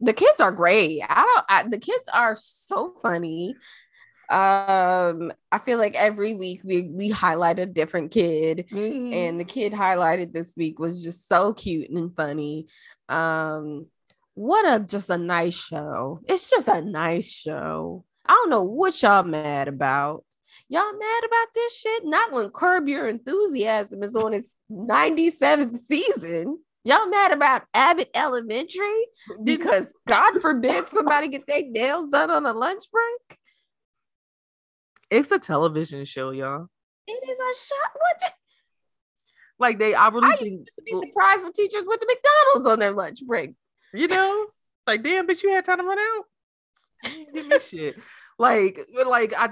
The 0.00 0.12
kids 0.12 0.40
are 0.40 0.52
great. 0.52 1.02
I 1.08 1.22
don't. 1.22 1.44
I, 1.48 1.68
the 1.68 1.78
kids 1.78 2.06
are 2.12 2.34
so 2.36 2.94
funny. 3.00 3.54
Um, 4.30 5.32
I 5.52 5.58
feel 5.64 5.78
like 5.78 5.94
every 5.94 6.34
week 6.34 6.62
we 6.64 6.82
we 6.82 7.08
highlight 7.10 7.58
a 7.58 7.66
different 7.66 8.10
kid, 8.10 8.66
and 8.72 9.38
the 9.38 9.44
kid 9.44 9.72
highlighted 9.72 10.32
this 10.32 10.54
week 10.56 10.78
was 10.78 11.02
just 11.02 11.28
so 11.28 11.52
cute 11.52 11.90
and 11.90 12.14
funny. 12.16 12.66
Um, 13.08 13.86
what 14.34 14.64
a 14.64 14.84
just 14.84 15.10
a 15.10 15.18
nice 15.18 15.54
show. 15.54 16.20
It's 16.26 16.50
just 16.50 16.68
a 16.68 16.80
nice 16.80 17.28
show. 17.28 18.04
I 18.26 18.32
don't 18.32 18.50
know 18.50 18.62
what 18.62 19.00
y'all 19.02 19.22
mad 19.22 19.68
about. 19.68 20.24
Y'all 20.68 20.98
mad 20.98 21.24
about 21.24 21.48
this 21.54 21.78
shit? 21.78 22.04
Not 22.04 22.32
when 22.32 22.50
Curb 22.50 22.88
Your 22.88 23.08
Enthusiasm 23.08 24.02
is 24.02 24.16
on 24.16 24.32
its 24.32 24.56
97th 24.70 25.76
season. 25.76 26.58
Y'all 26.84 27.08
mad 27.08 27.32
about 27.32 27.62
Abbott 27.72 28.10
Elementary 28.14 29.06
because 29.42 29.94
God 30.06 30.40
forbid 30.40 30.88
somebody 30.88 31.28
get 31.28 31.46
their 31.46 31.62
nails 31.66 32.08
done 32.08 32.30
on 32.30 32.44
a 32.46 32.52
lunch 32.52 32.84
break? 32.90 33.38
It's 35.10 35.30
a 35.30 35.38
television 35.38 36.04
show, 36.04 36.30
y'all. 36.30 36.66
It 37.06 37.22
is 37.28 37.38
a 37.38 37.66
shot. 37.66 37.90
What? 37.94 38.20
The- 38.20 38.32
Like 39.58 39.78
they, 39.78 39.94
I 39.94 40.08
really 40.08 40.32
I 40.32 40.36
think, 40.36 40.60
used 40.60 40.76
to 40.76 40.82
be 40.82 40.92
surprised 41.06 41.42
when 41.42 41.52
teachers 41.52 41.84
went 41.86 42.00
to 42.00 42.06
McDonald's 42.08 42.66
on 42.66 42.78
their 42.78 42.92
lunch 42.92 43.18
break. 43.26 43.52
you 43.92 44.08
know, 44.08 44.46
like 44.86 45.02
damn, 45.02 45.26
bitch, 45.26 45.42
you 45.42 45.50
had 45.50 45.64
time 45.64 45.78
to 45.78 45.84
run 45.84 45.98
out. 45.98 46.24
Give 47.34 47.46
me 47.46 47.58
shit. 47.58 47.96
Like, 48.38 48.80
like 49.06 49.32
I 49.36 49.48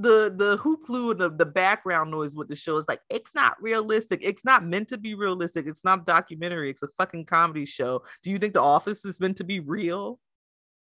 the 0.00 0.32
the 0.36 0.56
hoopla 0.58 1.10
and 1.12 1.20
the, 1.20 1.30
the 1.30 1.46
background 1.46 2.10
noise 2.10 2.34
with 2.36 2.48
the 2.48 2.56
show 2.56 2.76
is 2.76 2.86
like 2.88 3.00
it's 3.10 3.34
not 3.34 3.56
realistic. 3.60 4.20
It's 4.22 4.44
not 4.44 4.64
meant 4.64 4.88
to 4.88 4.98
be 4.98 5.14
realistic. 5.14 5.66
It's 5.66 5.84
not 5.84 6.06
documentary. 6.06 6.70
It's 6.70 6.82
a 6.82 6.88
fucking 6.96 7.26
comedy 7.26 7.66
show. 7.66 8.02
Do 8.22 8.30
you 8.30 8.38
think 8.38 8.54
The 8.54 8.62
Office 8.62 9.04
is 9.04 9.20
meant 9.20 9.36
to 9.38 9.44
be 9.44 9.60
real? 9.60 10.18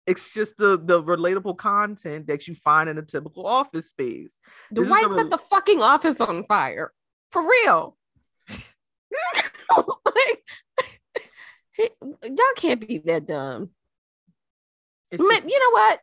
It's 0.08 0.32
just 0.32 0.58
the 0.58 0.78
the 0.78 1.02
relatable 1.02 1.58
content 1.58 2.28
that 2.28 2.48
you 2.48 2.54
find 2.56 2.90
in 2.90 2.98
a 2.98 3.02
typical 3.02 3.48
office 3.48 3.90
space. 3.90 4.38
This 4.70 4.88
Dwight 4.88 5.08
the 5.10 5.16
set 5.16 5.30
the 5.32 5.38
fucking 5.38 5.82
office 5.82 6.22
on 6.22 6.46
fire. 6.46 6.92
For 7.32 7.42
real. 7.42 7.98
like, 8.50 10.44
he- 11.74 11.90
y'all 12.24 12.56
can't 12.56 12.88
be 12.88 13.00
that 13.06 13.26
dumb. 13.28 13.72
It's 15.12 15.22
just- 15.22 15.50
you 15.50 15.60
know 15.60 15.72
what? 15.72 16.00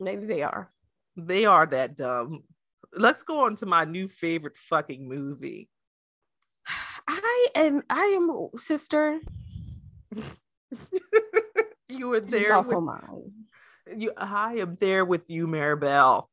Maybe 0.00 0.26
they 0.26 0.42
are. 0.42 0.70
they 1.16 1.46
are 1.46 1.66
that 1.66 1.96
dumb. 1.96 2.42
Let's 2.92 3.22
go 3.22 3.44
on 3.44 3.56
to 3.56 3.66
my 3.66 3.84
new 3.84 4.08
favorite 4.08 4.56
fucking 4.56 5.08
movie. 5.08 5.68
I 7.08 7.46
am. 7.54 7.82
I 7.88 8.04
am 8.16 8.50
sister. 8.56 9.20
you 11.94 12.08
were 12.08 12.20
He's 12.20 12.30
there. 12.30 12.54
also 12.54 12.76
with- 12.80 12.84
mine. 12.84 13.32
you, 13.96 14.12
I 14.16 14.54
am 14.58 14.76
there 14.76 15.04
with 15.04 15.30
you, 15.30 15.46
Mirabel. 15.46 16.28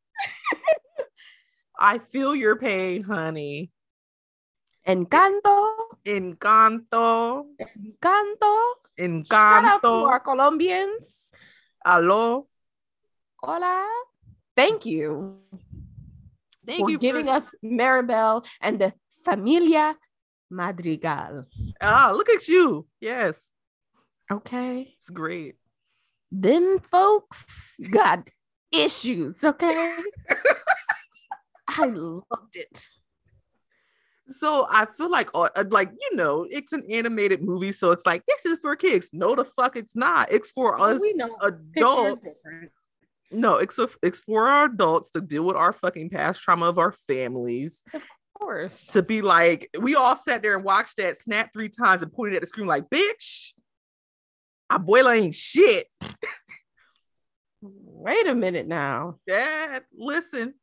I 1.80 1.97
feel 1.99 2.36
your 2.36 2.55
pain, 2.57 3.03
honey. 3.03 3.72
Encanto. 4.88 5.78
Encanto, 6.05 7.45
Encanto. 7.62 9.26
Shout 9.28 9.66
out 9.66 9.82
to 9.82 9.88
encanto. 9.88 10.07
our 10.09 10.20
Colombians. 10.20 11.32
Aló. 11.86 12.47
Hola. 13.41 13.86
Thank 14.55 14.86
you 14.86 15.38
Thank 16.66 16.80
you 16.80 16.86
for 16.86 16.89
you 16.91 16.97
giving 16.97 17.26
for, 17.26 17.34
us 17.34 17.53
Mirabel 17.62 18.43
and 18.59 18.78
the 18.80 18.93
Familia 19.24 19.95
Madrigal. 20.49 21.45
Ah, 21.82 22.12
look 22.16 22.30
at 22.30 22.47
you. 22.47 22.86
Yes, 22.99 23.49
Okay. 24.32 24.93
it's 24.95 25.09
great. 25.09 25.55
Them 26.32 26.79
folks 26.79 27.75
got 27.91 28.29
issues. 28.71 29.43
Okay. 29.43 29.95
I 31.67 31.86
loved 31.86 32.55
it. 32.55 32.88
So 34.29 34.65
I 34.69 34.86
feel 34.86 35.09
like, 35.09 35.29
uh, 35.34 35.49
uh, 35.55 35.65
like 35.69 35.91
you 35.91 36.15
know, 36.15 36.47
it's 36.49 36.71
an 36.71 36.84
animated 36.89 37.43
movie, 37.43 37.73
so 37.73 37.91
it's 37.91 38.05
like 38.05 38.25
this 38.25 38.45
is 38.45 38.59
for 38.59 38.75
kids. 38.77 39.09
No, 39.11 39.36
the 39.36 39.43
fuck, 39.43 39.75
it's 39.75 39.95
not. 39.95 40.32
It's 40.32 40.51
for 40.51 40.79
us 40.79 41.01
adults. 41.41 42.21
No, 43.32 43.55
it's 43.55 43.79
a, 43.79 43.89
it's 44.01 44.19
for 44.19 44.47
our 44.47 44.65
adults 44.65 45.11
to 45.11 45.21
deal 45.21 45.43
with 45.43 45.55
our 45.55 45.73
fucking 45.73 46.09
past 46.09 46.41
trauma 46.41 46.67
of 46.67 46.77
our 46.77 46.93
families. 47.07 47.84
Of 47.93 48.05
course. 48.38 48.88
To 48.88 49.01
be 49.01 49.21
like, 49.21 49.69
we 49.79 49.95
all 49.95 50.15
sat 50.15 50.41
there 50.41 50.55
and 50.55 50.63
watched 50.63 50.97
that 50.97 51.17
snap 51.17 51.51
three 51.53 51.69
times 51.69 52.01
and 52.01 52.11
pointed 52.11 52.36
at 52.36 52.41
the 52.41 52.47
screen 52.47 52.67
like, 52.67 52.89
bitch, 52.89 53.53
abuela 54.72 55.17
ain't 55.17 55.36
shit. 55.36 55.88
Wait 57.61 58.28
a 58.28 58.34
minute 58.34 58.67
now. 58.67 59.17
Dad, 59.28 59.84
listen. 59.95 60.53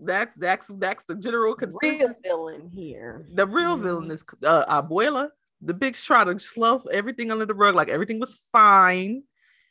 That's 0.00 0.32
that's 0.36 0.70
that's 0.78 1.04
the 1.04 1.16
general 1.16 1.54
consensus. 1.54 1.82
Real 2.00 2.14
villain 2.22 2.70
here. 2.72 3.26
The 3.34 3.46
real 3.46 3.76
Mhm. 3.76 3.82
villain 3.82 4.10
is 4.10 4.24
uh, 4.44 4.64
abuela. 4.82 5.30
The 5.60 5.74
bitch 5.74 6.02
tried 6.04 6.24
to 6.24 6.38
slough 6.38 6.84
everything 6.92 7.30
under 7.32 7.44
the 7.44 7.54
rug 7.54 7.74
like 7.74 7.88
everything 7.88 8.20
was 8.20 8.40
fine. 8.52 9.24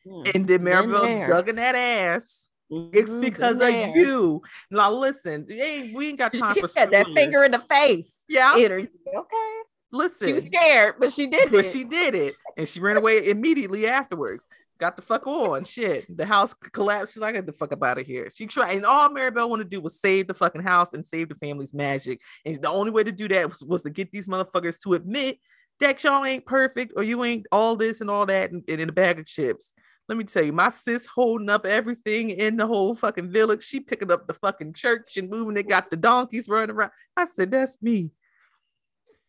Mm. 0.06 0.32
And 0.36 0.48
then 0.48 0.64
Mirabel 0.64 1.26
dug 1.26 1.50
in 1.50 1.56
that 1.56 1.76
ass. 1.76 2.50
It's 2.70 3.12
Mhm, 3.12 3.22
because 3.22 3.62
of 3.62 3.72
you. 3.96 4.42
Now 4.70 4.92
listen, 4.92 5.46
hey, 5.50 5.94
we 5.96 6.10
ain't 6.10 6.20
got 6.20 6.34
time 6.34 6.56
She 6.56 6.62
for 6.62 6.70
had 6.76 6.92
that 6.92 7.08
finger 7.16 7.46
in 7.46 7.52
the 7.52 7.64
face. 7.70 8.26
Yeah, 8.28 8.54
Energy. 8.58 8.90
Okay. 9.16 9.57
Listen. 9.92 10.28
She 10.28 10.34
was 10.34 10.46
scared, 10.46 10.96
but 11.00 11.14
she 11.14 11.28
did 11.28 11.46
it. 11.48 11.52
but 11.52 11.66
it. 11.66 11.72
she 11.72 11.84
did 11.84 12.14
it, 12.14 12.34
and 12.58 12.68
she 12.68 12.80
ran 12.80 12.98
away 12.98 13.30
immediately 13.30 13.88
afterwards. 13.88 14.48
Got 14.80 14.96
the 14.96 15.02
fuck 15.02 15.26
on. 15.26 15.64
Shit, 15.64 16.06
the 16.16 16.26
house 16.26 16.54
collapsed. 16.72 17.14
She's 17.14 17.22
like, 17.22 17.34
"Get 17.34 17.46
the 17.46 17.54
fuck 17.54 17.72
up 17.72 17.84
out 17.84 17.98
of 17.98 18.06
here." 18.06 18.30
She 18.32 18.46
tried, 18.46 18.76
and 18.76 18.86
all 18.86 19.10
Mirabel 19.10 19.50
wanted 19.50 19.64
to 19.66 19.70
do 19.70 19.82
was 19.82 20.00
save 20.00 20.28
the 20.28 20.34
fucking 20.34 20.62
house 20.62 20.94
and 20.94 21.06
save 21.06 21.30
the 21.30 21.36
family's 21.36 21.74
magic. 21.74 22.22
And 22.46 22.56
the 22.62 22.70
only 22.70 22.92
way 22.92 23.04
to 23.04 23.12
do 23.12 23.28
that 23.30 23.50
was, 23.50 23.64
was 23.64 23.84
to 23.84 23.90
get 23.90 24.12
these 24.12 24.28
motherfuckers 24.28 24.80
to 24.84 24.94
admit 24.94 25.40
that 25.80 26.04
y'all 26.04 26.26
ain't 26.26 26.46
perfect 26.46 26.94
or 26.96 27.04
you 27.04 27.24
ain't 27.24 27.48
all 27.52 27.76
this 27.76 28.02
and 28.02 28.10
all 28.10 28.26
that 28.26 28.52
and, 28.52 28.64
and 28.68 28.82
in 28.82 28.90
a 28.90 28.94
bag 28.94 29.20
of 29.20 29.26
chips. 29.26 29.74
Let 30.08 30.18
me 30.18 30.24
tell 30.24 30.44
you, 30.44 30.54
my 30.54 30.70
sis 30.70 31.06
holding 31.06 31.50
up 31.50 31.66
everything 31.66 32.30
in 32.30 32.56
the 32.56 32.66
whole 32.66 32.96
fucking 32.96 33.30
village. 33.30 33.64
She 33.64 33.80
picking 33.80 34.12
up 34.12 34.26
the 34.26 34.34
fucking 34.34 34.74
church 34.74 35.18
and 35.18 35.30
moving 35.30 35.58
it, 35.58 35.68
got 35.68 35.90
the 35.90 35.98
donkeys 35.98 36.48
running 36.48 36.76
around. 36.76 36.92
I 37.16 37.26
said, 37.26 37.52
That's 37.52 37.82
me. 37.82 38.12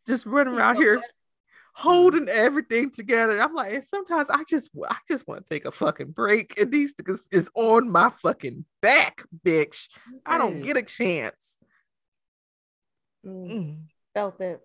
Just 0.08 0.24
running 0.26 0.54
around 0.54 0.76
here 0.76 1.00
holding 1.74 2.28
everything 2.28 2.90
together. 2.90 3.40
I'm 3.40 3.54
like, 3.54 3.82
sometimes 3.84 4.30
I 4.30 4.42
just 4.48 4.70
I 4.90 4.96
just 5.06 5.28
want 5.28 5.46
to 5.46 5.54
take 5.54 5.64
a 5.66 5.70
fucking 5.70 6.12
break. 6.12 6.58
And 6.58 6.72
these 6.72 6.94
niggas 6.94 7.28
is 7.30 7.48
on 7.54 7.90
my 7.92 8.10
fucking 8.22 8.64
back, 8.80 9.22
bitch. 9.46 9.88
I 10.26 10.38
don't 10.38 10.60
Mm. 10.62 10.64
get 10.64 10.76
a 10.78 10.82
chance. 10.82 11.56
Mm, 13.24 13.48
Mm, 13.50 13.76
Felt 14.14 14.40
it. 14.40 14.60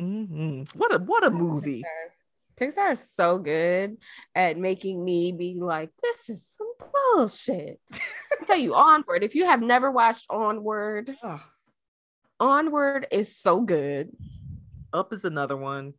mhm. 0.00 0.74
What 0.76 0.92
a 0.94 0.98
what 0.98 1.24
a 1.24 1.30
movie. 1.30 1.82
Pixar. 1.82 2.66
Pixar 2.68 2.92
is 2.92 3.10
so 3.10 3.38
good 3.38 3.96
at 4.34 4.58
making 4.58 5.02
me 5.02 5.32
be 5.32 5.54
like, 5.54 5.90
this 6.02 6.28
is 6.28 6.56
some 6.58 6.90
bullshit. 7.14 7.80
I'll 8.38 8.46
tell 8.46 8.58
you, 8.58 8.74
Onward. 8.74 9.22
If 9.22 9.34
you 9.34 9.46
have 9.46 9.62
never 9.62 9.90
watched 9.90 10.26
Onward, 10.28 11.16
Ugh. 11.22 11.40
Onward 12.38 13.06
is 13.10 13.36
so 13.36 13.60
good. 13.62 14.10
Up 14.92 15.12
is 15.12 15.24
another 15.24 15.56
one. 15.56 15.94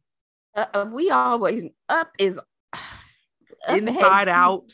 Uh, 0.55 0.85
we 0.91 1.09
always 1.09 1.63
up 1.89 2.11
is 2.19 2.39
Up 2.73 3.77
Inside 3.77 4.27
Out. 4.27 4.73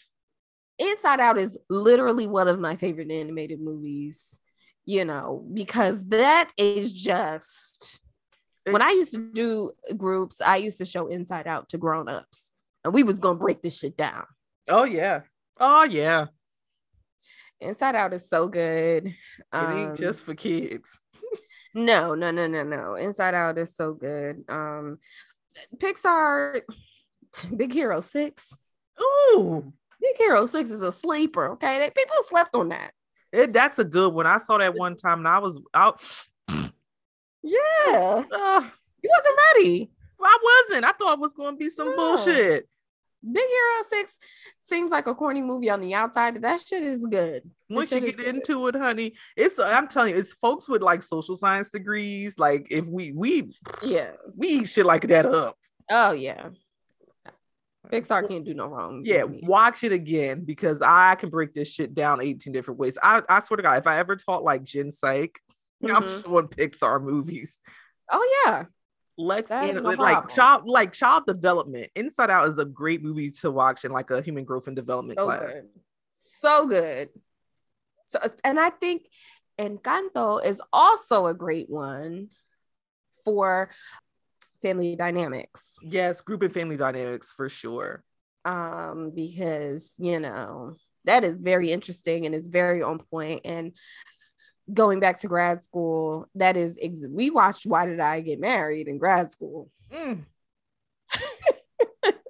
Inside 0.79 1.19
Out 1.19 1.37
is 1.37 1.57
literally 1.69 2.27
one 2.27 2.47
of 2.47 2.59
my 2.59 2.75
favorite 2.75 3.11
animated 3.11 3.59
movies, 3.59 4.39
you 4.85 5.05
know, 5.05 5.45
because 5.53 6.05
that 6.07 6.51
is 6.57 6.93
just 6.93 8.01
when 8.69 8.81
I 8.81 8.91
used 8.91 9.13
to 9.13 9.31
do 9.33 9.71
groups, 9.95 10.41
I 10.41 10.57
used 10.57 10.77
to 10.79 10.85
show 10.85 11.07
Inside 11.07 11.47
Out 11.47 11.69
to 11.69 11.77
grown-ups. 11.77 12.51
And 12.83 12.93
we 12.93 13.03
was 13.03 13.19
gonna 13.19 13.39
break 13.39 13.61
this 13.61 13.77
shit 13.77 13.97
down. 13.97 14.25
Oh 14.67 14.83
yeah. 14.83 15.21
Oh 15.59 15.83
yeah. 15.83 16.25
Inside 17.59 17.95
Out 17.95 18.13
is 18.13 18.29
so 18.29 18.47
good. 18.47 19.07
It 19.07 19.15
Um, 19.51 19.77
ain't 19.77 19.97
just 19.97 20.23
for 20.23 20.35
kids. 20.35 20.99
No, 21.73 22.15
no, 22.15 22.31
no, 22.31 22.47
no, 22.47 22.63
no. 22.63 22.95
Inside 22.95 23.33
Out 23.35 23.57
is 23.57 23.75
so 23.75 23.93
good. 23.93 24.43
Um 24.49 24.99
Pixar 25.77 26.61
Big 27.55 27.73
Hero 27.73 28.01
6. 28.01 28.53
Ooh. 29.01 29.73
Big 30.01 30.17
Hero 30.17 30.45
6 30.45 30.69
is 30.69 30.81
a 30.83 30.91
sleeper. 30.91 31.51
Okay. 31.51 31.79
They, 31.79 31.89
people 31.89 32.15
slept 32.27 32.55
on 32.55 32.69
that. 32.69 32.91
It, 33.31 33.51
that's 33.53 33.79
a 33.79 33.83
good 33.83 34.13
one. 34.13 34.25
I 34.25 34.37
saw 34.37 34.57
that 34.57 34.75
one 34.75 34.95
time 34.95 35.19
and 35.19 35.27
I 35.27 35.39
was 35.39 35.59
out. 35.73 36.01
Yeah. 37.43 38.23
Ugh, 38.31 38.65
You 39.03 39.09
wasn't 39.17 39.39
ready. 39.55 39.91
I 40.21 40.37
wasn't. 40.43 40.85
I 40.85 40.91
thought 40.91 41.13
it 41.13 41.19
was 41.19 41.33
going 41.33 41.51
to 41.53 41.57
be 41.57 41.69
some 41.69 41.91
No. 41.91 41.95
bullshit. 41.95 42.67
Big 43.23 43.43
Hero 43.43 43.83
6 43.89 44.17
seems 44.61 44.91
like 44.91 45.07
a 45.07 45.15
corny 45.15 45.41
movie 45.41 45.69
on 45.69 45.81
the 45.81 45.93
outside, 45.95 46.33
but 46.33 46.43
that 46.43 46.61
shit 46.61 46.83
is 46.83 47.05
good. 47.05 47.41
Once 47.69 47.91
you 47.91 47.99
get 47.99 48.17
good. 48.17 48.27
into 48.27 48.67
it, 48.67 48.75
honey, 48.75 49.15
it's 49.35 49.57
I'm 49.59 49.87
telling 49.87 50.13
you, 50.13 50.19
it's 50.19 50.33
folks 50.33 50.69
with 50.69 50.81
like 50.81 51.01
social 51.03 51.35
science 51.35 51.71
degrees. 51.71 52.37
Like 52.39 52.67
if 52.69 52.85
we 52.85 53.11
we 53.13 53.53
Yeah. 53.83 54.11
we 54.35 54.47
eat 54.49 54.65
shit 54.69 54.85
like 54.85 55.07
that 55.07 55.25
up. 55.25 55.57
Oh 55.89 56.11
yeah. 56.11 56.49
Pixar 57.91 58.27
can't 58.27 58.43
do 58.43 58.53
no 58.53 58.67
wrong. 58.67 59.03
Yeah, 59.05 59.23
watch 59.23 59.83
it 59.85 59.93
again 59.93 60.43
because 60.43 60.81
I 60.81 61.15
can 61.15 61.29
break 61.29 61.53
this 61.53 61.71
shit 61.71 61.95
down 61.95 62.21
18 62.21 62.51
different 62.51 62.79
ways. 62.79 62.97
I, 63.01 63.21
I 63.29 63.39
swear 63.39 63.57
to 63.57 63.63
God, 63.63 63.77
if 63.77 63.87
I 63.87 63.97
ever 63.99 64.17
taught 64.17 64.43
like 64.43 64.63
Gen 64.63 64.91
Psych, 64.91 65.39
I'm 65.85 66.03
Mhm. 66.03 66.23
showing 66.23 66.47
Pixar 66.49 67.01
movies. 67.01 67.61
Oh 68.11 68.43
yeah. 68.45 68.65
Let's 69.17 69.49
That 69.49 69.75
no 69.75 69.89
like 69.91 70.29
child 70.29 70.63
like 70.69 70.93
child 70.93 71.25
development. 71.25 71.89
Inside 71.95 72.29
Out 72.29 72.47
is 72.47 72.59
a 72.59 72.65
great 72.65 73.03
movie 73.03 73.31
to 73.31 73.49
watch 73.49 73.83
in 73.83 73.91
like 73.91 74.11
a 74.11 74.21
human 74.21 74.45
growth 74.45 74.67
and 74.67 74.75
development 74.75 75.17
So 75.19 75.25
class. 75.25 75.39
good. 75.39 75.63
So 76.15 76.67
good. 76.67 77.09
So 78.07 78.19
and 78.43 78.59
I 78.59 78.69
think 78.69 79.07
Encanto 79.59 80.43
is 80.45 80.61
also 80.71 81.25
a 81.27 81.33
great 81.33 81.67
one 81.69 82.29
for 83.25 83.71
family 84.61 84.95
dynamics. 84.95 85.77
Yes, 85.81 86.21
group 86.21 86.43
and 86.43 86.53
family 86.53 86.77
dynamics 86.77 87.33
for 87.35 87.49
sure. 87.49 88.03
Um, 88.45 89.11
because 89.15 89.93
you 89.97 90.19
know 90.19 90.75
that 91.05 91.23
is 91.23 91.39
very 91.39 91.71
interesting 91.71 92.25
and 92.27 92.35
is 92.35 92.47
very 92.47 92.83
on 92.83 92.99
point. 92.99 93.41
And 93.45 93.73
going 94.73 94.99
back 94.99 95.19
to 95.21 95.27
grad 95.27 95.61
school, 95.61 96.27
that 96.35 96.57
is 96.57 96.77
ex- 96.81 97.07
we 97.09 97.29
watched 97.29 97.65
Why 97.65 97.85
Did 97.85 97.99
I 97.99 98.21
Get 98.21 98.39
Married 98.39 98.87
in 98.87 98.97
grad 98.97 99.31
school. 99.31 99.69
Mm. 99.91 100.23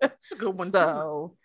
It's 0.02 0.32
a 0.32 0.36
good 0.36 0.58
one 0.58 0.68
too. 0.72 0.78
so 0.78 1.36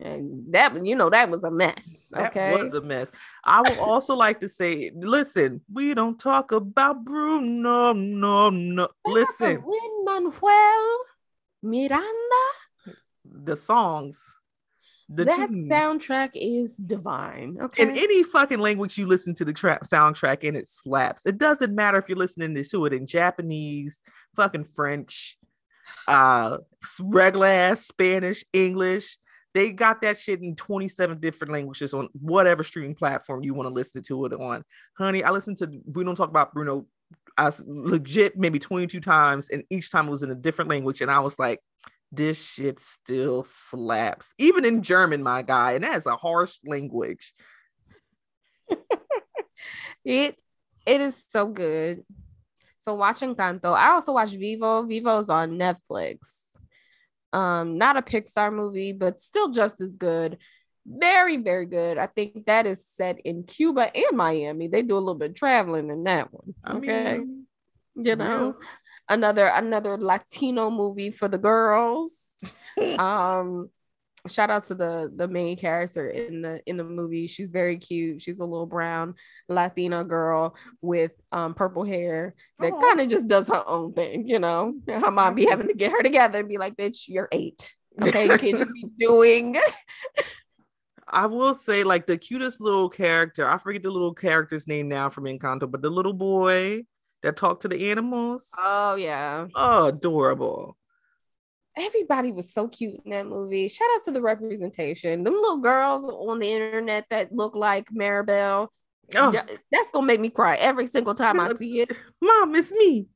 and 0.00 0.52
that 0.52 0.84
you 0.84 0.94
know 0.96 1.08
that 1.10 1.30
was 1.30 1.42
a 1.44 1.50
mess. 1.50 2.10
That 2.12 2.28
Okay. 2.30 2.62
was 2.62 2.74
a 2.74 2.80
mess. 2.80 3.10
I 3.44 3.60
would 3.62 3.78
also 3.78 4.14
like 4.24 4.40
to 4.40 4.48
say, 4.48 4.90
listen, 4.94 5.60
we 5.72 5.94
don't 5.94 6.18
talk 6.18 6.52
about 6.52 7.04
Bruno. 7.04 7.92
No, 7.92 8.50
no. 8.50 8.88
Listen, 9.06 9.62
Lin 9.64 10.04
Manuel 10.04 10.98
Miranda. 11.62 12.44
the 13.24 13.56
songs, 13.56 14.34
the 15.08 15.24
that 15.24 15.50
tunes. 15.52 15.68
soundtrack 15.68 16.30
is 16.34 16.76
divine. 16.76 17.58
Okay. 17.60 17.84
in 17.84 17.90
any 17.90 18.22
fucking 18.22 18.58
language 18.58 18.98
you 18.98 19.06
listen 19.06 19.34
to 19.34 19.44
the 19.44 19.52
track 19.52 19.82
soundtrack 19.84 20.46
and 20.46 20.56
it 20.56 20.66
slaps. 20.66 21.26
It 21.26 21.38
doesn't 21.38 21.74
matter 21.74 21.98
if 21.98 22.08
you're 22.08 22.18
listening 22.18 22.60
to 22.62 22.86
it 22.86 22.92
in 22.92 23.06
Japanese, 23.06 24.02
fucking 24.34 24.64
French, 24.64 25.38
uh, 26.08 26.58
regular 27.00 27.46
ass 27.46 27.86
Spanish, 27.86 28.44
English. 28.52 29.18
They 29.54 29.70
got 29.70 30.02
that 30.02 30.18
shit 30.18 30.42
in 30.42 30.54
27 30.54 31.18
different 31.18 31.52
languages 31.52 31.94
on 31.94 32.08
whatever 32.20 32.62
streaming 32.62 32.94
platform 32.94 33.42
you 33.42 33.54
want 33.54 33.68
to 33.68 33.72
listen 33.72 34.02
to 34.02 34.26
it 34.26 34.34
on. 34.34 34.64
Honey, 34.98 35.24
I 35.24 35.30
listened 35.30 35.56
to 35.58 35.70
we 35.86 36.04
don't 36.04 36.16
talk 36.16 36.28
about 36.28 36.52
Bruno 36.52 36.86
I 37.38 37.50
legit 37.66 38.38
maybe 38.38 38.58
22 38.58 39.00
times, 39.00 39.48
and 39.50 39.62
each 39.70 39.90
time 39.90 40.08
it 40.08 40.10
was 40.10 40.22
in 40.22 40.30
a 40.30 40.34
different 40.34 40.70
language. 40.70 41.02
And 41.02 41.10
I 41.10 41.20
was 41.20 41.38
like, 41.38 41.60
this 42.12 42.42
shit 42.42 42.80
still 42.80 43.44
slaps, 43.44 44.34
even 44.38 44.64
in 44.64 44.82
German, 44.82 45.22
my 45.22 45.42
guy. 45.42 45.72
And 45.72 45.84
that's 45.84 46.06
a 46.06 46.16
harsh 46.16 46.58
language. 46.64 47.32
it 50.04 50.36
it 50.86 51.00
is 51.00 51.24
so 51.28 51.46
good. 51.48 52.04
So 52.78 52.94
watch 52.94 53.20
Encanto. 53.20 53.74
I 53.74 53.88
also 53.90 54.12
watch 54.12 54.30
Vivo. 54.30 54.84
Vivo's 54.84 55.28
on 55.30 55.58
Netflix. 55.58 56.42
Um, 57.32 57.78
not 57.78 57.96
a 57.96 58.02
Pixar 58.02 58.52
movie, 58.52 58.92
but 58.92 59.20
still 59.20 59.50
just 59.50 59.80
as 59.80 59.96
good. 59.96 60.38
Very, 60.86 61.38
very 61.38 61.66
good. 61.66 61.98
I 61.98 62.06
think 62.06 62.46
that 62.46 62.64
is 62.64 62.86
set 62.86 63.18
in 63.20 63.42
Cuba 63.42 63.90
and 63.94 64.16
Miami. 64.16 64.68
They 64.68 64.82
do 64.82 64.94
a 64.94 65.00
little 65.00 65.16
bit 65.16 65.30
of 65.30 65.36
traveling 65.36 65.90
in 65.90 66.04
that 66.04 66.32
one. 66.32 66.54
I 66.64 66.76
Okay. 66.76 67.18
mean, 67.18 67.46
you 67.96 68.14
know, 68.14 68.54
another 69.08 69.46
another 69.46 69.96
Latino 69.98 70.70
movie 70.70 71.10
for 71.10 71.28
the 71.28 71.38
girls. 71.38 72.12
um, 72.98 73.70
shout 74.28 74.50
out 74.50 74.64
to 74.64 74.74
the 74.74 75.12
the 75.14 75.28
main 75.28 75.56
character 75.56 76.08
in 76.10 76.42
the 76.42 76.60
in 76.66 76.76
the 76.76 76.84
movie. 76.84 77.26
She's 77.26 77.48
very 77.48 77.78
cute. 77.78 78.20
She's 78.22 78.40
a 78.40 78.44
little 78.44 78.66
brown 78.66 79.14
Latina 79.48 80.04
girl 80.04 80.56
with 80.80 81.12
um 81.32 81.54
purple 81.54 81.84
hair 81.84 82.34
that 82.58 82.72
Aw. 82.72 82.80
kind 82.80 83.00
of 83.00 83.08
just 83.08 83.28
does 83.28 83.48
her 83.48 83.66
own 83.68 83.92
thing, 83.92 84.26
you 84.26 84.38
know. 84.38 84.74
Her 84.88 85.10
mom 85.10 85.34
be 85.34 85.46
having 85.46 85.68
to 85.68 85.74
get 85.74 85.92
her 85.92 86.02
together 86.02 86.40
and 86.40 86.48
be 86.48 86.58
like, 86.58 86.76
bitch, 86.76 87.04
you're 87.08 87.28
eight. 87.32 87.74
Okay, 88.02 88.26
you 88.26 88.38
can't 88.38 88.58
just 88.58 88.72
be 88.72 88.86
doing 88.98 89.56
I 91.08 91.26
will 91.26 91.54
say, 91.54 91.84
like 91.84 92.06
the 92.06 92.18
cutest 92.18 92.60
little 92.60 92.88
character. 92.88 93.48
I 93.48 93.58
forget 93.58 93.82
the 93.82 93.90
little 93.90 94.14
character's 94.14 94.66
name 94.66 94.88
now 94.88 95.08
from 95.08 95.24
Encanto, 95.24 95.70
but 95.70 95.80
the 95.80 95.90
little 95.90 96.12
boy 96.12 96.82
that 97.22 97.36
talk 97.36 97.60
to 97.60 97.68
the 97.68 97.90
animals. 97.90 98.50
Oh 98.58 98.96
yeah. 98.96 99.46
Oh, 99.54 99.86
adorable. 99.86 100.76
Everybody 101.78 102.32
was 102.32 102.52
so 102.52 102.68
cute 102.68 103.00
in 103.04 103.10
that 103.10 103.26
movie. 103.26 103.68
Shout 103.68 103.88
out 103.96 104.04
to 104.06 104.10
the 104.10 104.22
representation. 104.22 105.24
Them 105.24 105.34
little 105.34 105.58
girls 105.58 106.04
on 106.04 106.38
the 106.38 106.50
internet 106.50 107.04
that 107.10 107.32
look 107.34 107.54
like 107.54 107.88
Mirabel. 107.92 108.72
Oh, 109.14 109.32
That's 109.70 109.90
gonna 109.92 110.06
make 110.06 110.20
me 110.20 110.30
cry 110.30 110.56
every 110.56 110.86
single 110.86 111.14
time 111.14 111.38
I 111.38 111.52
see 111.54 111.80
it. 111.80 111.92
mom, 112.20 112.54
it's 112.54 112.72
me. 112.72 113.06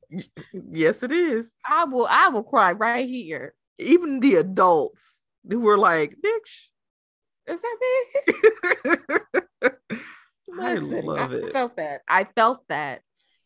Yes, 0.53 1.03
it 1.03 1.11
is. 1.11 1.55
I 1.65 1.85
will 1.85 2.07
I 2.09 2.29
will 2.29 2.43
cry 2.43 2.71
right 2.73 3.07
here. 3.07 3.55
Even 3.79 4.19
the 4.19 4.35
adults 4.35 5.23
who 5.49 5.59
were 5.59 5.77
like, 5.77 6.15
bitch. 6.23 6.67
Is 7.47 7.61
that 7.61 7.77
me? 7.81 9.69
I 10.53 10.71
Listen, 10.73 11.05
love 11.05 11.33
I 11.33 11.35
it. 11.35 11.51
felt 11.53 11.77
that. 11.77 12.01
I 12.07 12.25
felt 12.35 12.67
that. 12.69 13.01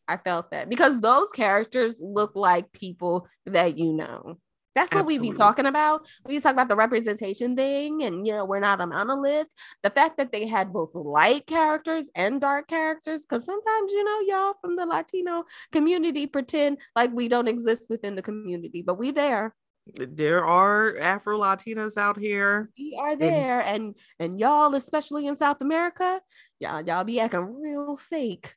I 0.08 0.18
felt 0.18 0.52
that 0.52 0.70
because 0.70 1.00
those 1.00 1.30
characters 1.32 1.96
look 2.00 2.36
like 2.36 2.72
people 2.72 3.28
that 3.46 3.78
you 3.78 3.94
know. 3.94 4.38
That's 4.76 4.94
what 4.94 5.06
we 5.06 5.18
be 5.20 5.32
talking 5.32 5.68
about. 5.68 6.06
We 6.26 6.38
talk 6.42 6.52
about 6.52 6.68
the 6.68 6.76
representation 6.76 7.56
thing, 7.56 8.04
and 8.04 8.28
you 8.28 8.34
know, 8.34 8.44
we're 8.44 8.60
not 8.60 8.82
a 8.82 8.86
monolith. 8.86 9.48
The 9.84 9.90
fact 9.90 10.18
that 10.18 10.34
they 10.34 10.46
had 10.46 10.74
both 10.74 10.94
light 10.94 11.48
characters 11.48 12.10
and 12.14 12.42
dark 12.42 12.68
characters, 12.68 13.26
because 13.26 13.46
sometimes 13.46 13.94
you 13.94 14.04
know, 14.04 14.20
y'all 14.28 14.54
from 14.60 14.76
the 14.76 14.86
Latino 14.86 15.46
community 15.72 16.28
pretend 16.28 16.80
like 16.94 17.14
we 17.14 17.30
don't 17.30 17.48
exist 17.48 17.88
within 17.90 18.16
the 18.16 18.22
community, 18.22 18.84
but 18.86 19.00
we 19.00 19.12
there. 19.12 19.56
There 19.94 20.44
are 20.44 20.98
Afro 20.98 21.40
Latinas 21.40 21.96
out 21.96 22.20
here. 22.20 22.70
We 22.78 22.98
are 23.00 23.16
there, 23.16 23.62
and 23.62 23.96
and 24.20 24.40
y'all, 24.42 24.76
especially 24.76 25.28
in 25.28 25.38
South 25.38 25.62
America, 25.62 26.20
y'all 26.60 26.82
y'all 26.86 27.06
be 27.06 27.22
acting 27.22 27.62
real 27.62 27.96
fake. 27.96 28.56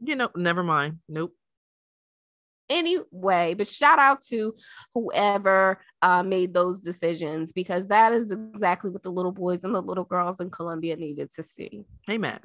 You 0.00 0.16
know, 0.16 0.30
never 0.36 0.62
mind. 0.62 0.98
Nope. 1.08 1.34
anyway 2.70 3.54
but 3.54 3.66
shout 3.66 3.98
out 3.98 4.20
to 4.20 4.54
whoever 4.94 5.80
uh, 6.02 6.22
made 6.22 6.52
those 6.52 6.80
decisions 6.80 7.50
because 7.52 7.86
that 7.88 8.12
is 8.12 8.30
exactly 8.30 8.90
what 8.90 9.02
the 9.02 9.10
little 9.10 9.32
boys 9.32 9.64
and 9.64 9.74
the 9.74 9.80
little 9.80 10.04
girls 10.04 10.38
in 10.40 10.50
colombia 10.50 10.94
needed 10.96 11.30
to 11.30 11.42
see 11.42 11.82
Amen. 12.10 12.38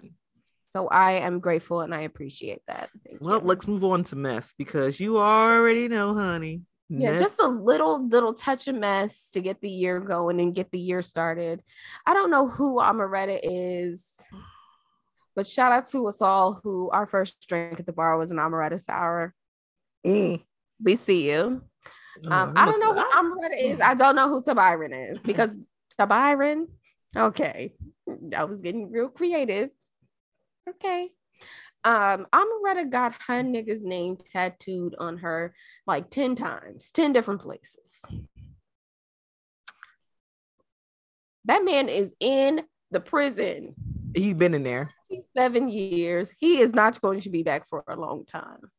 so 0.71 0.87
i 0.87 1.11
am 1.11 1.39
grateful 1.41 1.81
and 1.81 1.93
i 1.93 2.01
appreciate 2.01 2.61
that 2.67 2.89
Thank 3.05 3.21
Well, 3.21 3.41
you. 3.41 3.47
let's 3.47 3.67
move 3.67 3.83
on 3.83 4.03
to 4.05 4.15
mess 4.15 4.53
because 4.57 4.99
you 4.99 5.17
already 5.19 5.89
know, 5.89 6.13
honey. 6.15 6.61
yeah 6.89 7.11
Mess- 7.11 7.21
just 7.21 7.41
a 7.41 7.47
little 7.47 8.07
little 8.07 8.33
touch 8.33 8.69
of 8.69 8.75
mess 8.75 9.29
to 9.33 9.41
get 9.41 9.59
the 9.59 9.69
year 9.69 9.99
going 9.99 10.39
and 10.39 10.55
get 10.55 10.71
the 10.71 10.79
year 10.79 11.01
started 11.01 11.61
i 12.07 12.13
don't 12.13 12.31
know 12.31 12.47
who 12.47 12.79
amaretta 12.79 13.39
is 13.43 14.05
but 15.35 15.47
shout 15.47 15.71
out 15.71 15.85
to 15.87 16.07
us 16.07 16.21
all 16.21 16.59
who 16.63 16.89
our 16.91 17.07
first 17.07 17.47
drink 17.47 17.79
at 17.79 17.85
the 17.85 17.93
bar 17.93 18.17
was 18.17 18.31
an 18.31 18.37
amaretto 18.37 18.79
sour 18.79 19.33
Mm. 20.05 20.43
we 20.83 20.95
see 20.95 21.31
you 21.31 21.61
Oh, 22.27 22.31
Um, 22.31 22.53
I 22.55 22.65
don't 22.69 22.79
know 22.79 22.93
who 22.93 23.01
Amaretta 23.01 23.59
is. 23.59 23.81
I 23.81 23.95
don't 23.95 24.15
know 24.15 24.29
who 24.29 24.43
Tabyron 24.43 25.11
is 25.11 25.23
because 25.23 25.55
Tabyron. 25.99 26.67
Okay, 27.15 27.73
I 28.37 28.43
was 28.43 28.61
getting 28.61 28.91
real 28.91 29.09
creative. 29.09 29.69
Okay. 30.69 31.09
Um, 31.83 32.27
Amaretta 32.31 32.89
got 32.89 33.13
her 33.27 33.41
nigga's 33.43 33.83
name 33.83 34.17
tattooed 34.31 34.95
on 34.99 35.17
her 35.17 35.53
like 35.87 36.09
10 36.11 36.35
times, 36.35 36.91
10 36.91 37.13
different 37.13 37.41
places. 37.41 38.01
That 41.45 41.65
man 41.65 41.89
is 41.89 42.13
in 42.19 42.61
the 42.91 42.99
prison. 43.01 43.73
He's 44.15 44.33
been 44.35 44.53
in 44.53 44.63
there. 44.63 44.89
Seven 45.35 45.69
years. 45.69 46.31
He 46.39 46.59
is 46.59 46.73
not 46.73 47.01
going 47.01 47.21
to 47.21 47.29
be 47.29 47.43
back 47.43 47.67
for 47.67 47.83
a 47.87 47.95
long 47.95 48.25
time. 48.25 48.71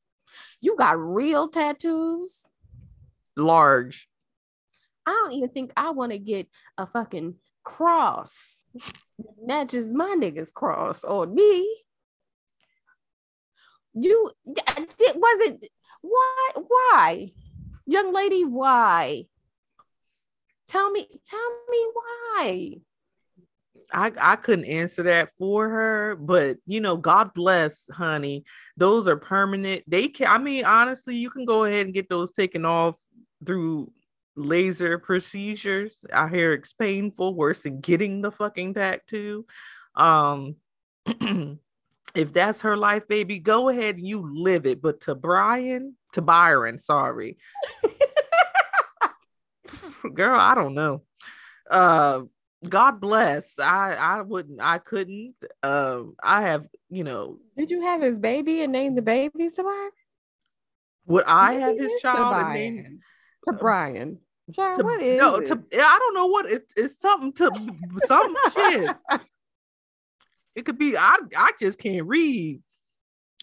You 0.60 0.76
got 0.76 0.98
real 0.98 1.48
tattoos. 1.48 2.50
Large. 3.36 4.08
I 5.06 5.10
don't 5.10 5.32
even 5.32 5.50
think 5.50 5.72
I 5.76 5.90
want 5.90 6.12
to 6.12 6.18
get 6.18 6.48
a 6.78 6.86
fucking 6.86 7.34
cross 7.62 8.64
that 9.18 9.34
matches 9.44 9.92
my 9.92 10.16
nigga's 10.18 10.50
cross 10.50 11.04
on 11.04 11.34
me. 11.34 11.68
You 13.94 14.30
did 14.44 15.16
was 15.16 15.48
it 15.48 15.70
why 16.02 16.50
why 16.68 17.32
young 17.86 18.12
lady 18.12 18.44
why 18.44 19.26
tell 20.66 20.90
me 20.90 21.06
tell 21.24 21.50
me 21.70 21.86
why 21.92 22.72
I, 23.92 24.12
I 24.20 24.36
couldn't 24.36 24.66
answer 24.66 25.02
that 25.04 25.30
for 25.38 25.68
her, 25.68 26.16
but 26.16 26.58
you 26.66 26.80
know, 26.80 26.96
God 26.96 27.34
bless, 27.34 27.88
honey. 27.92 28.44
Those 28.76 29.08
are 29.08 29.16
permanent. 29.16 29.84
They 29.86 30.08
can 30.08 30.26
I 30.28 30.38
mean, 30.38 30.64
honestly, 30.64 31.16
you 31.16 31.30
can 31.30 31.44
go 31.44 31.64
ahead 31.64 31.86
and 31.86 31.94
get 31.94 32.08
those 32.08 32.32
taken 32.32 32.64
off 32.64 32.96
through 33.44 33.92
laser 34.36 34.98
procedures. 34.98 36.04
I 36.12 36.28
hear 36.28 36.52
it's 36.54 36.72
painful, 36.72 37.34
worse 37.34 37.62
than 37.62 37.80
getting 37.80 38.22
the 38.22 38.30
fucking 38.30 38.74
tattoo. 38.74 39.46
Um 39.94 40.56
if 42.14 42.32
that's 42.32 42.62
her 42.62 42.76
life, 42.76 43.06
baby, 43.08 43.38
go 43.38 43.68
ahead 43.68 43.96
and 43.96 44.06
you 44.06 44.28
live 44.32 44.66
it. 44.66 44.80
But 44.80 45.02
to 45.02 45.14
Brian, 45.14 45.96
to 46.12 46.22
Byron, 46.22 46.78
sorry. 46.78 47.36
Girl, 50.14 50.38
I 50.38 50.54
don't 50.54 50.74
know. 50.74 51.02
Uh 51.70 52.22
God 52.68 53.00
bless. 53.00 53.58
I 53.58 53.94
I 53.94 54.20
wouldn't 54.22 54.60
I 54.60 54.78
couldn't. 54.78 55.34
Um 55.62 56.14
I 56.22 56.42
have, 56.42 56.66
you 56.90 57.04
know, 57.04 57.38
did 57.56 57.70
you 57.70 57.82
have 57.82 58.00
his 58.00 58.18
baby 58.18 58.62
and 58.62 58.72
name 58.72 58.94
the 58.94 59.02
baby 59.02 59.48
Sabine? 59.48 59.90
would 61.06 61.24
I 61.24 61.54
have 61.54 61.78
his 61.78 61.92
child 62.00 62.34
and 62.34 62.54
name 62.54 63.00
to 63.44 63.52
Brian 63.52 64.18
Child, 64.52 64.78
to, 64.78 64.84
what 64.84 65.00
is 65.00 65.18
no, 65.18 65.36
it? 65.36 65.46
to 65.46 65.62
I 65.74 65.98
don't 65.98 66.14
know 66.14 66.26
what 66.26 66.50
it, 66.50 66.72
it's 66.76 67.00
something 67.00 67.32
to 67.34 67.50
some 68.06 68.36
shit. 68.54 68.96
It 70.54 70.66
could 70.66 70.78
be 70.78 70.96
I 70.96 71.18
I 71.36 71.52
just 71.58 71.78
can't 71.78 72.06
read, 72.06 72.60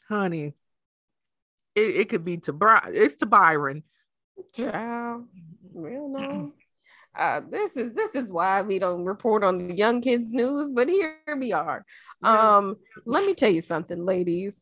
honey. 0.07 0.53
It, 1.75 1.95
it 1.95 2.09
could 2.09 2.23
be 2.23 2.37
to 2.37 2.53
Brian. 2.53 2.93
It's 2.93 3.15
to 3.15 3.25
Byron. 3.25 3.83
Child, 4.53 5.25
don't 5.73 6.13
know. 6.13 6.53
Uh, 7.17 7.41
this 7.49 7.75
is 7.75 7.93
this 7.93 8.15
is 8.15 8.31
why 8.31 8.61
we 8.61 8.79
don't 8.79 9.03
report 9.03 9.43
on 9.43 9.57
the 9.57 9.73
young 9.75 10.01
kids 10.01 10.31
news, 10.31 10.71
but 10.71 10.87
here 10.87 11.17
we 11.37 11.51
are. 11.51 11.85
Um, 12.23 12.77
let 13.05 13.25
me 13.25 13.33
tell 13.33 13.49
you 13.49 13.61
something, 13.61 14.05
ladies. 14.05 14.59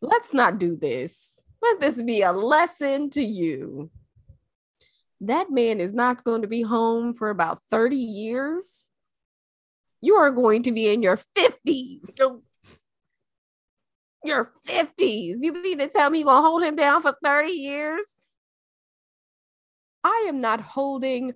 Let's 0.00 0.32
not 0.32 0.58
do 0.58 0.76
this. 0.76 1.42
Let 1.60 1.80
this 1.80 2.00
be 2.00 2.22
a 2.22 2.32
lesson 2.32 3.10
to 3.10 3.22
you. 3.22 3.90
That 5.20 5.50
man 5.50 5.80
is 5.80 5.92
not 5.92 6.24
going 6.24 6.42
to 6.42 6.48
be 6.48 6.62
home 6.62 7.12
for 7.12 7.28
about 7.28 7.62
30 7.64 7.96
years. 7.96 8.90
You 10.00 10.14
are 10.14 10.30
going 10.30 10.62
to 10.62 10.72
be 10.72 10.88
in 10.88 11.02
your 11.02 11.18
50s. 11.36 12.16
So, 12.16 12.42
Your 14.24 14.52
50s. 14.66 15.36
You 15.40 15.52
mean 15.52 15.78
to 15.78 15.88
tell 15.88 16.08
me 16.08 16.20
you're 16.20 16.26
gonna 16.26 16.46
hold 16.46 16.62
him 16.62 16.76
down 16.76 17.02
for 17.02 17.14
30 17.22 17.52
years? 17.52 18.16
I 20.02 20.26
am 20.28 20.40
not 20.40 20.62
holding 20.62 21.34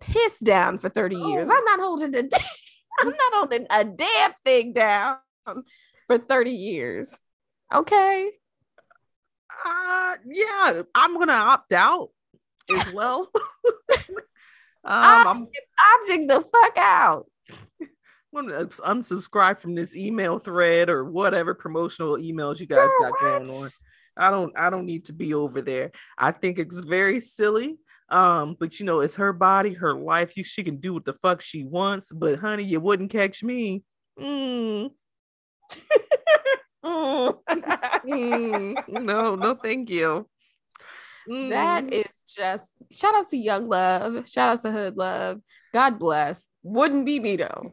piss 0.00 0.38
down 0.38 0.78
for 0.78 0.88
30 0.88 1.16
years. 1.16 1.48
Oh. 1.50 1.56
I'm 1.56 1.64
not 1.64 1.80
holding 1.80 2.14
a 2.14 2.22
I'm 3.00 3.08
not 3.08 3.32
holding 3.32 3.66
a 3.70 3.84
damn 3.84 4.32
thing 4.44 4.72
down 4.72 5.16
for 6.06 6.18
30 6.18 6.50
years. 6.50 7.22
Okay. 7.72 8.30
uh, 9.64 10.16
yeah, 10.26 10.82
I'm 10.94 11.18
gonna 11.18 11.32
opt 11.32 11.72
out 11.72 12.10
as 12.70 12.92
well. 12.94 13.30
um, 14.08 14.18
I'm 14.84 15.46
Object 16.02 16.28
the 16.28 16.40
fuck 16.40 16.76
out. 16.78 17.26
I'm 17.80 18.46
gonna 18.48 18.66
unsubscribe 18.66 19.58
from 19.58 19.74
this 19.74 19.96
email 19.96 20.38
thread 20.38 20.88
or 20.88 21.04
whatever 21.04 21.54
promotional 21.54 22.16
emails 22.16 22.60
you 22.60 22.66
guys 22.66 22.90
Girl, 22.98 23.10
got 23.10 23.20
going 23.20 23.50
on. 23.50 23.70
I 24.16 24.30
don't 24.30 24.58
I 24.58 24.70
don't 24.70 24.86
need 24.86 25.06
to 25.06 25.12
be 25.12 25.34
over 25.34 25.62
there. 25.62 25.92
I 26.18 26.32
think 26.32 26.58
it's 26.58 26.78
very 26.78 27.20
silly. 27.20 27.78
Um, 28.10 28.56
but 28.58 28.80
you 28.80 28.86
know, 28.86 29.00
it's 29.00 29.14
her 29.16 29.32
body, 29.32 29.74
her 29.74 29.94
life. 29.94 30.36
You 30.36 30.44
she 30.44 30.62
can 30.64 30.78
do 30.78 30.94
what 30.94 31.04
the 31.04 31.12
fuck 31.14 31.40
she 31.40 31.64
wants, 31.64 32.10
but 32.12 32.38
honey, 32.38 32.64
you 32.64 32.80
wouldn't 32.80 33.10
catch 33.12 33.42
me. 33.42 33.82
Mm, 34.18 34.90
Mm. 36.84 37.38
mm, 38.06 38.88
no, 38.88 39.34
no, 39.36 39.54
thank 39.54 39.90
you. 39.90 40.26
That 41.28 41.84
Mhm. 41.84 42.04
just 42.26 42.68
shout 42.90 43.14
out 43.14 43.28
to 43.28 43.36
Young 43.36 43.68
Love, 43.68 44.28
shout 44.28 44.48
out 44.48 44.62
to 44.62 44.72
Hood 44.72 44.96
Love. 44.96 45.40
God 45.72 45.98
bless. 45.98 46.48
Wouldn't 46.62 47.06
be 47.06 47.20
me 47.20 47.36
though. 47.36 47.72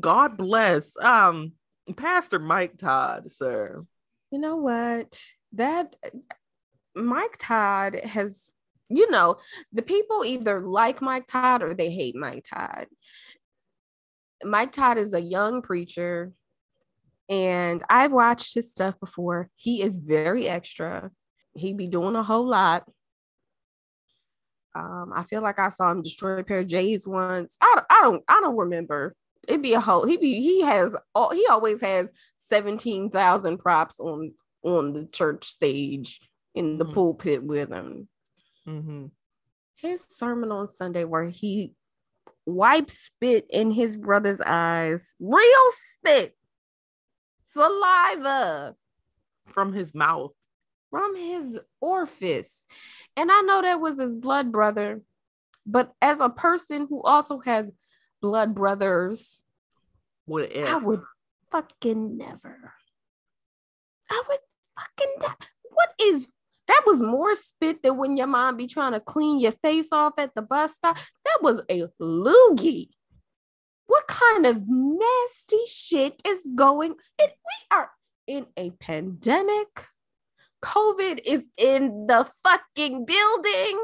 God 0.00 0.38
bless. 0.38 0.96
Um, 0.96 1.52
Pastor 1.96 2.38
Mike 2.38 2.78
Todd, 2.78 3.30
sir. 3.30 3.84
You 4.30 4.38
know 4.38 4.56
what? 4.56 5.22
That 5.54 5.96
Mike 6.94 7.36
Todd 7.38 7.96
has, 8.04 8.50
you 8.90 9.10
know, 9.10 9.36
the 9.72 9.82
people 9.82 10.24
either 10.24 10.60
like 10.60 11.00
Mike 11.00 11.26
Todd 11.26 11.62
or 11.62 11.74
they 11.74 11.90
hate 11.90 12.16
Mike 12.16 12.44
Todd. 12.52 12.86
Mike 14.44 14.72
Todd 14.72 14.98
is 14.98 15.14
a 15.14 15.20
young 15.20 15.62
preacher, 15.62 16.32
and 17.28 17.82
I've 17.88 18.12
watched 18.12 18.54
his 18.54 18.70
stuff 18.70 18.98
before. 19.00 19.48
He 19.56 19.82
is 19.82 19.96
very 19.96 20.48
extra. 20.48 21.10
He 21.54 21.72
be 21.74 21.86
doing 21.88 22.16
a 22.16 22.22
whole 22.22 22.46
lot. 22.46 22.84
Um, 24.74 25.12
I 25.14 25.24
feel 25.24 25.42
like 25.42 25.58
I 25.58 25.68
saw 25.68 25.90
him 25.90 26.02
destroy 26.02 26.38
a 26.38 26.44
pair 26.44 26.60
of 26.60 26.66
J's 26.68 27.06
once. 27.06 27.56
I, 27.60 27.72
don't- 27.74 27.86
I 27.90 28.00
don't 28.02 28.22
I 28.28 28.40
don't 28.40 28.56
remember. 28.56 29.14
It'd 29.48 29.62
be 29.62 29.72
a 29.74 29.80
whole 29.80 30.06
he 30.06 30.16
be 30.16 30.40
he 30.40 30.60
has 30.62 30.94
all 31.14 31.30
he 31.30 31.46
always 31.46 31.80
has 31.80 32.12
17,000 32.36 33.58
props 33.58 33.98
on 33.98 34.32
on 34.62 34.92
the 34.92 35.06
church 35.06 35.44
stage 35.44 36.20
in 36.54 36.78
the 36.78 36.84
Mhm. 36.84 36.94
pulpit 36.94 37.42
with 37.42 37.70
him. 37.70 38.08
Mm-hmm. 38.70 39.06
His 39.76 40.04
sermon 40.08 40.52
on 40.52 40.68
Sunday 40.68 41.04
where 41.04 41.24
he 41.24 41.74
wipes 42.46 42.98
spit 42.98 43.46
in 43.50 43.70
his 43.70 43.96
brother's 43.96 44.40
eyes, 44.40 45.14
real 45.18 45.70
spit, 45.88 46.36
saliva 47.42 48.74
From 49.46 49.72
his 49.72 49.94
mouth. 49.94 50.32
from 50.90 51.16
his 51.16 51.58
orifice. 51.80 52.66
And 53.16 53.30
I 53.30 53.40
know 53.42 53.62
that 53.62 53.80
was 53.80 53.98
his 53.98 54.14
blood 54.16 54.52
brother, 54.52 55.00
but 55.66 55.92
as 56.02 56.20
a 56.20 56.28
person 56.28 56.86
who 56.88 57.02
also 57.02 57.38
has 57.40 57.72
blood 58.20 58.54
brothers, 58.54 59.44
What 60.26 60.54
I 60.56 60.76
would 60.76 61.00
fucking 61.50 62.16
never. 62.18 62.72
I 64.10 64.22
would 64.28 64.38
fucking 64.78 65.14
ne- 65.20 65.46
what 65.70 65.90
is 66.00 66.26
that 66.70 66.82
was 66.86 67.02
more 67.02 67.34
spit 67.34 67.82
than 67.82 67.96
when 67.96 68.16
your 68.16 68.28
mom 68.28 68.56
be 68.56 68.68
trying 68.68 68.92
to 68.92 69.00
clean 69.00 69.40
your 69.40 69.50
face 69.60 69.88
off 69.90 70.12
at 70.18 70.32
the 70.36 70.42
bus 70.42 70.74
stop. 70.74 70.96
That 71.24 71.38
was 71.42 71.60
a 71.68 71.88
loogie. 72.00 72.90
What 73.88 74.06
kind 74.06 74.46
of 74.46 74.62
nasty 74.68 75.64
shit 75.66 76.22
is 76.24 76.48
going? 76.54 76.94
It, 77.18 77.32
we 77.34 77.76
are 77.76 77.90
in 78.28 78.46
a 78.56 78.70
pandemic. 78.70 79.84
COVID 80.64 81.22
is 81.24 81.48
in 81.56 82.06
the 82.06 82.30
fucking 82.44 83.04
building. 83.04 83.80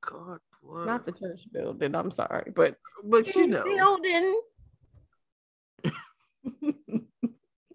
God 0.00 0.38
bless. 0.62 0.86
Not 0.86 1.04
the 1.04 1.12
church 1.12 1.40
building. 1.50 1.96
I'm 1.96 2.12
sorry, 2.12 2.52
but 2.54 2.76
but 3.02 3.34
you 3.34 3.48
know. 3.48 3.64
building. 3.64 4.40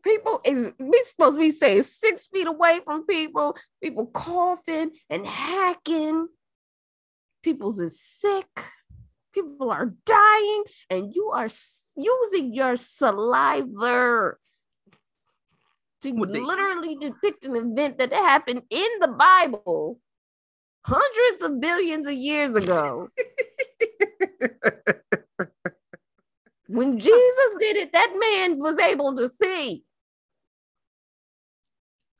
people 0.06 0.39
is 0.45 0.74
we 0.80 1.03
supposed 1.03 1.36
to 1.36 1.41
be 1.41 1.51
saying 1.51 1.84
six 1.84 2.28
feet 2.28 2.47
away 2.47 2.80
from 2.86 3.06
people, 3.06 3.58
people 3.84 4.08
coughing 4.08 4.91
and 5.10 5.26
hacking. 5.26 6.28
People's 7.43 7.80
is 7.80 7.99
sick. 8.01 8.47
People 9.34 9.70
are 9.70 9.93
dying, 10.06 10.64
and 10.89 11.14
you 11.14 11.32
are 11.32 11.49
using 11.97 12.53
your 12.53 12.78
saliva 12.78 14.36
to 16.01 16.12
they- 16.12 16.39
literally 16.39 16.95
depict 16.95 17.45
an 17.45 17.56
event 17.56 17.97
that 17.97 18.14
happened 18.14 18.62
in 18.70 18.88
the 19.01 19.10
Bible 19.10 19.99
hundreds 20.84 21.43
of 21.43 21.60
billions 21.60 22.08
of 22.08 22.14
years 22.14 22.56
ago. 22.56 23.08
when 26.68 26.99
Jesus 26.99 27.49
did 27.60 27.76
it, 27.78 27.91
that 27.93 28.14
man 28.18 28.60
was 28.60 28.78
able 28.78 29.16
to 29.18 29.28
see. 29.28 29.84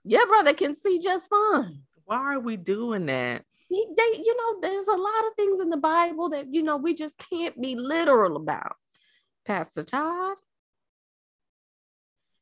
Your 0.06 0.28
brother 0.28 0.54
can 0.54 0.76
see 0.76 1.00
just 1.00 1.30
fine. 1.30 1.80
Why 2.06 2.36
are 2.36 2.40
we 2.40 2.58
doing 2.58 3.08
that? 3.08 3.44
He, 3.70 3.88
they, 3.98 4.20
you 4.20 4.38
know, 4.38 4.62
there's 4.62 4.88
a 4.88 4.96
lot 4.96 5.28
of 5.28 5.34
things 5.36 5.60
in 5.60 5.72
the 5.72 5.78
Bible 5.78 6.30
that 6.30 6.54
you 6.54 6.62
know 6.62 6.78
we 6.78 6.94
just 6.94 7.18
can't 7.18 7.60
be 7.60 7.76
literal 7.76 8.38
about. 8.38 8.76
Pastor 9.46 9.84
Todd, 9.84 10.38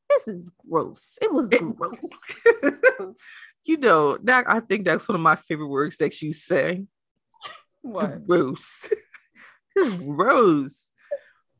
this 0.09 0.27
is 0.27 0.51
gross. 0.69 1.17
It 1.21 1.31
was 1.31 1.49
gross. 1.49 3.15
you 3.63 3.77
know, 3.77 4.17
that 4.23 4.49
I 4.49 4.59
think 4.59 4.83
that's 4.83 5.07
one 5.07 5.15
of 5.15 5.21
my 5.21 5.37
favorite 5.37 5.67
words 5.67 5.97
that 5.97 6.21
you 6.21 6.33
say. 6.33 6.85
what? 7.81 8.27
Gross. 8.27 8.89
It's 9.75 10.03
gross. 10.03 10.91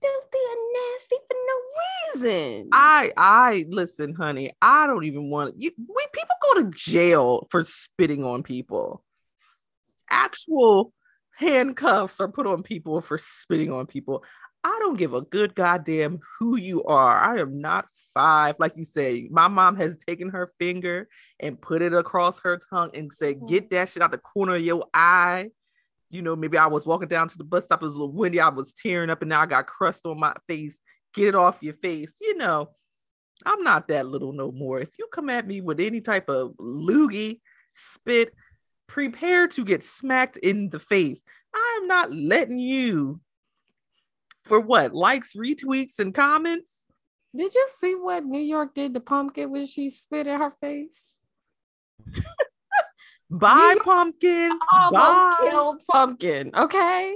Filthy 0.03 0.39
and 0.51 0.61
nasty 0.73 1.15
for 1.27 1.37
no 1.47 2.23
reason. 2.25 2.69
I 2.73 3.11
I 3.15 3.65
listen, 3.69 4.13
honey. 4.13 4.53
I 4.61 4.85
don't 4.85 5.05
even 5.05 5.29
want 5.29 5.55
you. 5.57 5.71
We 5.77 6.05
people 6.11 6.35
go 6.41 6.61
to 6.61 6.71
jail 6.75 7.47
for 7.49 7.63
spitting 7.63 8.25
on 8.25 8.43
people. 8.43 9.03
Actual 10.09 10.91
handcuffs 11.37 12.19
are 12.19 12.27
put 12.27 12.47
on 12.47 12.63
people 12.63 12.99
for 12.99 13.17
spitting 13.17 13.71
on 13.71 13.87
people. 13.87 14.25
I 14.65 14.77
don't 14.81 14.97
give 14.97 15.13
a 15.13 15.21
good 15.21 15.55
goddamn 15.55 16.19
who 16.39 16.57
you 16.57 16.83
are. 16.83 17.17
I 17.17 17.39
am 17.39 17.59
not 17.59 17.85
five, 18.13 18.55
like 18.59 18.73
you 18.77 18.85
say. 18.85 19.27
My 19.29 19.47
mom 19.47 19.75
has 19.77 19.97
taken 19.97 20.29
her 20.29 20.53
finger 20.59 21.09
and 21.39 21.59
put 21.59 21.81
it 21.81 21.93
across 21.93 22.39
her 22.41 22.59
tongue 22.69 22.91
and 22.93 23.11
said, 23.11 23.37
mm-hmm. 23.37 23.47
"Get 23.47 23.69
that 23.69 23.89
shit 23.89 24.03
out 24.03 24.11
the 24.11 24.17
corner 24.17 24.55
of 24.55 24.61
your 24.61 24.85
eye." 24.93 25.49
You 26.14 26.22
know, 26.22 26.36
maybe 26.36 26.59
I 26.59 26.68
was 26.68 26.86
walking 26.86 27.07
down 27.07 27.28
to 27.30 27.38
the 27.38 27.43
bus 27.43 27.66
stop. 27.66 27.82
It 27.82 27.86
was 27.86 27.95
a 27.95 27.99
little 27.99 28.14
windy. 28.14 28.39
I 28.39 28.49
was 28.49 28.72
tearing 28.72 29.09
up, 29.09 29.24
and 29.24 29.30
now 29.30 29.41
I 29.41 29.47
got 29.47 29.66
crust 29.66 30.05
on 30.05 30.20
my 30.20 30.34
face. 30.47 30.80
Get 31.16 31.30
it 31.30 31.36
off 31.36 31.57
your 31.61 31.74
face. 31.74 32.16
You 32.22 32.38
know, 32.38 32.70
I'm 33.47 33.64
not 33.64 33.88
that 33.88 34.05
little 34.05 34.32
no 34.32 34.51
more. 34.51 34.80
If 34.80 34.89
you 34.99 35.07
come 35.11 35.32
at 35.32 35.47
me 35.47 35.61
with 35.61 35.80
any 35.80 36.01
type 36.01 36.30
of 36.30 36.51
loogie, 36.59 37.39
spit, 37.72 38.32
prepare 38.88 39.47
to 39.47 39.66
get 39.66 39.84
smacked 39.84 40.38
in 40.38 40.70
the 40.70 40.80
face. 40.80 41.24
I 41.53 41.80
am 41.82 41.88
not 41.88 42.14
letting 42.14 42.59
you 42.59 43.20
for 44.43 44.59
what 44.59 44.93
likes, 44.93 45.34
retweets, 45.34 45.97
and 45.97 46.14
comments. 46.14 46.86
Did 47.36 47.55
you 47.55 47.68
see 47.76 47.95
what 47.95 48.24
New 48.24 48.39
York 48.39 48.76
did 48.76 48.93
to 48.93 48.99
Pumpkin 48.99 49.49
when 49.49 49.66
she 49.66 49.89
spit 49.89 50.28
in 50.28 50.39
her 50.39 50.53
face? 50.61 51.26
Bye, 53.34 53.73
You 53.75 53.81
pumpkin. 53.81 54.59
Almost 54.71 54.93
Bye. 54.93 55.38
killed 55.49 55.81
Pumpkin. 55.89 56.51
Okay. 56.55 57.15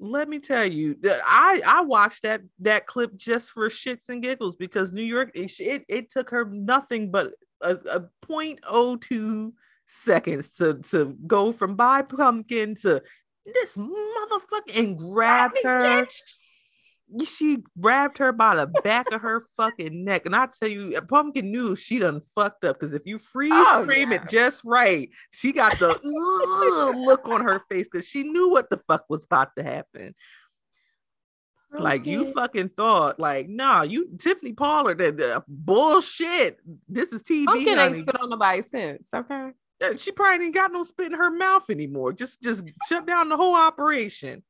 Let 0.00 0.28
me 0.28 0.38
tell 0.38 0.64
you, 0.64 0.96
I 1.04 1.60
I 1.66 1.80
watched 1.82 2.22
that 2.22 2.42
that 2.60 2.86
clip 2.86 3.16
just 3.16 3.50
for 3.50 3.68
shits 3.68 4.08
and 4.08 4.22
giggles 4.22 4.54
because 4.56 4.92
New 4.92 5.02
York 5.02 5.32
it 5.34 5.84
it, 5.88 6.10
took 6.10 6.30
her 6.30 6.44
nothing 6.44 7.10
but 7.10 7.32
a, 7.60 7.74
a 7.74 8.00
0.02 8.24 9.52
seconds 9.86 10.50
to 10.56 10.74
to 10.90 11.16
go 11.26 11.50
from 11.50 11.74
bye 11.74 12.02
pumpkin 12.02 12.76
to 12.76 13.02
this 13.44 13.76
motherfucker 13.76 14.76
and 14.76 14.96
grabbed 14.96 15.58
her. 15.64 16.06
She 17.24 17.58
grabbed 17.80 18.18
her 18.18 18.32
by 18.32 18.56
the 18.56 18.66
back 18.66 19.10
of 19.12 19.22
her 19.22 19.46
fucking 19.56 20.04
neck, 20.04 20.26
and 20.26 20.36
I 20.36 20.46
tell 20.46 20.68
you, 20.68 21.00
Pumpkin 21.08 21.50
knew 21.50 21.74
she 21.74 21.98
done 21.98 22.20
fucked 22.34 22.64
up 22.64 22.76
because 22.78 22.92
if 22.92 23.06
you 23.06 23.16
freeze 23.18 23.52
Oh, 23.54 23.84
frame 23.86 24.12
yeah. 24.12 24.22
it 24.22 24.28
just 24.28 24.62
right, 24.64 25.08
she 25.30 25.52
got 25.52 25.78
the 25.78 25.98
look 26.96 27.26
on 27.26 27.42
her 27.44 27.62
face 27.70 27.88
because 27.90 28.06
she 28.06 28.24
knew 28.24 28.50
what 28.50 28.68
the 28.70 28.78
fuck 28.86 29.04
was 29.08 29.24
about 29.24 29.56
to 29.56 29.62
happen. 29.62 30.14
Like 31.70 32.06
you 32.06 32.32
fucking 32.32 32.70
thought, 32.70 33.20
like, 33.20 33.48
nah, 33.48 33.82
you 33.82 34.08
Tiffany 34.18 34.52
Pollard 34.54 35.00
and 35.02 35.20
uh, 35.20 35.40
bullshit. 35.46 36.58
This 36.88 37.12
is 37.12 37.22
TV. 37.22 37.44
Pumpkin 37.44 37.78
ain't 37.78 37.94
spit 37.96 38.18
on 38.20 38.30
nobody 38.30 38.62
since. 38.62 39.08
Okay. 39.14 39.50
Uh, 39.84 39.96
She 39.98 40.12
probably 40.12 40.46
ain't 40.46 40.54
got 40.54 40.72
no 40.72 40.82
spit 40.82 41.12
in 41.12 41.18
her 41.18 41.30
mouth 41.30 41.68
anymore. 41.68 42.12
Just 42.14 42.42
just 42.42 42.64
shut 42.88 43.06
down 43.06 43.28
the 43.28 43.36
whole 43.36 43.54
operation. 43.54 44.42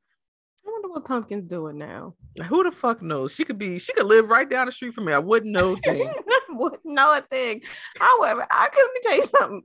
I 0.69 0.71
wonder 0.71 0.89
what 0.89 1.05
Pumpkin's 1.07 1.47
doing 1.47 1.79
now. 1.79 2.15
Who 2.47 2.63
the 2.63 2.71
fuck 2.71 3.01
knows? 3.01 3.35
She 3.35 3.45
could 3.45 3.59
be, 3.59 3.79
she 3.79 3.95
could 3.95 4.05
live 4.05 4.29
right 4.29 4.49
down 4.49 4.67
the 4.67 4.73
street 4.73 4.93
from 4.93 5.07
me. 5.07 5.15
I 5.15 5.19
wouldn't 5.19 5.51
know 5.53 5.73
a 5.73 5.77
thing. 5.85 6.13
Wouldn't 6.51 6.85
know 6.85 7.17
a 7.17 7.23
thing. 7.23 7.63
However, 7.99 8.47
I 8.51 8.69
can 8.69 8.85
let 8.85 8.93
me 8.93 9.01
tell 9.03 9.17
you 9.17 9.23
something. 9.23 9.63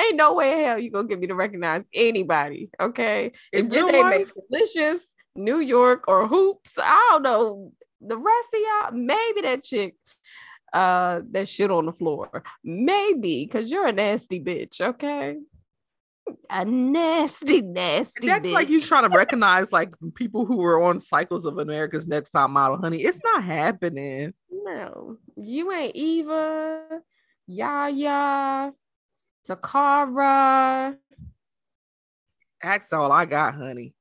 Ain't 0.00 0.16
no 0.16 0.34
way 0.34 0.52
in 0.52 0.64
hell 0.64 0.78
you 0.78 0.90
gonna 0.90 1.08
get 1.08 1.20
me 1.20 1.26
to 1.26 1.34
recognize 1.34 1.86
anybody. 1.92 2.70
Okay. 2.80 3.32
In 3.52 3.66
if 3.66 3.72
your 3.72 3.84
real 3.84 3.92
name 3.92 4.02
life? 4.02 4.32
ain't 4.36 4.50
Deelishis, 4.50 5.00
New 5.34 5.58
York, 5.58 6.04
or 6.08 6.26
Hoopz, 6.26 6.78
I 6.78 7.08
don't 7.10 7.22
know. 7.22 7.72
The 8.00 8.16
rest 8.16 8.48
of 8.54 8.60
y'all, 8.60 8.92
maybe 8.92 9.42
that 9.42 9.62
chick 9.62 9.94
uh 10.72 11.20
that 11.32 11.48
shit 11.48 11.70
on 11.70 11.84
the 11.84 11.92
floor. 11.92 12.42
Maybe 12.64 13.44
because 13.44 13.70
you're 13.70 13.86
a 13.86 13.92
nasty 13.92 14.40
bitch, 14.40 14.80
okay? 14.80 15.36
A 16.50 16.64
nasty, 16.64 17.62
nasty 17.62 18.26
That's 18.26 18.48
bitch. 18.48 18.52
like 18.52 18.68
you 18.68 18.80
trying 18.80 19.08
to 19.08 19.16
recognize 19.16 19.72
like 19.72 19.92
people 20.14 20.44
who 20.44 20.56
were 20.56 20.82
on 20.82 21.00
cycles 21.00 21.44
of 21.44 21.58
America's 21.58 22.06
Next 22.06 22.30
Top 22.30 22.50
Model, 22.50 22.78
honey. 22.78 23.02
It's 23.02 23.20
not 23.22 23.44
happening. 23.44 24.34
No, 24.50 25.18
you 25.36 25.70
ain't 25.72 25.94
Eva, 25.94 27.00
Yaya, 27.46 28.72
Toccara. 29.48 30.96
That's 32.62 32.92
all 32.92 33.12
I 33.12 33.24
got, 33.26 33.54
honey. 33.54 33.94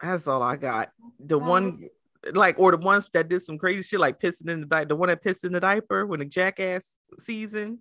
That's 0.00 0.28
all 0.28 0.42
I 0.42 0.56
got. 0.56 0.90
The 1.18 1.36
oh. 1.36 1.38
one, 1.38 1.88
like, 2.32 2.58
or 2.58 2.70
the 2.70 2.76
ones 2.76 3.08
that 3.12 3.28
did 3.28 3.42
some 3.42 3.58
crazy 3.58 3.82
shit, 3.82 4.00
like 4.00 4.20
pissing 4.20 4.48
in 4.48 4.60
the 4.60 4.66
diaper. 4.66 4.88
The 4.88 4.96
one 4.96 5.08
that 5.08 5.22
pissed 5.22 5.44
in 5.44 5.52
the 5.52 5.60
diaper 5.60 6.06
when 6.06 6.20
the 6.20 6.26
jackass 6.26 6.96
season. 7.18 7.80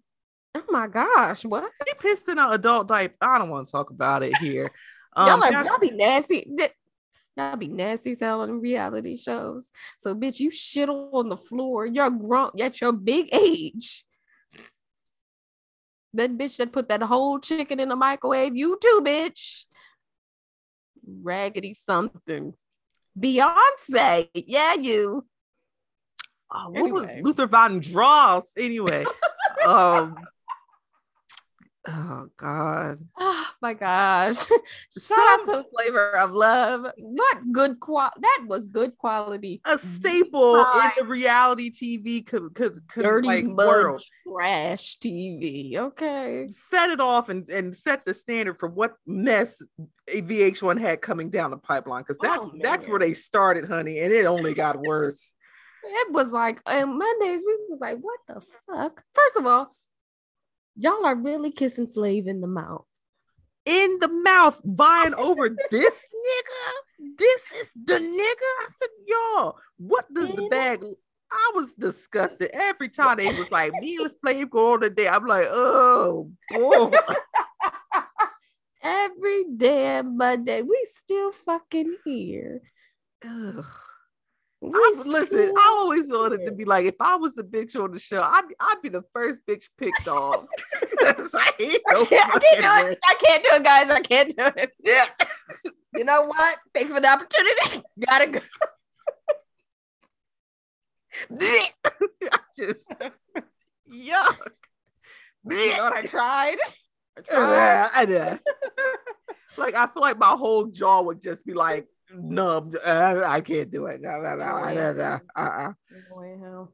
Oh 0.56 0.64
my 0.70 0.88
gosh, 0.88 1.45
what? 1.45 1.72
He 1.86 1.93
pissed 1.99 2.30
in 2.30 2.38
an 2.38 2.51
adult 2.51 2.88
diaper. 2.88 3.16
I 3.22 3.39
don't 3.39 3.49
want 3.49 3.66
to 3.66 3.72
talk 3.72 3.89
about 3.89 4.24
it 4.24 4.38
here. 4.38 4.70
y'all, 5.18 5.30
Um, 5.30 5.43
are, 5.43 5.51
Josh- 5.51 5.66
y'all 5.66 5.80
be 5.80 5.91
nasty. 5.91 6.47
Y'all 7.36 7.56
be 7.56 7.68
nasty 7.68 8.14
selling 8.14 8.62
reality 8.62 9.18
shows. 9.18 9.70
So, 9.97 10.14
bitch, 10.14 10.39
you 10.39 10.51
shit 10.51 10.89
on 10.89 11.30
the 11.30 11.38
floor. 11.38 11.86
You're 11.88 12.12
grown 12.12 12.51
at 12.62 12.80
your 12.80 12.91
big 12.91 13.30
age. 13.34 14.06
That 16.14 16.38
bitch 16.38 16.58
that 16.58 16.72
put 16.72 16.89
that 16.89 17.01
whole 17.01 17.39
chicken 17.39 17.80
in 17.80 17.89
the 17.89 17.95
microwave, 17.95 18.56
you 18.56 18.78
too, 18.80 19.01
bitch. 19.04 19.66
Raggedy 21.06 21.74
something. 21.74 22.54
Beyonce, 23.20 24.30
yeah, 24.34 24.76
you. 24.76 25.26
oh, 26.51 26.70
what 26.70 26.91
was 26.91 27.12
Luther 27.22 27.22
Luther 27.24 27.47
Vandross 27.47 28.43
anyway? 28.58 29.06
um, 29.68 30.16
oh 31.88 32.27
God. 32.38 32.99
Oh 33.17 33.47
my 33.61 33.73
gosh. 33.73 34.38
Shout 34.97 35.17
out 35.19 35.45
to 35.45 35.65
Flavor 35.75 36.17
of 36.17 36.31
Love. 36.31 36.86
What 36.97 37.51
good 37.51 37.79
qual 37.79 38.11
that 38.19 38.43
was 38.47 38.67
good 38.67 38.97
quality. 38.97 39.61
a 39.65 39.77
staple 39.77 40.55
in 40.59 40.91
the 40.97 41.05
reality 41.05 41.71
TV 41.71 42.25
could 42.25 42.53
could, 42.55 42.88
could 42.88 43.03
Dirty 43.03 43.27
like 43.27 43.45
world. 43.45 44.03
trash 44.27 44.97
TV. 44.99 45.75
Okay. 45.77 46.47
Set 46.51 46.89
it 46.89 46.99
off 46.99 47.29
and, 47.29 47.49
and 47.49 47.75
set 47.75 48.05
the 48.05 48.13
standard 48.13 48.59
for 48.59 48.69
what 48.69 48.93
mess 49.05 49.61
VH1 50.09 50.79
had 50.79 51.01
coming 51.01 51.29
down 51.29 51.51
the 51.51 51.57
pipeline 51.57 52.01
because 52.01 52.17
that's 52.21 52.45
Oh, 52.45 52.51
that's 52.61 52.88
where 52.88 52.99
they 52.99 53.13
started, 53.13 53.65
honey, 53.67 53.99
and 53.99 54.11
it 54.11 54.25
only 54.25 54.53
got 54.53 54.79
worse. 54.79 55.34
It 55.84 56.11
was 56.11 56.31
like 56.31 56.61
on 56.65 56.97
Mondays, 56.97 57.43
we 57.45 57.57
was 57.69 57.79
like, 57.79 57.97
what 57.99 58.19
the 58.27 58.41
fuck? 58.67 59.01
First 59.13 59.38
of 59.38 59.45
all, 59.45 59.75
y'all 60.76 61.05
are 61.05 61.15
really 61.15 61.51
kissing 61.51 61.88
Flav 61.88 62.28
in 62.28 62.41
the 62.41 62.47
mouth. 62.47 62.86
In 63.65 63.97
the 63.99 64.09
mouth, 64.09 64.59
vying 64.63 65.13
over 65.17 65.49
this 65.71 66.05
nigga. 66.05 67.15
This 67.17 67.45
is 67.61 67.71
the 67.86 67.93
nigga. 67.93 68.49
I 68.61 68.67
said, 68.69 68.89
y'all, 69.07 69.57
what 69.78 70.13
does 70.13 70.30
the 70.30 70.47
bag? 70.49 70.84
I 71.32 71.51
was 71.55 71.74
disgusted 71.74 72.51
every 72.53 72.89
time 72.89 73.17
they 73.17 73.26
was 73.26 73.51
like, 73.51 73.74
me 73.74 73.97
and 73.97 74.11
Flav 74.24 74.49
go 74.49 74.74
on 74.74 74.84
a 74.84 74.89
date. 74.89 75.09
I'm 75.09 75.26
like, 75.26 75.47
oh 75.49 76.32
boy. 76.51 76.91
Every 78.84 79.45
damn 79.55 80.17
Monday, 80.17 80.61
we 80.61 80.86
still 80.91 81.32
fucking 81.32 81.95
here. 82.03 82.61
Ugh. 83.26 83.65
I, 84.66 85.03
listen, 85.05 85.51
I 85.57 85.78
always 85.80 86.09
wanted 86.09 86.45
to 86.45 86.51
be 86.51 86.64
like, 86.64 86.86
if 86.86 86.95
I 86.99 87.16
was 87.16 87.36
the 87.36 87.43
bitch 87.43 87.76
on 87.82 87.91
the 87.91 87.99
show, 87.99 88.22
I'd, 88.22 88.43
I'd 88.59 88.82
be 88.82 88.89
the 88.89 89.03
first 89.14 89.41
bitch 89.45 89.66
picked 89.78 90.07
off. 90.07 90.45
I 91.01 91.80
no 91.91 92.05
can't, 92.05 92.34
I 92.34 92.39
can't 92.39 92.61
do 92.61 92.88
it. 92.88 92.99
I 93.03 93.16
can't 93.22 93.43
do 93.43 93.49
it, 93.55 93.64
guys. 93.64 93.89
I 93.89 93.99
can't 93.99 94.30
do 94.30 94.51
it. 94.57 94.74
Yeah. 94.84 95.05
You 95.95 96.03
know 96.05 96.26
what? 96.26 96.57
Thank 96.74 96.88
you 96.88 96.95
for 96.95 97.01
the 97.01 97.07
opportunity. 97.07 97.84
Gotta 98.09 98.26
go. 98.26 98.39
I 101.39 101.70
just 102.57 102.89
yuck. 102.89 104.38
You 105.51 105.78
know 105.78 105.84
what 105.84 105.93
I 105.93 106.01
tried? 106.01 106.57
I 107.16 107.22
tried. 107.22 107.89
I 107.93 108.05
know. 108.05 108.39
like 109.57 109.76
I 109.76 109.86
feel 109.86 110.01
like 110.01 110.18
my 110.18 110.32
whole 110.32 110.66
jaw 110.66 111.03
would 111.03 111.22
just 111.22 111.45
be 111.45 111.53
like 111.53 111.86
numbed. 112.16 112.78
Uh, 112.84 113.24
I 113.26 113.41
can't 113.41 113.72
do 113.72 113.86
it. 113.88 114.01
No, 114.01 114.22
no, 114.22 114.36
no, 114.36 114.59
no, 114.59 114.74
no, 114.74 114.93
no. 114.93 115.20
Uh-uh. 115.36 116.66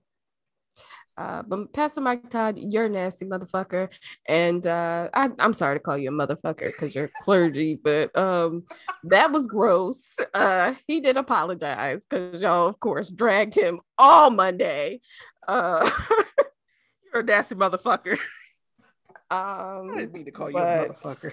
Uh, 1.17 1.43
but 1.43 1.73
Pastor 1.73 1.99
Mike 1.99 2.29
Todd, 2.29 2.57
you're 2.57 2.85
a 2.85 2.89
nasty 2.89 3.25
motherfucker, 3.25 3.89
and 4.25 4.65
uh, 4.65 5.09
I, 5.13 5.29
I'm 5.37 5.53
sorry 5.53 5.75
to 5.75 5.83
call 5.83 5.97
you 5.97 6.09
a 6.09 6.13
motherfucker 6.13 6.67
because 6.67 6.95
you're 6.95 7.09
clergy, 7.23 7.75
but 7.75 8.17
um, 8.17 8.63
that 9.03 9.33
was 9.33 9.45
gross. 9.45 10.17
Uh, 10.33 10.75
he 10.87 11.01
did 11.01 11.17
apologize 11.17 12.05
because 12.09 12.41
y'all, 12.41 12.69
of 12.69 12.79
course, 12.79 13.09
dragged 13.09 13.55
him 13.55 13.81
all 13.97 14.29
Monday. 14.29 15.01
Uh, 15.45 15.89
You're 17.13 17.21
a 17.21 17.25
nasty 17.25 17.55
motherfucker. 17.55 18.17
I 19.29 19.79
um, 19.79 19.95
didn't 19.95 20.13
mean 20.13 20.25
to 20.25 20.31
call 20.31 20.51
you 20.51 20.57
a 20.57 20.89
motherfucker. 20.89 21.31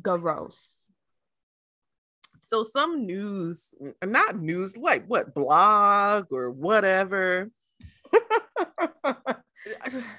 gross. 0.00 0.81
So 2.42 2.62
some 2.62 3.06
news 3.06 3.74
not 4.04 4.38
news 4.38 4.76
like 4.76 5.06
what 5.06 5.34
blog 5.34 6.26
or 6.30 6.50
whatever 6.50 7.50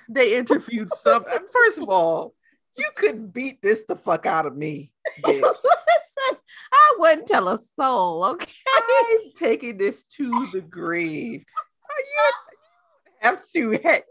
they 0.10 0.36
interviewed 0.36 0.90
some 0.92 1.24
first 1.52 1.80
of 1.80 1.90
all 1.90 2.34
you 2.76 2.88
couldn't 2.96 3.34
beat 3.34 3.62
this 3.62 3.84
the 3.84 3.96
fuck 3.96 4.26
out 4.26 4.46
of 4.46 4.56
me. 4.56 4.94
Listen, 5.28 5.44
I 6.74 6.94
wouldn't 6.98 7.28
tell 7.28 7.50
a 7.50 7.60
soul. 7.60 8.24
Okay. 8.26 8.52
i'm 8.76 9.32
taking 9.36 9.78
this 9.78 10.04
to 10.04 10.48
the 10.52 10.62
grave 10.62 11.44
you 11.44 13.14
have 13.20 13.44
to 13.56 13.72
he- 13.72 14.02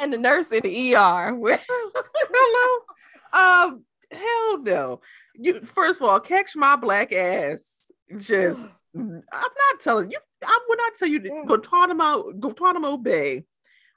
and 0.00 0.12
the 0.12 0.18
nurse 0.18 0.52
in 0.52 0.62
the 0.62 0.94
ER. 0.94 1.34
hello 1.34 2.84
um 3.32 3.84
hell 4.10 4.62
no 4.62 5.00
you 5.34 5.60
first 5.60 6.00
of 6.00 6.08
all 6.08 6.20
catch 6.20 6.56
my 6.56 6.76
black 6.76 7.12
ass. 7.12 7.78
Just 8.18 8.66
i'm 8.94 9.22
not 9.32 9.80
telling 9.80 10.10
you 10.10 10.18
i 10.44 10.58
would 10.68 10.78
not 10.78 10.94
tell 10.94 11.08
you 11.08 11.18
to 11.18 11.30
guantanamo 11.46 12.30
guantanamo 12.32 12.98
bay 12.98 13.42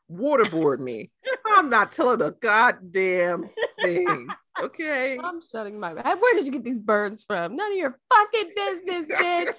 waterboard 0.10 0.80
me 0.80 1.12
i'm 1.48 1.70
not 1.70 1.92
telling 1.92 2.22
a 2.22 2.32
goddamn 2.32 3.44
thing 3.84 4.30
okay? 4.62 5.18
I'm 5.22 5.42
shutting 5.42 5.80
my 5.80 5.94
mouth. 5.94 6.20
Where 6.20 6.34
did 6.36 6.46
you 6.46 6.52
get 6.52 6.64
these 6.64 6.82
birds 6.82 7.24
from? 7.24 7.56
None 7.56 7.72
of 7.72 7.78
your 7.78 7.98
fucking 8.14 8.52
business, 8.56 9.12
bitch. 9.20 9.54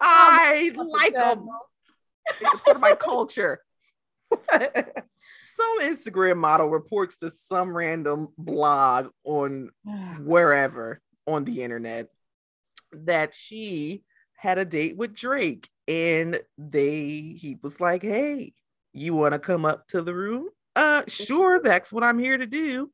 i 0.00 0.70
Fucking 0.74 0.90
like 0.90 1.14
them. 1.14 1.46
It's 2.26 2.60
part 2.62 2.76
of 2.76 2.80
my 2.80 2.94
culture 2.94 3.60
some 5.62 5.88
instagram 5.88 6.36
model 6.36 6.68
reports 6.68 7.16
to 7.18 7.30
some 7.30 7.76
random 7.76 8.28
blog 8.38 9.08
on 9.24 9.70
wherever 10.20 11.00
on 11.26 11.44
the 11.44 11.62
internet 11.62 12.08
that 12.92 13.34
she 13.34 14.02
had 14.36 14.58
a 14.58 14.64
date 14.64 14.96
with 14.96 15.14
Drake 15.14 15.68
and 15.88 16.40
they 16.58 17.36
he 17.38 17.58
was 17.62 17.80
like, 17.80 18.02
"Hey, 18.02 18.54
you 18.92 19.14
want 19.14 19.32
to 19.32 19.38
come 19.38 19.64
up 19.64 19.86
to 19.88 20.02
the 20.02 20.14
room?" 20.14 20.48
Uh, 20.74 21.02
sure, 21.08 21.60
that's 21.60 21.92
what 21.92 22.04
I'm 22.04 22.18
here 22.18 22.36
to 22.36 22.46
do. 22.46 22.90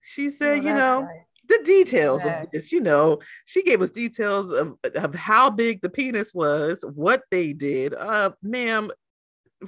She 0.00 0.30
said, 0.30 0.64
"You 0.64 0.74
know, 0.74 1.08
the 1.48 1.60
details 1.64 2.24
Yeah. 2.24 2.42
of 2.42 2.50
this, 2.50 2.72
you 2.72 2.80
know, 2.80 3.20
she 3.44 3.62
gave 3.62 3.82
us 3.82 3.90
details 3.90 4.50
of, 4.50 4.76
of 4.94 5.14
how 5.14 5.50
big 5.50 5.80
the 5.80 5.88
penis 5.88 6.34
was, 6.34 6.84
what 6.94 7.22
they 7.30 7.52
did. 7.52 7.94
Uh, 7.94 8.32
ma'am, 8.42 8.90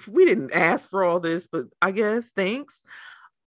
we 0.07 0.25
didn't 0.25 0.53
ask 0.53 0.89
for 0.89 1.05
all 1.05 1.21
this, 1.21 1.47
but 1.47 1.67
I 1.81 1.91
guess 1.91 2.31
thanks. 2.31 2.83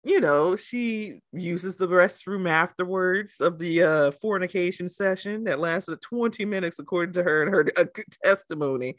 You 0.06 0.20
know, 0.20 0.54
she 0.54 1.20
uses 1.32 1.76
the 1.76 1.88
restroom 1.88 2.46
afterwards 2.46 3.40
of 3.40 3.58
the 3.58 3.82
uh, 3.82 4.10
fornication 4.10 4.86
session 4.86 5.44
that 5.44 5.60
lasted 5.60 6.02
20 6.02 6.44
minutes, 6.44 6.78
according 6.78 7.14
to 7.14 7.22
her 7.22 7.42
and 7.42 7.54
her 7.54 7.66
uh, 7.74 7.86
testimony, 8.22 8.96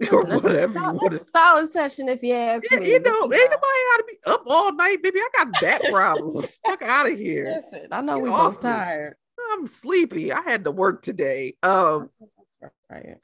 or 0.10 0.24
that's 0.24 0.42
whatever 0.42 0.72
sol- 0.72 0.98
that's 1.00 1.22
a 1.22 1.24
solid 1.24 1.70
session 1.70 2.08
if 2.08 2.24
you 2.24 2.34
ask 2.34 2.64
yeah, 2.72 2.80
me. 2.80 2.90
you 2.90 2.98
know, 2.98 3.20
nobody 3.20 3.36
ought 3.36 3.98
to 3.98 4.04
be 4.08 4.18
up 4.26 4.42
all 4.46 4.72
night, 4.72 5.00
baby. 5.00 5.20
I 5.20 5.28
got 5.44 5.60
back 5.60 5.80
problems. 5.92 6.58
Fuck 6.66 6.82
out 6.82 7.08
of 7.08 7.16
here. 7.16 7.54
Listen, 7.54 7.86
I 7.92 8.00
know 8.00 8.16
Get 8.16 8.22
we 8.24 8.30
both 8.30 8.56
me. 8.56 8.62
tired. 8.62 9.14
I'm 9.52 9.68
sleepy. 9.68 10.32
I 10.32 10.40
had 10.40 10.64
to 10.64 10.72
work 10.72 11.02
today. 11.02 11.54
Um, 11.62 12.10
That's 12.60 12.74
right. 12.90 13.16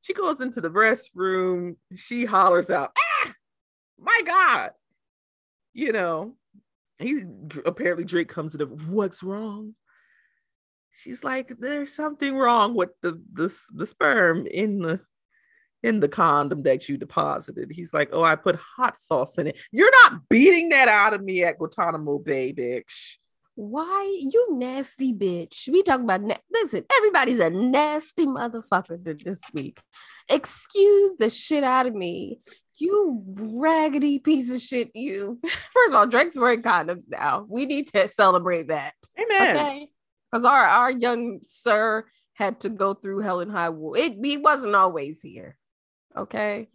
She 0.00 0.14
goes 0.14 0.40
into 0.40 0.60
the 0.60 0.70
restroom. 0.70 1.76
She 1.94 2.24
hollers 2.24 2.70
out, 2.70 2.96
"Ah, 2.98 3.34
my 3.98 4.20
God!" 4.24 4.70
You 5.72 5.92
know, 5.92 6.36
he 6.98 7.24
apparently 7.66 8.04
Drake 8.04 8.28
comes 8.28 8.52
to 8.52 8.58
the. 8.58 8.66
What's 8.66 9.22
wrong? 9.22 9.74
She's 10.90 11.22
like, 11.22 11.52
"There's 11.58 11.94
something 11.94 12.36
wrong 12.36 12.74
with 12.74 12.90
the 13.02 13.22
the 13.32 13.54
the 13.74 13.86
sperm 13.86 14.46
in 14.46 14.80
the." 14.80 15.00
In 15.84 16.00
the 16.00 16.08
condom 16.08 16.64
that 16.64 16.88
you 16.88 16.96
deposited, 16.96 17.70
he's 17.70 17.94
like, 17.94 18.08
"Oh, 18.10 18.24
I 18.24 18.34
put 18.34 18.56
hot 18.56 18.98
sauce 18.98 19.38
in 19.38 19.46
it. 19.46 19.60
You're 19.70 19.92
not 20.02 20.28
beating 20.28 20.70
that 20.70 20.88
out 20.88 21.14
of 21.14 21.22
me 21.22 21.44
at 21.44 21.56
Guantanamo 21.56 22.18
Bay, 22.18 22.52
bitch." 22.52 23.18
Why 23.58 24.16
you 24.20 24.50
nasty 24.52 25.12
bitch? 25.12 25.68
We 25.68 25.82
talking 25.82 26.04
about 26.04 26.22
na- 26.22 26.36
listen. 26.52 26.84
Everybody's 26.96 27.40
a 27.40 27.50
nasty 27.50 28.24
motherfucker 28.24 29.04
th- 29.04 29.24
this 29.24 29.40
week. 29.52 29.80
Excuse 30.28 31.16
the 31.16 31.28
shit 31.28 31.64
out 31.64 31.86
of 31.86 31.92
me. 31.92 32.38
You 32.78 33.20
raggedy 33.34 34.20
piece 34.20 34.52
of 34.54 34.60
shit, 34.60 34.94
you. 34.94 35.40
First 35.44 35.88
of 35.88 35.94
all, 35.94 36.06
Drake's 36.06 36.38
wearing 36.38 36.62
condoms 36.62 37.06
now. 37.10 37.46
We 37.48 37.66
need 37.66 37.88
to 37.88 38.06
celebrate 38.06 38.68
that. 38.68 38.94
Amen. 39.18 39.56
Okay. 39.56 39.90
Because 40.30 40.44
our, 40.44 40.64
our 40.64 40.92
young 40.92 41.40
sir 41.42 42.04
had 42.34 42.60
to 42.60 42.68
go 42.68 42.94
through 42.94 43.22
hell 43.22 43.40
and 43.40 43.50
high 43.50 43.70
water. 43.70 44.00
It 44.00 44.18
he 44.22 44.36
wasn't 44.36 44.76
always 44.76 45.20
here. 45.20 45.56
Okay. 46.16 46.68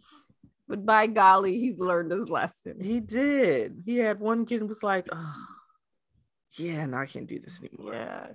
But 0.68 0.84
by 0.84 1.06
golly, 1.06 1.58
he's 1.58 1.78
learned 1.78 2.12
his 2.12 2.28
lesson. 2.28 2.76
He 2.82 3.00
did. 3.00 3.84
He 3.86 3.96
had 3.96 4.20
one 4.20 4.44
kid 4.44 4.68
was 4.68 4.82
like, 4.82 5.08
oh, 5.10 5.46
yeah, 6.56 6.86
no, 6.86 6.98
I 6.98 7.06
can't 7.06 7.26
do 7.26 7.38
this 7.38 7.60
anymore. 7.62 7.94
Yeah. 7.94 8.26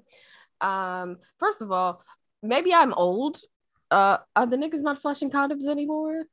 Um, 0.61 1.17
first 1.39 1.61
of 1.61 1.71
all, 1.71 2.01
maybe 2.43 2.73
I'm 2.73 2.93
old. 2.93 3.39
Uh, 3.91 4.17
are 4.35 4.45
the 4.45 4.57
niggas 4.57 4.81
not 4.81 5.01
flushing 5.01 5.31
condoms 5.31 5.67
anymore? 5.67 6.25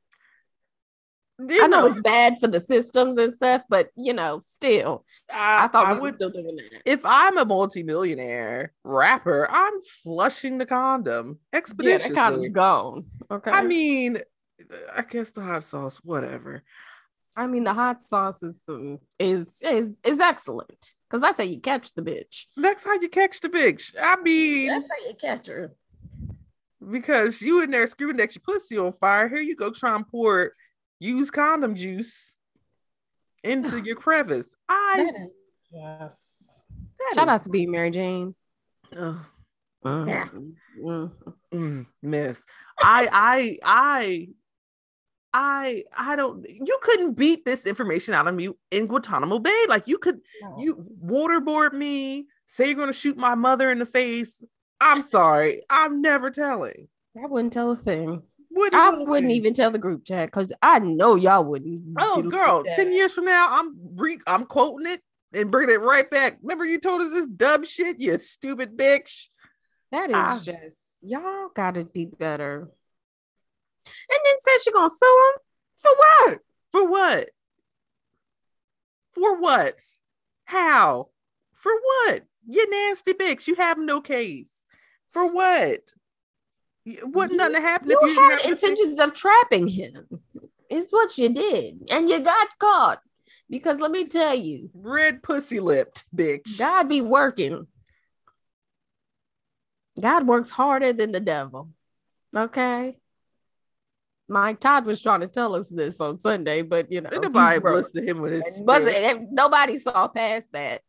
You 1.39 1.63
I 1.63 1.67
know 1.67 1.85
it's 1.85 1.99
bad 1.99 2.39
for 2.39 2.47
the 2.47 2.59
systems 2.59 3.15
and 3.17 3.31
stuff, 3.31 3.61
but 3.69 3.89
you 3.95 4.11
know, 4.11 4.39
still, 4.39 5.05
I, 5.31 5.65
I 5.65 5.67
thought 5.67 5.85
I 5.85 5.93
we 5.93 5.99
would. 5.99 6.15
still 6.15 6.31
doing 6.31 6.55
that. 6.55 6.81
If 6.83 7.01
I'm 7.03 7.37
a 7.37 7.45
multimillionaire 7.45 8.73
rapper, 8.83 9.47
I'm 9.47 9.79
flushing 9.81 10.57
the 10.57 10.65
condom 10.65 11.37
expeditiously. 11.53 12.09
Yeah, 12.09 12.15
that 12.15 12.31
condom's 12.31 12.51
gone. 12.51 13.05
Okay. 13.29 13.51
I 13.51 13.61
mean, 13.61 14.17
I 14.95 15.03
guess 15.03 15.29
the 15.29 15.41
hot 15.41 15.63
sauce, 15.63 15.97
whatever. 15.97 16.63
I 17.37 17.45
mean, 17.45 17.63
the 17.63 17.73
hot 17.73 18.01
sauce 18.01 18.41
is 18.41 18.63
um, 18.67 18.97
is 19.19 19.61
is 19.61 19.99
is 20.03 20.19
excellent 20.19 20.93
because 21.07 21.21
that's 21.21 21.37
how 21.37 21.43
you 21.43 21.59
catch 21.61 21.93
the 21.93 22.01
bitch. 22.01 22.45
That's 22.57 22.83
how 22.83 22.93
you 22.99 23.09
catch 23.09 23.39
the 23.41 23.49
bitch. 23.49 23.93
I 24.01 24.15
mean, 24.21 24.67
That's 24.69 24.89
how 24.89 25.07
you 25.07 25.13
catch 25.15 25.45
her. 25.47 25.71
because 26.91 27.41
you 27.41 27.61
in 27.61 27.69
there 27.71 27.85
screaming 27.87 28.17
that 28.17 28.33
your 28.35 28.41
pussy 28.43 28.77
on 28.79 28.91
fire. 28.93 29.29
Here 29.29 29.37
you 29.39 29.55
go, 29.55 29.69
try 29.71 29.95
and 29.95 30.07
pour 30.07 30.53
used 30.99 31.31
condom 31.31 31.75
juice 31.75 32.35
into 33.43 33.77
your 33.85 33.95
crevice. 33.95 34.55
I 34.67 34.95
That 34.97 35.21
is 35.21 35.31
yes. 35.71 36.65
that 36.99 37.11
Shout 37.13 37.27
is- 37.27 37.33
out 37.33 37.43
to 37.43 37.49
Being 37.49 37.69
Mary 37.71 37.91
Jane. 37.91 38.33
Ugh, 38.97 39.15
Mm. 39.85 40.51
mm, 41.53 41.85
miss. 42.01 42.43
I 42.81 43.07
I 43.11 43.57
I 43.63 44.27
I 45.39 45.83
I 45.95 46.15
don't. 46.15 46.43
You 46.49 46.79
couldn't 46.81 47.13
beat 47.13 47.45
this 47.45 47.67
information 47.67 48.15
out 48.15 48.27
of 48.27 48.33
me 48.33 48.49
in 48.71 48.87
Guantanamo 48.87 49.37
Bay. 49.37 49.65
Like 49.69 49.87
you 49.87 49.99
could, 49.99 50.19
you 50.57 50.83
waterboard 51.05 51.73
me. 51.73 52.25
Say 52.47 52.65
you're 52.67 52.75
gonna 52.75 52.91
shoot 52.91 53.17
my 53.17 53.35
mother 53.35 53.69
in 53.69 53.77
the 53.77 53.85
face. 53.85 54.43
I'm 54.81 55.03
sorry. 55.03 55.61
I'm 55.69 56.01
never 56.01 56.31
telling. 56.31 56.87
I 57.15 57.27
wouldn't 57.27 57.53
tell 57.53 57.69
a 57.71 57.75
thing. 57.75 58.23
Wouldn't 58.49 58.73
I 58.83 58.89
wouldn't 58.89 59.27
thing. 59.27 59.29
even 59.31 59.53
tell 59.53 59.69
the 59.69 59.77
group 59.77 60.05
chat 60.05 60.27
because 60.29 60.51
I 60.63 60.79
know 60.79 61.15
y'all 61.15 61.43
wouldn't. 61.43 61.83
Oh, 61.99 62.23
girl, 62.23 62.63
10 62.63 62.91
years 62.91 63.13
from 63.13 63.25
now, 63.25 63.59
I'm 63.59 63.75
re- 63.95 64.19
I'm 64.25 64.45
quoting 64.45 64.87
it 64.87 65.01
and 65.33 65.51
bringing 65.51 65.75
it 65.75 65.81
right 65.81 66.09
back. 66.09 66.39
Remember, 66.41 66.65
you 66.65 66.79
told 66.79 67.01
us 67.03 67.13
this 67.13 67.27
dumb 67.27 67.63
shit, 67.65 67.99
you 67.99 68.17
stupid 68.17 68.75
bitch. 68.75 69.27
That 69.91 70.09
is 70.09 70.15
Ah. 70.15 70.39
just 70.43 70.77
y'all 71.01 71.49
gotta 71.55 71.83
be 71.83 72.05
better. 72.05 72.69
And 74.09 74.19
then 74.25 74.35
said 74.39 74.61
she 74.61 74.71
gonna 74.71 74.89
sue 74.89 75.31
him 75.33 75.41
for 75.79 75.91
what? 75.95 76.39
For 76.71 76.87
what? 76.87 77.29
For 79.13 79.39
what? 79.39 79.81
How? 80.45 81.09
For 81.53 81.71
what? 81.71 82.23
You 82.47 82.69
nasty 82.69 83.13
bitch. 83.13 83.47
You 83.47 83.55
have 83.55 83.77
no 83.77 84.01
case. 84.01 84.63
For 85.11 85.31
what? 85.31 85.81
Wouldn't 86.85 87.37
nothing 87.37 87.61
happen 87.61 87.91
if 87.91 87.97
You 88.01 88.09
you 88.09 88.29
had 88.29 88.45
intentions 88.45 88.99
of 88.99 89.13
trapping 89.13 89.67
him. 89.67 90.07
Is 90.69 90.89
what 90.89 91.17
you 91.17 91.29
did, 91.29 91.87
and 91.89 92.09
you 92.09 92.19
got 92.19 92.47
caught. 92.59 93.01
Because 93.49 93.79
let 93.79 93.91
me 93.91 94.05
tell 94.05 94.35
you, 94.35 94.69
red 94.73 95.23
pussy 95.23 95.59
lipped 95.61 96.03
bitch. 96.15 96.57
God 96.57 96.89
be 96.89 97.01
working. 97.01 97.67
God 99.99 100.27
works 100.27 100.49
harder 100.49 100.93
than 100.93 101.11
the 101.11 101.19
devil. 101.21 101.69
Okay. 102.35 102.97
Mike 104.29 104.59
Todd 104.59 104.85
was 104.85 105.01
trying 105.01 105.21
to 105.21 105.27
tell 105.27 105.55
us 105.55 105.69
this 105.69 106.01
on 106.01 106.19
Sunday, 106.19 106.61
but 106.61 106.91
you 106.91 107.01
know, 107.01 107.09
Nobody 107.11 107.59
broke. 107.59 107.75
listen 107.77 108.01
to 108.01 108.09
him 108.09 108.21
with 108.21 108.33
his 108.33 108.61
wasn't 108.63 109.31
nobody 109.31 109.77
saw 109.77 110.07
past 110.09 110.51
that. 110.51 110.81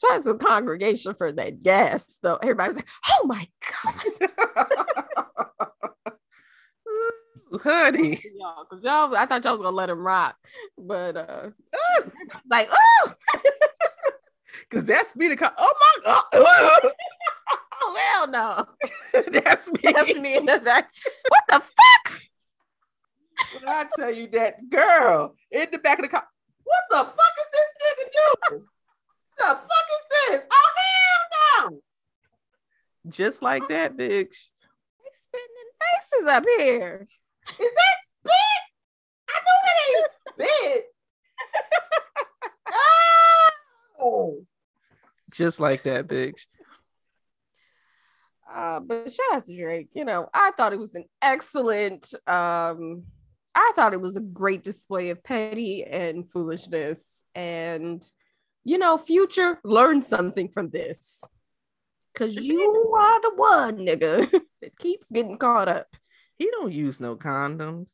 Shout 0.00 0.16
out 0.16 0.22
to 0.24 0.32
the 0.34 0.38
congregation 0.38 1.14
for 1.14 1.32
that 1.32 1.62
gas, 1.62 2.18
though. 2.22 2.36
Everybody 2.36 2.68
was 2.68 2.76
like, 2.76 2.88
"Oh 3.08 3.26
my 3.26 3.48
god, 7.56 7.62
honey. 7.62 8.20
y'all!" 8.38 8.66
Because 8.68 8.84
y'all, 8.84 9.16
I 9.16 9.26
thought 9.26 9.44
y'all 9.44 9.54
was 9.54 9.62
gonna 9.62 9.76
let 9.76 9.90
him 9.90 10.00
rock, 10.04 10.36
but 10.76 11.16
uh, 11.16 11.50
like, 12.50 12.68
oh, 12.70 13.12
Because 14.68 14.84
that's 14.86 15.14
me. 15.16 15.28
The 15.28 15.36
co- 15.36 15.48
oh 15.56 15.72
my 16.04 16.12
god. 16.12 16.24
oh 17.82 17.96
hell 18.10 18.28
no, 18.28 18.66
that's 19.30 19.68
me. 19.68 19.80
that's 19.92 20.14
me 20.16 20.36
in 20.36 20.46
the 20.46 20.58
back. 20.58 20.90
What 21.28 21.42
the 21.48 21.54
fuck? 21.60 22.01
When 23.54 23.68
I 23.68 23.84
tell 23.96 24.10
you 24.10 24.28
that 24.28 24.70
girl 24.70 25.34
in 25.50 25.66
the 25.70 25.78
back 25.78 25.98
of 25.98 26.04
the 26.04 26.08
car, 26.08 26.26
what 26.64 26.82
the 26.90 26.96
fuck 26.96 27.34
is 27.38 27.50
this 27.52 27.72
nigga 27.82 28.50
doing? 28.50 28.64
The 29.38 29.44
fuck 29.44 29.88
is 29.90 30.06
this? 30.30 30.46
Oh 30.52 30.70
hell 30.76 31.70
no! 31.70 31.82
Just 33.08 33.42
like 33.42 33.68
that, 33.68 33.96
bitch. 33.96 34.48
They 34.98 35.10
spitting 35.12 35.56
in 35.60 35.68
faces 35.80 36.28
up 36.28 36.44
here. 36.58 37.08
Is 37.48 37.56
that 37.56 37.96
spit? 38.04 38.62
I 39.28 39.40
know 39.40 39.58
that 39.64 39.76
ain't 39.88 40.70
spit. 40.72 40.84
oh. 44.00 44.46
Just 45.30 45.60
like 45.60 45.82
that, 45.84 46.06
bitch. 46.06 46.46
Uh, 48.54 48.80
but 48.80 49.10
shout 49.10 49.26
out 49.32 49.44
to 49.46 49.56
Drake. 49.56 49.88
You 49.94 50.04
know, 50.04 50.28
I 50.32 50.52
thought 50.56 50.72
it 50.72 50.78
was 50.78 50.94
an 50.94 51.06
excellent. 51.22 52.12
Um, 52.26 53.04
I 53.54 53.72
thought 53.76 53.92
it 53.92 54.00
was 54.00 54.16
a 54.16 54.20
great 54.20 54.62
display 54.62 55.10
of 55.10 55.22
petty 55.22 55.84
and 55.84 56.30
foolishness, 56.30 57.24
and 57.34 58.02
you 58.64 58.78
know, 58.78 58.96
Future 58.96 59.58
learn 59.64 60.02
something 60.02 60.48
from 60.48 60.68
this, 60.68 61.22
cause 62.14 62.34
you 62.34 62.94
are 62.96 63.20
the 63.20 63.32
one 63.34 63.78
nigga 63.78 64.30
that 64.62 64.78
keeps 64.78 65.10
getting 65.10 65.36
caught 65.36 65.68
up. 65.68 65.88
He 66.38 66.48
don't 66.50 66.72
use 66.72 66.98
no 67.00 67.16
condoms. 67.16 67.90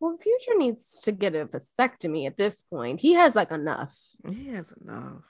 Well, 0.00 0.16
Future 0.16 0.56
needs 0.58 1.02
to 1.02 1.12
get 1.12 1.36
a 1.36 1.46
vasectomy 1.46 2.26
at 2.26 2.36
this 2.36 2.62
point. 2.62 2.98
He 3.00 3.12
has 3.12 3.36
like 3.36 3.52
enough. 3.52 3.96
He 4.28 4.48
has 4.48 4.72
enough. 4.84 5.22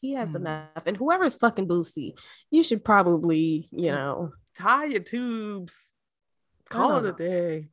He 0.00 0.14
has 0.14 0.30
Hmm. 0.30 0.36
enough, 0.36 0.86
and 0.86 0.96
whoever's 0.96 1.36
fucking 1.36 1.68
Boosie, 1.68 2.18
you 2.50 2.62
should 2.62 2.82
probably, 2.84 3.68
you 3.70 3.92
know, 3.92 4.32
Tie 4.56 4.86
your 4.86 5.00
tubes. 5.00 5.92
Call 6.68 6.96
it 6.98 7.04
a 7.04 7.12
Oh. 7.12 7.12
day. 7.12 7.68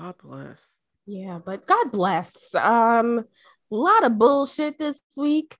God 0.00 0.14
bless. 0.22 0.66
Yeah, 1.04 1.40
but 1.44 1.66
God 1.66 1.92
bless. 1.92 2.54
Um, 2.54 3.18
a 3.18 3.74
lot 3.74 4.04
of 4.04 4.16
bullshit 4.16 4.78
this 4.78 5.00
week. 5.14 5.58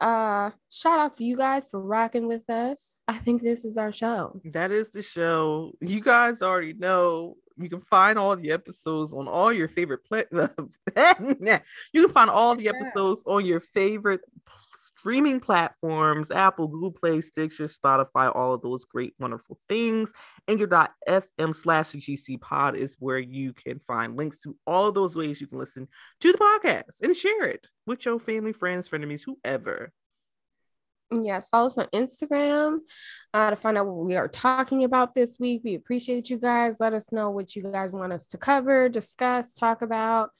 Uh, 0.00 0.50
shout 0.70 1.00
out 1.00 1.14
to 1.14 1.24
you 1.24 1.36
guys 1.36 1.66
for 1.66 1.80
rocking 1.80 2.28
with 2.28 2.48
us. 2.48 3.02
I 3.08 3.18
think 3.18 3.42
this 3.42 3.64
is 3.64 3.76
our 3.76 3.90
show. 3.90 4.40
That 4.44 4.70
is 4.70 4.92
the 4.92 5.02
show. 5.02 5.72
You 5.80 6.00
guys 6.00 6.40
already 6.40 6.72
know. 6.72 7.36
You 7.58 7.68
can 7.68 7.80
find 7.80 8.16
all 8.16 8.36
the 8.36 8.52
episodes 8.52 9.12
on 9.12 9.26
all 9.26 9.52
your 9.52 9.68
favorite 9.68 10.04
play. 10.04 10.24
you 10.32 10.46
can 10.96 12.12
find 12.12 12.30
all 12.30 12.54
the 12.54 12.68
episodes 12.68 13.24
on 13.26 13.44
your 13.44 13.60
favorite 13.60 14.20
streaming 15.00 15.40
platforms: 15.40 16.30
Apple, 16.30 16.68
Google 16.68 16.92
Play, 16.92 17.20
Stitcher, 17.20 17.64
Spotify, 17.64 18.34
all 18.34 18.54
of 18.54 18.62
those 18.62 18.84
great, 18.84 19.14
wonderful 19.18 19.58
things. 19.68 20.12
Anchor.fm 20.46 21.54
slash 21.54 21.92
GC 21.92 22.40
Pod 22.40 22.76
is 22.76 22.96
where 23.00 23.18
you 23.18 23.52
can 23.52 23.78
find 23.80 24.16
links 24.16 24.40
to 24.42 24.56
all 24.66 24.88
of 24.88 24.94
those 24.94 25.16
ways 25.16 25.40
you 25.40 25.46
can 25.46 25.58
listen 25.58 25.88
to 26.20 26.32
the 26.32 26.38
podcast 26.38 27.00
and 27.02 27.16
share 27.16 27.46
it 27.46 27.66
with 27.86 28.04
your 28.04 28.18
family, 28.18 28.52
friends, 28.52 28.88
frenemies, 28.88 29.22
whoever. 29.24 29.92
Yes, 31.12 31.48
follow 31.48 31.66
us 31.66 31.76
on 31.76 31.88
Instagram 31.92 32.78
uh, 33.34 33.50
to 33.50 33.56
find 33.56 33.76
out 33.76 33.86
what 33.86 34.04
we 34.04 34.14
are 34.14 34.28
talking 34.28 34.84
about 34.84 35.12
this 35.12 35.38
week. 35.40 35.62
We 35.64 35.74
appreciate 35.74 36.30
you 36.30 36.38
guys. 36.38 36.78
Let 36.78 36.92
us 36.92 37.10
know 37.10 37.30
what 37.30 37.56
you 37.56 37.62
guys 37.62 37.92
want 37.92 38.12
us 38.12 38.26
to 38.26 38.38
cover, 38.38 38.88
discuss, 38.88 39.54
talk 39.54 39.82
about. 39.82 40.30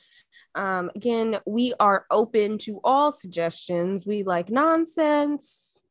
Um, 0.55 0.91
again, 0.95 1.39
we 1.47 1.74
are 1.81 2.07
open 2.11 2.59
to 2.59 2.81
all 2.85 3.12
suggestions. 3.12 4.05
We 4.07 4.22
like 4.22 4.51
nonsense. 4.51 5.83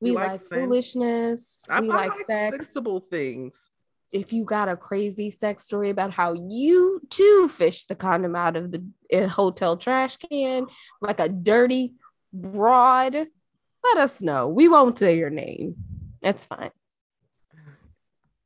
We, 0.00 0.10
We 0.10 0.16
like 0.16 0.30
like, 0.32 0.40
foolishness. 0.40 1.62
I, 1.68 1.80
we 1.80 1.90
I 1.90 1.94
like, 1.94 2.10
like 2.10 2.26
sex. 2.26 2.56
sensible 2.56 2.98
things. 3.00 3.70
if 4.10 4.32
you 4.32 4.44
got 4.44 4.68
a 4.68 4.76
crazy 4.76 5.30
sex 5.30 5.64
story 5.64 5.90
about 5.90 6.10
how 6.12 6.34
you 6.34 7.00
too 7.08 7.48
fished 7.48 7.88
the 7.88 7.94
condom 7.94 8.34
out 8.36 8.56
of 8.56 8.72
the 8.72 8.84
uh, 9.12 9.26
hotel 9.28 9.76
trash 9.76 10.16
can 10.16 10.66
like 11.00 11.20
a 11.20 11.28
dirty 11.28 11.94
broad, 12.32 13.14
let 13.14 13.98
us 13.98 14.20
know. 14.20 14.48
We 14.48 14.68
won't 14.68 14.98
say 14.98 15.16
your 15.16 15.30
name. 15.30 15.76
That's 16.22 16.46
fine. 16.46 16.70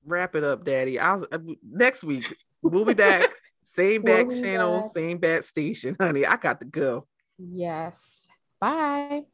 wrap 0.05 0.35
it 0.37 0.45
up, 0.45 0.65
Daddy. 0.65 0.99
I'll 0.99 1.27
uh, 1.33 1.39
next 1.69 2.05
week 2.05 2.37
we'll 2.63 2.85
be 2.85 2.95
back 2.95 3.29
Same 3.67 4.03
back 4.03 4.31
channel, 4.31 4.81
back. 4.81 4.91
same 4.93 5.19
back 5.19 5.43
station, 5.43 5.97
honey. 6.01 6.25
I 6.25 6.37
got 6.37 6.61
to 6.61 6.67
go. 6.67 7.07
Yes. 7.39 8.29
Bye. 8.61 9.25